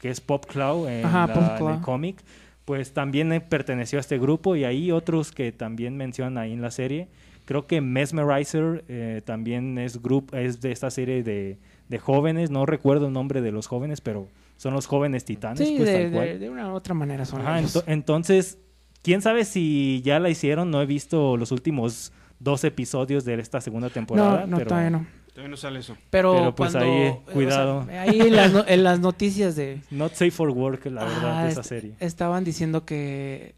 que 0.00 0.10
es 0.10 0.20
Pop 0.20 0.46
Cloud 0.46 0.88
en, 0.88 1.06
Ajá, 1.06 1.26
la- 1.26 1.34
Pop 1.34 1.68
en 1.68 1.74
el 1.76 1.80
cómic, 1.80 2.16
pues 2.64 2.92
también 2.92 3.32
eh, 3.32 3.40
perteneció 3.40 3.98
a 3.98 4.00
este 4.00 4.18
grupo 4.18 4.54
y 4.56 4.64
hay 4.64 4.92
otros 4.92 5.32
que 5.32 5.52
también 5.52 5.96
mencionan 5.96 6.38
ahí 6.38 6.52
en 6.52 6.62
la 6.62 6.70
serie. 6.70 7.08
Creo 7.44 7.66
que 7.66 7.80
Mesmerizer 7.80 8.84
eh, 8.88 9.20
también 9.24 9.78
es, 9.78 10.00
grupo, 10.00 10.36
es 10.36 10.60
de 10.60 10.70
esta 10.72 10.90
serie 10.90 11.22
de, 11.22 11.58
de 11.88 11.98
jóvenes, 11.98 12.50
no 12.50 12.66
recuerdo 12.66 13.08
el 13.08 13.12
nombre 13.12 13.40
de 13.40 13.50
los 13.50 13.66
jóvenes, 13.66 14.00
pero 14.00 14.28
son 14.56 14.74
los 14.74 14.86
jóvenes 14.86 15.24
titanes, 15.24 15.66
Sí, 15.66 15.74
pues 15.76 15.88
de, 15.92 16.02
tal 16.04 16.12
cual. 16.12 16.26
de- 16.28 16.38
de 16.38 16.50
una 16.50 16.72
u 16.72 16.76
otra 16.76 16.94
manera 16.94 17.24
son 17.24 17.40
Ajá, 17.40 17.58
ellos. 17.58 17.74
ento- 17.76 17.84
entonces, 17.88 18.58
quién 19.02 19.22
sabe 19.22 19.44
si 19.44 20.00
ya 20.04 20.18
la 20.20 20.28
hicieron. 20.30 20.70
No 20.70 20.80
he 20.82 20.86
visto 20.86 21.36
los 21.36 21.52
últimos 21.52 22.12
dos 22.38 22.64
episodios 22.64 23.24
de 23.24 23.34
esta 23.34 23.60
segunda 23.60 23.88
temporada. 23.90 24.40
No, 24.42 24.46
no, 24.48 24.56
pero 24.58 24.68
todavía 24.68 24.90
no. 24.90 25.06
Todavía 25.32 25.48
no 25.50 25.56
sale 25.56 25.80
eso. 25.80 25.96
Pero, 26.10 26.32
Pero, 26.34 26.54
pues, 26.54 26.72
cuando, 26.72 26.90
ahí, 26.92 26.98
eh, 27.00 27.10
o 27.10 27.24
sea, 27.24 27.32
cuidado. 27.34 27.86
ahí 27.90 28.20
en 28.20 28.36
las, 28.36 28.52
no- 28.52 28.64
en 28.66 28.84
las 28.84 29.00
noticias 29.00 29.56
de, 29.56 29.80
Not 29.90 30.12
safe 30.12 30.30
for 30.30 30.50
work, 30.50 30.84
la 30.86 31.04
verdad, 31.04 31.38
Ah, 31.38 31.44
de 31.44 31.50
esa 31.52 31.60
est- 31.60 31.68
serie. 31.70 31.94
estaban 32.00 32.44
diciendo 32.44 32.84
que 32.84 33.54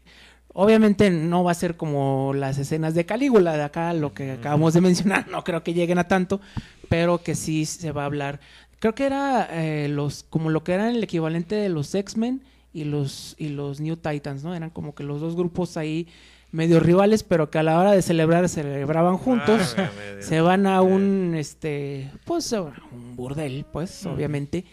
obviamente 0.53 1.09
no 1.09 1.43
va 1.43 1.51
a 1.51 1.55
ser 1.55 1.75
como 1.75 2.33
las 2.33 2.57
escenas 2.57 2.93
de 2.93 3.05
Calígula 3.05 3.57
de 3.57 3.63
acá, 3.63 3.93
lo 3.93 4.13
que 4.13 4.31
acabamos 4.31 4.73
de 4.73 4.79
mencionar, 4.81 5.27
no 5.27 5.43
creo 5.43 5.63
que 5.63 5.73
lleguen 5.73 5.97
a 5.97 6.07
tanto, 6.07 6.39
pero 6.87 7.17
que 7.21 7.35
sí 7.35 7.65
se 7.65 7.91
va 7.91 8.03
a 8.03 8.05
hablar. 8.05 8.39
Creo 8.79 8.95
que 8.95 9.05
era 9.05 9.47
eh, 9.51 9.87
los 9.89 10.23
como 10.29 10.49
lo 10.49 10.63
que 10.63 10.73
era 10.73 10.89
el 10.89 11.03
equivalente 11.03 11.55
de 11.55 11.67
los 11.69 11.93
X-Men 11.93 12.41
y 12.75 12.83
los 12.83 13.35
y 13.37 13.47
los 13.49 13.79
New 13.79 13.95
Titans, 13.95 14.43
¿no? 14.43 14.53
Eran 14.53 14.69
como 14.69 14.93
que 14.93 15.03
los 15.03 15.21
dos 15.21 15.37
grupos 15.37 15.77
ahí 15.77 16.07
medio 16.51 16.81
rivales, 16.81 17.23
pero 17.23 17.49
que 17.49 17.57
a 17.57 17.63
la 17.63 17.79
hora 17.79 17.93
de 17.93 18.01
celebrar 18.01 18.49
celebraban 18.49 19.17
juntos. 19.17 19.75
Dios. 19.77 20.25
se 20.25 20.41
van 20.41 20.67
a 20.67 20.81
un 20.81 21.35
este 21.37 22.11
pues 22.25 22.51
un 22.51 23.15
burdel 23.15 23.65
pues 23.71 24.05
obviamente 24.05 24.65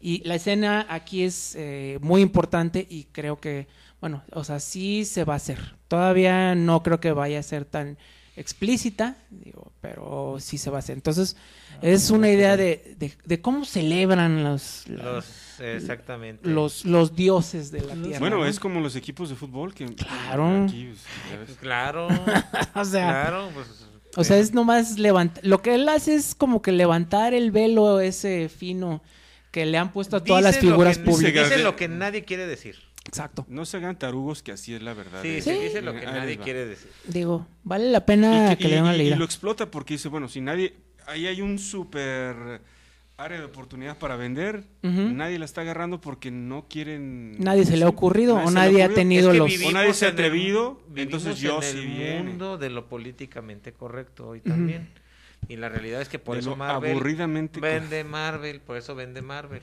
y 0.00 0.22
la 0.26 0.34
escena 0.34 0.84
aquí 0.90 1.22
es 1.22 1.54
eh, 1.56 1.98
muy 2.02 2.22
importante 2.22 2.84
y 2.90 3.04
creo 3.04 3.40
que 3.40 3.68
bueno 4.00 4.24
o 4.32 4.42
sea 4.42 4.58
sí 4.58 5.04
se 5.04 5.24
va 5.24 5.34
a 5.34 5.36
hacer 5.36 5.76
todavía 5.86 6.54
no 6.56 6.82
creo 6.82 6.98
que 6.98 7.12
vaya 7.12 7.38
a 7.38 7.42
ser 7.42 7.64
tan 7.64 7.98
explícita 8.36 9.16
digo 9.30 9.72
pero 9.80 10.36
sí 10.40 10.58
se 10.58 10.70
va 10.70 10.78
a 10.78 10.80
hacer 10.80 10.96
entonces 10.96 11.36
es 11.82 12.10
una 12.10 12.30
idea 12.30 12.56
de, 12.56 12.96
de, 12.98 13.12
de 13.24 13.40
cómo 13.40 13.64
celebran 13.64 14.44
Los, 14.44 14.84
exactamente. 15.60 16.48
los, 16.48 16.84
los 16.84 17.14
dioses 17.14 17.70
de 17.70 17.80
la 17.82 17.94
tierra 17.94 18.18
Bueno, 18.18 18.38
¿no? 18.38 18.46
es 18.46 18.58
como 18.60 18.80
los 18.80 18.96
equipos 18.96 19.28
de 19.30 19.36
fútbol 19.36 19.74
que... 19.74 19.86
Claro. 19.94 20.64
Aquí, 20.64 20.90
pues, 21.28 21.48
ves. 21.48 21.56
Claro. 21.60 22.08
o 22.74 22.84
sea 22.84 23.10
claro, 23.22 23.50
pues. 23.54 23.66
O 24.16 24.22
sea, 24.22 24.38
es 24.38 24.54
nomás 24.54 24.98
levantar. 24.98 25.44
Lo 25.44 25.60
que 25.60 25.74
él 25.74 25.88
hace 25.88 26.14
es 26.14 26.34
como 26.36 26.62
que 26.62 26.70
levantar 26.70 27.34
el 27.34 27.50
velo 27.50 27.98
ese 28.00 28.48
fino 28.48 29.02
que 29.50 29.66
le 29.66 29.76
han 29.76 29.92
puesto 29.92 30.16
a 30.16 30.22
todas 30.22 30.42
las 30.42 30.54
dice 30.54 30.68
figuras 30.68 30.98
que- 30.98 31.04
públicas. 31.04 31.48
Dice 31.50 31.62
lo 31.62 31.74
que 31.76 31.88
nadie 31.88 32.24
quiere 32.24 32.46
decir. 32.46 32.76
Exacto. 33.06 33.44
No 33.48 33.64
se 33.66 33.76
hagan 33.76 33.98
tarugos 33.98 34.42
que 34.42 34.52
así 34.52 34.72
es 34.74 34.82
la 34.82 34.94
verdad. 34.94 35.20
Sí, 35.22 35.28
Eh, 35.28 35.42
sí, 35.42 35.50
dice 35.52 35.82
lo 35.82 35.92
que 35.92 36.06
ahí 36.06 36.12
nadie 36.14 36.38
quiere 36.38 36.64
decir. 36.64 36.90
Digo, 37.06 37.46
vale 37.64 37.90
la 37.90 38.06
pena 38.06 38.52
Y 38.52 38.56
que, 38.56 38.68
le 38.68 38.74
den 38.76 38.84
una 38.84 38.92
y- 38.92 38.94
y 38.94 38.98
leída. 38.98 39.16
lo 39.16 39.24
explota 39.24 39.70
porque 39.70 39.94
dice, 39.94 40.08
bueno, 40.08 40.28
si 40.28 40.40
nadie... 40.40 40.74
Ahí 41.06 41.26
hay 41.26 41.42
un 41.42 41.58
súper 41.58 42.62
área 43.16 43.38
de 43.38 43.44
oportunidad 43.44 43.96
para 43.98 44.16
vender. 44.16 44.64
Nadie 44.82 45.38
la 45.38 45.44
está 45.44 45.60
agarrando 45.60 46.00
porque 46.00 46.30
no 46.30 46.66
quieren... 46.68 47.38
Nadie 47.38 47.64
se 47.64 47.76
le 47.76 47.84
ha 47.84 47.88
ocurrido 47.88 48.36
o 48.36 48.50
nadie 48.50 48.82
ha 48.82 48.88
tenido 48.88 49.30
Es 49.30 49.32
que 49.34 49.38
los. 49.38 49.66
O 49.68 49.72
nadie 49.72 49.94
se 49.94 50.06
ha 50.06 50.08
en 50.08 50.14
el- 50.14 50.20
atrevido, 50.24 50.80
entonces 50.96 51.38
yo 51.38 51.56
en 51.56 51.62
sí 51.62 51.78
el 51.78 51.86
viene. 51.86 52.22
mundo 52.24 52.58
de 52.58 52.70
lo 52.70 52.86
políticamente 52.88 53.72
correcto 53.72 54.28
hoy 54.28 54.40
también. 54.40 54.88
Y 55.48 55.56
la 55.56 55.68
realidad 55.68 56.00
es 56.00 56.08
que 56.08 56.18
por 56.18 56.36
De 56.36 56.40
eso 56.40 56.56
Marvel 56.56 56.90
aburridamente 56.92 57.60
vende 57.60 58.02
Marvel, 58.02 58.60
por 58.60 58.76
eso 58.78 58.94
vende 58.94 59.20
Marvel. 59.22 59.62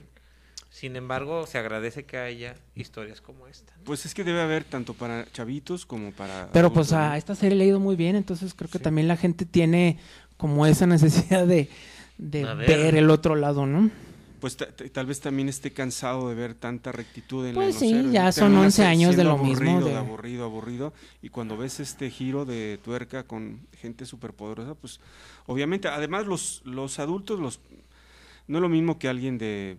Sin 0.70 0.96
embargo, 0.96 1.46
se 1.48 1.58
agradece 1.58 2.06
que 2.06 2.18
haya 2.18 2.56
historias 2.76 3.20
como 3.20 3.48
esta. 3.48 3.74
¿no? 3.76 3.84
Pues 3.84 4.06
es 4.06 4.14
que 4.14 4.24
debe 4.24 4.40
haber 4.42 4.64
tanto 4.64 4.94
para 4.94 5.26
chavitos 5.34 5.86
como 5.86 6.12
para... 6.12 6.50
Pero 6.54 6.72
pues 6.72 6.94
a 6.94 7.10
¿no? 7.10 7.16
esta 7.16 7.36
serie 7.36 7.58
le 7.58 7.66
ha 7.66 7.68
ido 7.68 7.80
muy 7.82 7.98
bien, 7.98 8.16
entonces 8.16 8.54
creo 8.54 8.70
que 8.70 8.80
también 8.80 9.10
la 9.10 9.18
gente 9.18 9.46
tiene 9.46 9.98
como 10.38 10.66
esa 10.66 10.88
necesidad 10.88 11.46
de, 11.46 11.68
de 12.22 12.46
ver. 12.56 12.68
ver. 12.68 12.96
el 12.96 13.10
otro 13.10 13.36
lado, 13.36 13.66
¿no? 13.66 13.90
Pues 14.40 14.58
ta- 14.58 14.72
ta- 14.76 14.88
tal 14.90 15.06
vez 15.06 15.20
también 15.20 15.50
esté 15.50 15.72
cansado 15.72 16.30
de 16.30 16.34
ver 16.36 16.56
tanta 16.56 16.92
rectitud 16.92 17.46
en 17.46 17.54
Pues 17.54 17.80
en 17.82 17.94
los 17.98 18.06
sí, 18.08 18.12
ya 18.12 18.32
son 18.32 18.44
Termina 18.46 18.62
11 18.62 18.76
se- 18.78 18.86
años 18.86 19.16
de 19.16 19.24
lo 19.24 19.38
mismo, 19.38 19.70
aburrido, 19.72 19.88
de- 19.90 19.96
aburrido, 19.98 20.46
aburrido. 20.46 20.94
Y 21.22 21.30
cuando 21.30 21.58
ves 21.58 21.80
este 21.80 22.10
giro 22.10 22.46
de 22.46 22.80
tuerca 22.84 23.24
con 23.24 23.60
gente 23.80 24.06
superpoderosa, 24.06 24.74
pues 24.74 25.00
obviamente, 25.46 25.90
además 25.90 26.26
los, 26.26 26.62
los 26.66 26.98
adultos, 27.00 27.40
los 27.40 27.60
no 28.48 28.58
es 28.58 28.62
lo 28.64 28.70
mismo 28.70 28.98
que 28.98 29.08
alguien 29.08 29.38
de, 29.38 29.78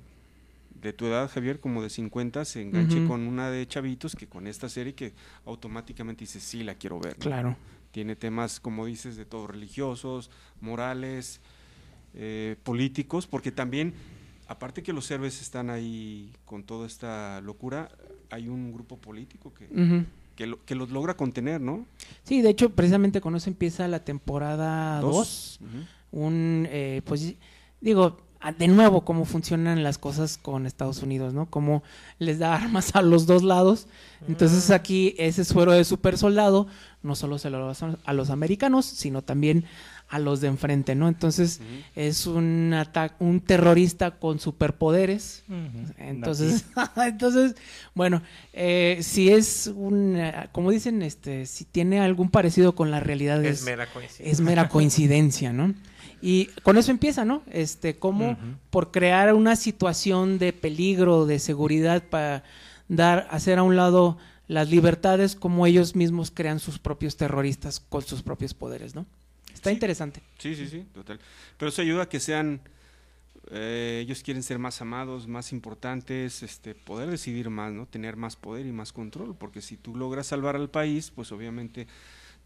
de 0.80 0.92
tu 0.92 1.06
edad, 1.06 1.28
Javier, 1.28 1.58
como 1.58 1.82
de 1.82 1.90
50, 1.90 2.44
se 2.44 2.62
enganche 2.62 3.04
con 3.06 3.22
una 3.26 3.50
de 3.50 3.66
chavitos 3.66 4.14
que 4.14 4.28
con 4.28 4.46
esta 4.46 4.68
serie 4.68 4.94
que 4.94 5.12
automáticamente 5.44 6.20
dice, 6.20 6.38
sí, 6.40 6.62
la 6.62 6.74
quiero 6.76 7.00
ver. 7.00 7.14
¿no? 7.18 7.22
Claro. 7.24 7.56
Tiene 7.90 8.14
temas, 8.16 8.60
como 8.60 8.86
dices, 8.86 9.16
de 9.16 9.24
todo, 9.26 9.48
religiosos, 9.48 10.30
morales, 10.60 11.40
eh, 12.14 12.56
políticos, 12.62 13.26
porque 13.26 13.50
también, 13.52 13.94
aparte 14.48 14.82
que 14.82 14.92
los 14.92 15.10
héroes 15.10 15.40
están 15.40 15.70
ahí 15.70 16.30
con 16.44 16.62
toda 16.64 16.86
esta 16.86 17.40
locura, 17.40 17.90
hay 18.30 18.48
un 18.48 18.72
grupo 18.72 18.96
político 18.98 19.52
que, 19.54 19.68
que, 20.36 20.46
lo- 20.46 20.64
que 20.64 20.74
los 20.74 20.90
logra 20.90 21.14
contener, 21.16 21.60
¿no? 21.60 21.84
Sí, 22.24 22.42
de 22.42 22.50
hecho, 22.50 22.70
precisamente 22.70 23.20
con 23.20 23.36
eso 23.36 23.50
empieza 23.50 23.86
la 23.88 24.04
temporada 24.04 25.00
Dos. 25.00 25.58
2. 25.60 25.68
Ujú. 25.68 26.24
un, 26.26 26.66
eh, 26.70 27.02
pues 27.04 27.34
digo, 27.80 28.18
de 28.58 28.66
nuevo, 28.68 29.04
cómo 29.04 29.24
funcionan 29.24 29.84
las 29.84 29.98
cosas 29.98 30.36
con 30.36 30.66
Estados 30.66 31.02
Unidos, 31.02 31.32
¿no? 31.32 31.46
Cómo 31.46 31.82
les 32.18 32.38
da 32.40 32.54
armas 32.56 32.96
a 32.96 33.02
los 33.02 33.26
dos 33.26 33.42
lados. 33.44 33.86
Entonces 34.26 34.70
aquí 34.70 35.14
ese 35.16 35.44
suero 35.44 35.70
de 35.72 35.84
super 35.84 36.18
soldado 36.18 36.66
no 37.04 37.14
solo 37.14 37.38
se 37.38 37.50
lo 37.50 37.64
da 37.72 37.96
a 38.04 38.12
los 38.12 38.30
americanos, 38.30 38.84
sino 38.84 39.22
también 39.22 39.64
a 40.12 40.18
los 40.18 40.42
de 40.42 40.48
enfrente, 40.48 40.94
¿no? 40.94 41.08
Entonces 41.08 41.60
es 41.96 42.26
un 42.26 42.74
ata- 42.74 43.16
un 43.18 43.40
terrorista 43.40 44.10
con 44.18 44.38
superpoderes. 44.38 45.42
Entonces, 45.98 46.66
entonces, 46.96 47.56
bueno, 47.94 48.20
eh, 48.52 48.98
si 49.00 49.30
es 49.30 49.72
un, 49.74 50.20
como 50.52 50.70
dicen, 50.70 51.00
este, 51.02 51.46
si 51.46 51.64
tiene 51.64 51.98
algún 52.00 52.28
parecido 52.30 52.74
con 52.74 52.90
la 52.90 53.00
realidad 53.00 53.42
Es 53.44 53.60
es, 53.60 53.64
mera 53.64 53.86
coincidencia. 53.86 54.30
es 54.32 54.40
mera 54.40 54.68
coincidencia, 54.68 55.52
¿no? 55.52 55.74
Y 56.20 56.46
con 56.62 56.76
eso 56.76 56.90
empieza, 56.90 57.24
¿no? 57.24 57.42
Este, 57.50 57.96
como 57.96 58.32
Ujú. 58.32 58.38
por 58.70 58.90
crear 58.90 59.32
una 59.32 59.56
situación 59.56 60.38
de 60.38 60.52
peligro, 60.52 61.24
de 61.24 61.38
seguridad 61.38 62.02
para 62.02 62.44
dar, 62.88 63.26
hacer 63.30 63.58
a 63.58 63.62
un 63.62 63.76
lado 63.76 64.18
las 64.46 64.68
libertades, 64.68 65.34
como 65.36 65.66
ellos 65.66 65.96
mismos 65.96 66.30
crean 66.30 66.58
sus 66.60 66.78
propios 66.78 67.16
terroristas 67.16 67.80
con 67.80 68.02
sus 68.02 68.22
propios 68.22 68.52
poderes, 68.52 68.94
¿no? 68.94 69.06
Está 69.52 69.70
Sí. 69.70 69.74
interesante. 69.74 70.22
Sí, 70.38 70.54
sí, 70.54 70.66
sí, 70.68 70.86
total. 70.92 71.18
Pero 71.58 71.68
eso 71.68 71.82
ayuda 71.82 72.04
a 72.04 72.08
que 72.08 72.20
sean, 72.20 72.60
eh, 73.50 74.00
ellos 74.02 74.22
quieren 74.22 74.42
ser 74.42 74.58
más 74.58 74.80
amados, 74.80 75.26
más 75.28 75.52
importantes, 75.52 76.42
este, 76.42 76.74
poder 76.74 77.10
decidir 77.10 77.50
más, 77.50 77.72
¿no? 77.72 77.86
Tener 77.86 78.16
más 78.16 78.36
poder 78.36 78.66
y 78.66 78.72
más 78.72 78.92
control, 78.92 79.34
porque 79.36 79.60
si 79.60 79.76
tú 79.76 79.96
logras 79.96 80.26
salvar 80.28 80.56
al 80.56 80.70
país, 80.70 81.10
pues 81.14 81.32
obviamente 81.32 81.86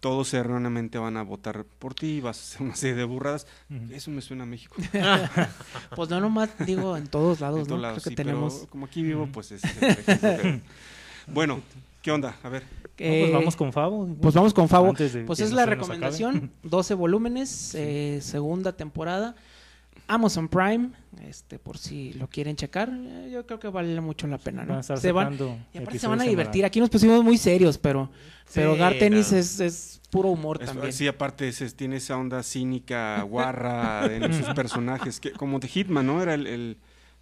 todos 0.01 0.35
erróneamente 0.35 0.99
van 0.99 1.17
a 1.17 1.23
votar 1.23 1.65
por 1.65 1.95
ti, 1.95 2.21
vas 2.21 2.39
a 2.39 2.43
hacer 2.43 2.63
una 2.67 2.77
serie 2.77 2.97
de 2.97 3.05
burradas. 3.05 3.47
Eso 3.91 4.11
me 4.11 4.21
suena 4.21 4.43
a 4.43 4.47
México. 4.47 4.77
Pues 5.97 6.11
no 6.11 6.21
nomás 6.21 6.51
digo 6.67 6.97
en 6.99 7.07
todos 7.07 7.41
lados, 7.41 7.67
En 7.67 7.75
¿no? 7.75 7.79
lados, 7.81 8.03
Creo 8.03 8.05
que 8.05 8.11
sí, 8.11 8.17
pero 8.17 8.29
tenemos. 8.31 8.67
como 8.69 8.85
aquí 8.87 9.03
vivo, 9.03 9.27
pues 9.33 9.53
es 9.53 9.63
Bueno, 11.27 11.61
¿qué 12.03 12.13
onda? 12.13 12.37
A 12.43 12.49
ver. 12.51 12.65
No, 12.99 13.05
eh, 13.07 13.21
pues 13.23 13.33
vamos 13.33 13.57
con 13.57 13.73
Favo. 13.73 14.09
Pues 14.21 14.35
vamos 14.35 14.55
con 14.55 14.69
Favo. 14.69 14.95
Pues 15.27 15.41
es 15.41 15.53
la 15.53 15.67
recomendación, 15.67 16.51
12 16.63 16.95
volúmenes, 16.95 17.75
eh, 17.75 18.21
segunda 18.23 18.73
temporada, 18.77 19.35
Amazon 20.09 20.49
Prime, 20.49 20.91
este 21.27 21.59
por 21.59 21.79
si 21.79 22.13
lo 22.15 22.29
quieren 22.29 22.55
checar, 22.57 22.91
eh, 22.93 23.31
yo 23.33 23.45
creo 23.45 23.59
que 23.59 23.69
vale 23.69 24.01
mucho 24.01 24.27
la 24.29 24.39
pena, 24.39 24.63
Van 24.63 24.71
a 24.71 24.75
¿no? 24.75 24.81
estar 24.81 24.99
Se 24.99 25.11
van, 25.13 25.35
y 25.75 25.79
aparte 25.79 25.99
se 25.99 26.07
van 26.07 26.21
a 26.21 26.25
divertir. 26.25 26.65
Aquí 26.65 26.79
nos 26.81 26.91
pusimos 26.91 27.23
muy 27.25 27.37
serios, 27.39 27.77
pero 27.79 28.09
pero 28.55 28.75
Sí, 28.75 28.79
Gartenis 28.79 29.33
no. 29.33 29.39
es, 29.39 29.59
es 29.61 30.01
puro 30.11 30.29
humor 30.29 30.59
Es- 30.61 30.69
también. 30.69 30.93
sí, 30.93 31.09
aparte 31.09 31.49
es- 31.49 31.61
es- 31.61 31.75
tiene 31.75 31.97
esa 31.97 32.17
onda 32.17 32.43
cínica, 32.45 33.21
guarra 33.29 34.07
en 34.07 34.33
sus 34.33 34.55
personajes, 34.55 35.19
que 35.19 35.33
como 35.33 35.59
de 35.59 35.67
Hitman, 35.69 36.07
¿no? 36.07 36.23
Era 36.23 36.35
el, 36.35 36.47
el- 36.47 36.77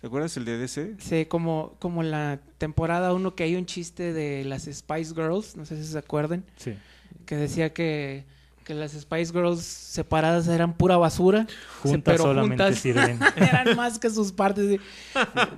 ¿te 0.04 0.08
acuerdas 0.08 0.36
el 0.36 0.44
de 0.44 0.58
DC? 0.58 0.96
Sí, 0.98 1.24
como 1.24 1.76
como 1.78 2.02
la 2.02 2.38
temporada 2.58 3.14
1 3.14 3.34
que 3.34 3.44
hay 3.44 3.56
un 3.56 3.64
chiste 3.64 4.12
de 4.12 4.44
las 4.44 4.64
Spice 4.64 5.14
Girls, 5.14 5.56
no 5.56 5.64
sé 5.64 5.82
si 5.82 5.90
se 5.90 5.96
acuerdan, 5.96 6.44
Sí. 6.58 6.74
que 7.24 7.36
decía 7.36 7.72
que 7.72 8.26
que 8.64 8.74
las 8.74 8.92
Spice 8.92 9.32
Girls 9.32 9.60
separadas 9.62 10.46
eran 10.48 10.74
pura 10.74 10.98
basura, 10.98 11.46
Juntas 11.82 12.02
pero 12.04 12.24
solamente 12.24 12.64
juntas 12.64 12.78
sirven. 12.82 13.18
eran 13.36 13.76
más 13.76 13.98
que 13.98 14.10
sus 14.10 14.30
partes. 14.32 14.78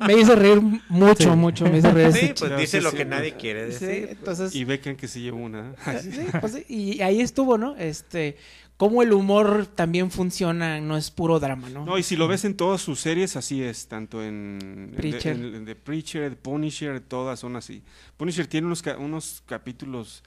Me 0.07 0.14
hizo 0.14 0.34
reír 0.36 0.61
mucho, 0.88 1.30
Sí. 1.30 1.36
mucho. 1.36 1.64
Me 1.66 1.78
hizo 1.78 1.90
reír 1.92 2.12
Sí, 2.12 2.32
pues 2.38 2.57
dice 2.57 2.78
sí, 2.78 2.84
lo 2.84 2.90
sí, 2.92 2.97
que 2.99 3.03
sí. 3.05 3.09
nadie 3.09 3.34
quiere 3.34 3.72
Sí, 3.72 3.84
decir. 3.86 4.09
entonces, 4.11 4.55
Y 4.55 4.64
Beckham 4.64 4.94
que 4.97 5.09
se 5.09 5.20
lleva 5.20 5.38
una. 5.38 5.74
sí, 6.01 6.20
pues 6.40 6.68
y 6.70 7.01
ahí 7.03 7.20
estuvo, 7.20 7.59
¿no? 7.59 7.76
Este, 7.76 8.36
cómo 8.77 9.03
el 9.03 9.12
humor 9.12 9.66
también 9.66 10.11
funciona, 10.11 10.81
no 10.81 10.97
es 10.97 11.11
puro 11.11 11.41
drama, 11.41 11.68
¿no? 11.70 11.85
No, 11.85 11.99
y 11.99 12.03
si 12.03 12.16
lo 12.16 12.29
ves 12.29 12.45
en 12.45 12.57
todas 12.57 12.81
sus 12.83 13.01
series, 13.01 13.37
así 13.37 13.62
es, 13.62 13.89
tanto 13.89 14.22
en 14.22 14.93
Preacher. 14.97 15.37
en- 15.37 15.45
en- 15.45 15.55
en 15.55 15.64
The 15.64 15.74
Preacher, 15.77 16.31
The 16.31 16.37
Punisher, 16.37 17.01
todas 17.01 17.41
son 17.41 17.57
así. 17.57 17.83
Punisher 18.16 18.47
tiene 18.47 18.66
unos, 18.66 18.83
ca- 18.83 18.99
unos 18.99 19.43
capítulos 19.47 20.22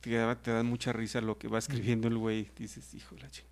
que 0.00 0.36
te 0.42 0.50
dan 0.50 0.66
mucha 0.66 0.92
risa 0.92 1.20
lo 1.20 1.38
que 1.38 1.46
va 1.48 1.58
escribiendo 1.58 2.08
el 2.08 2.16
güey. 2.16 2.48
Dices, 2.58 2.94
hijo 2.94 3.14
de 3.16 3.22
la 3.22 3.28
ching-". 3.28 3.44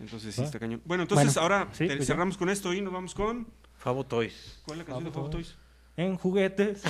Entonces 0.00 0.34
sí 0.34 0.42
está 0.42 0.58
cañón. 0.58 0.80
Bueno, 0.84 1.02
entonces 1.04 1.26
Bueno, 1.34 1.40
ahora 1.42 1.68
sí, 1.72 1.86
te- 1.86 1.96
pues 1.96 2.08
ya. 2.08 2.14
cerramos 2.14 2.36
con 2.36 2.48
esto 2.48 2.72
y 2.74 2.80
nos 2.80 2.92
vamos 2.92 3.14
con... 3.14 3.46
Favo 3.78 4.04
Toys. 4.04 4.60
¿Cuál 4.64 4.78
es 4.78 4.78
la 4.78 4.84
canción 4.86 5.04
de 5.04 5.10
Favo 5.10 5.26
Favo 5.26 5.30
Toys? 5.30 5.54
En 5.96 6.16
juguetes, 6.16 6.82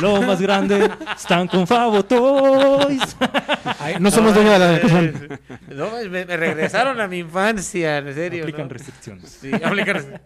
lo 0.00 0.22
más 0.22 0.40
grande, 0.40 0.90
están 1.16 1.46
con 1.48 1.66
Favo 1.66 2.04
Toys. 2.04 3.16
Ay, 3.78 3.96
no 4.00 4.10
somos 4.10 4.34
dueños 4.34 4.52
de 4.54 4.58
la 4.58 4.78
razón. 4.78 5.38
No, 5.68 5.90
me, 6.10 6.24
me 6.24 6.36
regresaron 6.36 6.98
a 7.00 7.06
mi 7.08 7.18
infancia, 7.18 7.98
en 7.98 8.14
serio. 8.14 8.42
Aplican 8.44 8.68
¿no? 8.68 8.72
restricciones. 8.72 9.38
Sí, 9.40 9.50
aplican 9.52 9.96
rest- 9.96 10.20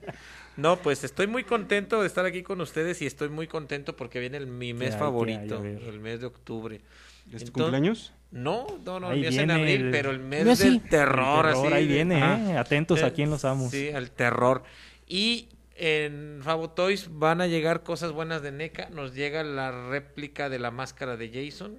No, 0.56 0.76
pues 0.76 1.02
estoy 1.02 1.26
muy 1.26 1.42
contento 1.44 2.00
de 2.00 2.06
estar 2.06 2.24
aquí 2.24 2.42
con 2.42 2.60
ustedes 2.60 3.02
y 3.02 3.06
estoy 3.06 3.28
muy 3.28 3.48
contento 3.48 3.96
porque 3.96 4.20
viene 4.20 4.36
el- 4.36 4.46
mi 4.46 4.72
mes 4.72 4.92
hay 4.94 5.00
favorito, 5.00 5.60
hay 5.62 5.88
el 5.88 5.98
mes 5.98 6.20
de 6.20 6.26
octubre. 6.26 6.76
¿Es 6.76 6.82
tu 6.82 7.30
Entonces- 7.32 7.50
cumpleaños? 7.50 8.12
No, 8.30 8.66
no, 8.86 8.98
no, 9.00 9.08
Ahí 9.10 9.18
el 9.20 9.24
es 9.26 9.30
en 9.32 9.36
viene 9.48 9.52
abril, 9.52 9.80
el- 9.86 9.90
pero 9.90 10.10
el 10.10 10.18
mes 10.20 10.44
No, 10.44 10.54
del 10.54 10.56
sí. 10.56 10.78
terror, 10.88 11.46
El 11.46 11.52
terror, 11.52 11.66
así. 11.66 11.74
ahí 11.74 11.86
de- 11.88 11.94
viene. 11.94 12.18
¿eh? 12.52 12.56
Atentos 12.56 13.00
Eh, 13.00 13.04
a 13.04 13.12
quién 13.12 13.28
los 13.30 13.44
amos. 13.44 13.70
Sí, 13.72 13.90
al 13.90 14.10
terror. 14.10 14.62
Y 15.06 15.48
en 15.76 16.40
Favo 16.42 16.70
Toys 16.70 17.08
van 17.10 17.40
a 17.40 17.46
llegar 17.46 17.82
cosas 17.82 18.12
buenas 18.12 18.42
de 18.42 18.52
NECA. 18.52 18.90
Nos 18.90 19.14
llega 19.14 19.42
la 19.42 19.88
réplica 19.88 20.48
de 20.48 20.58
la 20.58 20.70
máscara 20.70 21.16
de 21.16 21.30
Jason. 21.30 21.78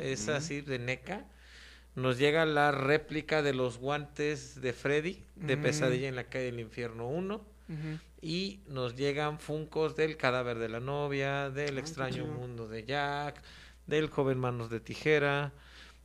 Es 0.00 0.28
así, 0.28 0.60
de 0.60 0.78
NECA. 0.78 1.24
Nos 1.94 2.18
llega 2.18 2.44
la 2.44 2.72
réplica 2.72 3.42
de 3.42 3.54
los 3.54 3.78
guantes 3.78 4.60
de 4.60 4.72
Freddy, 4.72 5.22
de. 5.36 5.56
Pesadilla 5.56 6.08
en 6.08 6.16
la 6.16 6.24
calle 6.24 6.46
del 6.46 6.60
infierno 6.60 7.08
1. 7.08 7.34
Ujú. 7.36 7.78
Y 8.20 8.60
nos 8.68 8.96
llegan 8.96 9.38
funcos 9.38 9.94
del 9.96 10.16
cadáver 10.16 10.58
de 10.58 10.68
la 10.68 10.80
novia, 10.80 11.50
del 11.50 11.78
extraño 11.78 12.24
chido. 12.24 12.26
mundo 12.26 12.68
de 12.68 12.84
Jack, 12.84 13.40
del 13.86 14.08
joven 14.08 14.38
manos 14.38 14.70
de 14.70 14.80
tijera. 14.80 15.52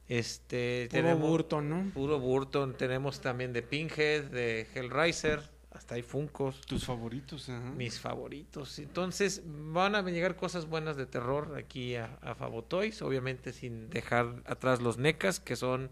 Este, 0.07 0.87
Puro 0.89 1.01
tenemos 1.01 1.29
Burton, 1.29 1.69
¿no? 1.69 1.91
puro 1.93 2.19
Burton, 2.19 2.75
tenemos 2.75 3.21
también 3.21 3.53
de 3.53 3.61
Pinhead, 3.61 4.23
de 4.25 4.67
Hellraiser, 4.73 5.41
hasta 5.79 5.95
hay 5.95 6.01
funcos, 6.01 6.59
Tus 6.59 6.83
favoritos, 6.83 7.47
ajá. 7.47 7.71
mis 7.71 8.01
favoritos. 8.01 8.79
Entonces 8.79 9.43
van 9.45 9.95
a 9.95 10.01
llegar 10.01 10.35
cosas 10.35 10.65
buenas 10.65 10.97
de 10.97 11.05
terror 11.05 11.55
aquí 11.57 11.95
a, 11.95 12.17
a 12.21 12.33
obviamente 12.33 13.53
sin 13.53 13.89
dejar 13.89 14.43
atrás 14.45 14.81
los 14.81 14.97
NECAs 14.97 15.39
que 15.39 15.55
son 15.55 15.89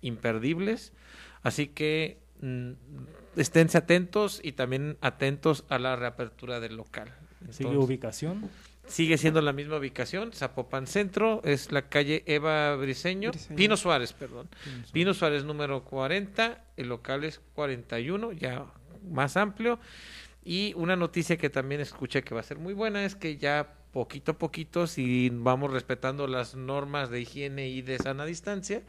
imperdibles. 0.00 0.92
Así 1.44 1.68
que 1.68 2.18
mm, 2.40 2.72
esténse 3.36 3.78
atentos 3.78 4.40
y 4.42 4.52
también 4.52 4.98
atentos 5.00 5.64
a 5.68 5.78
la 5.78 5.94
reapertura 5.94 6.58
del 6.58 6.74
local. 6.74 7.14
Sigue 7.50 7.76
ubicación. 7.76 8.50
Sigue 8.88 9.18
siendo 9.18 9.40
la 9.40 9.52
misma 9.52 9.76
ubicación, 9.76 10.32
Zapopan 10.32 10.88
Centro, 10.88 11.40
es 11.44 11.70
la 11.70 11.82
calle 11.82 12.24
Eva 12.26 12.74
Briseño, 12.74 13.30
Briseño. 13.30 13.56
Pino 13.56 13.76
Suárez, 13.76 14.12
perdón. 14.12 14.48
Pino 14.92 15.14
Suárez 15.14 15.44
número 15.44 15.84
40, 15.84 16.64
el 16.76 16.88
local 16.88 17.22
es 17.22 17.40
41, 17.54 18.32
ya 18.32 18.66
más 19.10 19.36
amplio. 19.36 19.78
Y 20.44 20.74
una 20.76 20.96
noticia 20.96 21.36
que 21.36 21.50
también 21.50 21.80
escuché 21.80 22.22
que 22.22 22.34
va 22.34 22.40
a 22.40 22.44
ser 22.44 22.58
muy 22.58 22.74
buena 22.74 23.04
es 23.04 23.14
que 23.14 23.36
ya 23.36 23.74
poquito 23.92 24.32
a 24.32 24.38
poquito, 24.38 24.86
si 24.86 25.30
vamos 25.32 25.70
respetando 25.70 26.26
las 26.26 26.54
normas 26.56 27.10
de 27.10 27.20
higiene 27.20 27.68
y 27.68 27.82
de 27.82 27.98
sana 27.98 28.24
distancia, 28.24 28.82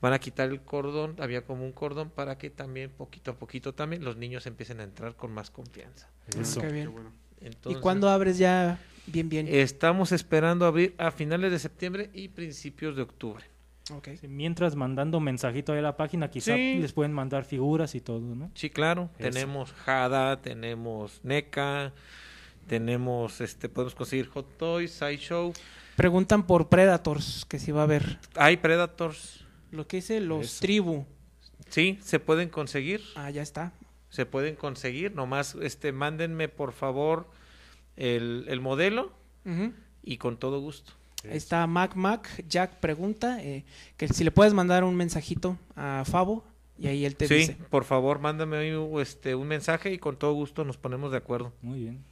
van 0.00 0.12
a 0.12 0.18
quitar 0.18 0.50
el 0.50 0.60
cordón, 0.60 1.16
había 1.18 1.42
como 1.42 1.64
un 1.64 1.72
cordón 1.72 2.10
para 2.10 2.36
que 2.38 2.50
también 2.50 2.90
poquito 2.90 3.30
a 3.30 3.34
poquito 3.34 3.74
también 3.74 4.04
los 4.04 4.16
niños 4.16 4.46
empiecen 4.46 4.80
a 4.80 4.84
entrar 4.84 5.14
con 5.14 5.32
más 5.32 5.50
confianza. 5.50 6.08
Eso. 6.38 6.60
Qué 6.60 6.66
Qué 6.66 6.72
bien. 6.72 6.92
Entonces, 7.40 7.78
¿Y 7.78 7.82
cuándo 7.82 8.08
abres 8.10 8.36
ya 8.36 8.78
bien, 9.06 9.28
bien? 9.28 9.48
Estamos 9.48 10.12
esperando 10.12 10.66
abrir 10.66 10.94
a 10.98 11.10
finales 11.10 11.50
de 11.50 11.58
septiembre 11.58 12.10
y 12.12 12.28
principios 12.28 12.96
de 12.96 13.02
octubre. 13.02 13.44
Sí, 14.20 14.28
Mientras 14.28 14.76
mandando 14.76 15.20
mensajito 15.20 15.72
ahí 15.72 15.78
a 15.78 15.82
la 15.82 15.96
página, 15.96 16.30
quizá 16.30 16.54
Sí. 16.56 16.76
les 16.80 16.92
pueden 16.92 17.12
mandar 17.12 17.44
figuras 17.44 17.94
y 17.94 18.00
todo, 18.00 18.20
¿no? 18.34 18.50
Sí, 18.54 18.70
claro. 18.70 19.10
Eso. 19.18 19.30
Tenemos 19.30 19.74
Hada, 19.86 20.40
tenemos 20.40 21.20
NECA, 21.24 21.92
tenemos, 22.66 23.40
este, 23.40 23.68
podemos 23.68 23.94
conseguir 23.94 24.28
Hot 24.28 24.56
Toys, 24.56 24.92
Sideshow. 24.92 25.52
Preguntan 25.96 26.46
por 26.46 26.68
Predators, 26.68 27.44
que 27.46 27.58
si 27.58 27.72
va 27.72 27.80
a 27.80 27.84
haber. 27.84 28.18
Hay 28.36 28.56
Predators. 28.58 29.44
Lo 29.70 29.86
que 29.86 29.98
dice 29.98 30.20
los 30.20 30.46
Eso. 30.46 30.60
tribu. 30.60 31.06
Sí, 31.68 31.98
se 32.02 32.18
pueden 32.18 32.48
conseguir. 32.48 33.00
Ah, 33.16 33.30
ya 33.30 33.42
está. 33.42 33.72
Se 34.08 34.26
pueden 34.26 34.56
conseguir. 34.56 35.14
Nomás, 35.14 35.54
este, 35.60 35.92
mándenme 35.92 36.48
por 36.48 36.72
favor 36.72 37.28
el, 37.96 38.44
el 38.48 38.60
modelo 38.60 39.12
y 40.02 40.16
con 40.18 40.36
todo 40.38 40.60
gusto. 40.60 40.92
Ahí 41.24 41.36
está 41.36 41.66
Mac 41.66 41.94
Mac. 41.96 42.28
Jack 42.48 42.76
pregunta 42.80 43.42
eh, 43.42 43.64
que 43.96 44.08
si 44.08 44.24
le 44.24 44.30
puedes 44.30 44.54
mandar 44.54 44.84
un 44.84 44.96
mensajito 44.96 45.56
a 45.76 46.04
Favo 46.06 46.44
y 46.78 46.86
ahí 46.86 47.04
él 47.04 47.14
te 47.16 47.28
sí, 47.28 47.34
dice. 47.34 47.56
por 47.68 47.84
favor, 47.84 48.20
mándame 48.20 48.56
ahí, 48.56 48.72
este, 49.00 49.34
un 49.34 49.46
mensaje 49.48 49.92
y 49.92 49.98
con 49.98 50.16
todo 50.16 50.32
gusto 50.32 50.64
nos 50.64 50.76
ponemos 50.78 51.10
de 51.12 51.18
acuerdo. 51.18 51.52
Muy 51.62 51.80
bien. 51.80 52.02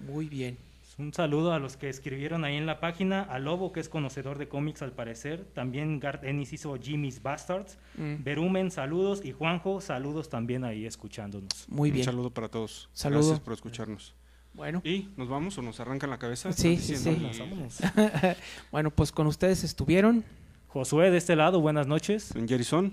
Muy 0.00 0.28
bien. 0.28 0.56
Un 0.98 1.14
saludo 1.14 1.52
a 1.52 1.60
los 1.60 1.76
que 1.76 1.88
escribieron 1.88 2.44
ahí 2.44 2.56
en 2.56 2.66
la 2.66 2.80
página, 2.80 3.22
a 3.22 3.38
Lobo, 3.38 3.72
que 3.72 3.78
es 3.78 3.88
conocedor 3.88 4.36
de 4.36 4.48
cómics 4.48 4.82
al 4.82 4.90
parecer, 4.92 5.44
también 5.54 6.00
Garth 6.00 6.24
Ennis 6.24 6.52
hizo 6.52 6.76
Jimmy's 6.76 7.22
Bastards, 7.22 7.78
Mm, 7.96 8.22
Berumen, 8.24 8.70
saludos, 8.72 9.24
y 9.24 9.30
Juanjo, 9.32 9.80
saludos 9.80 10.28
también 10.28 10.64
ahí 10.64 10.86
escuchándonos. 10.86 11.50
Muy 11.68 11.90
Un 11.90 11.94
bien. 11.94 12.04
saludo 12.04 12.30
para 12.30 12.48
todos. 12.48 12.88
Saludo. 12.92 13.20
Gracias 13.20 13.40
por 13.40 13.52
escucharnos. 13.54 14.14
Bueno. 14.58 14.82
¿Y 14.84 15.08
nos 15.16 15.28
vamos 15.28 15.56
o 15.56 15.62
nos 15.62 15.78
arrancan 15.78 16.10
la 16.10 16.18
cabeza? 16.18 16.52
Sí, 16.52 16.78
sí, 16.78 16.96
sí. 16.96 17.16
Bueno, 18.72 18.90
pues 18.90 19.12
con 19.12 19.28
ustedes 19.28 19.62
estuvieron 19.62 20.24
Josué, 20.66 21.12
de 21.12 21.16
este 21.16 21.36
lado, 21.36 21.60
buenas 21.60 21.86
noches. 21.86 22.34
En 22.34 22.48
Jerison, 22.48 22.92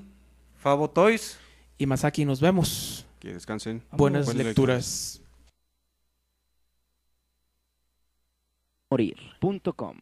Favo 0.57 0.91
Toys. 0.91 1.39
y 1.79 1.87
Masaki 1.87 2.23
nos 2.23 2.39
vemos. 2.39 3.07
que 3.19 3.33
descansen. 3.33 3.81
Buenas 3.91 4.27
Buenas 4.27 4.45
lecturas. 4.45 5.21
morir.com 8.91 9.97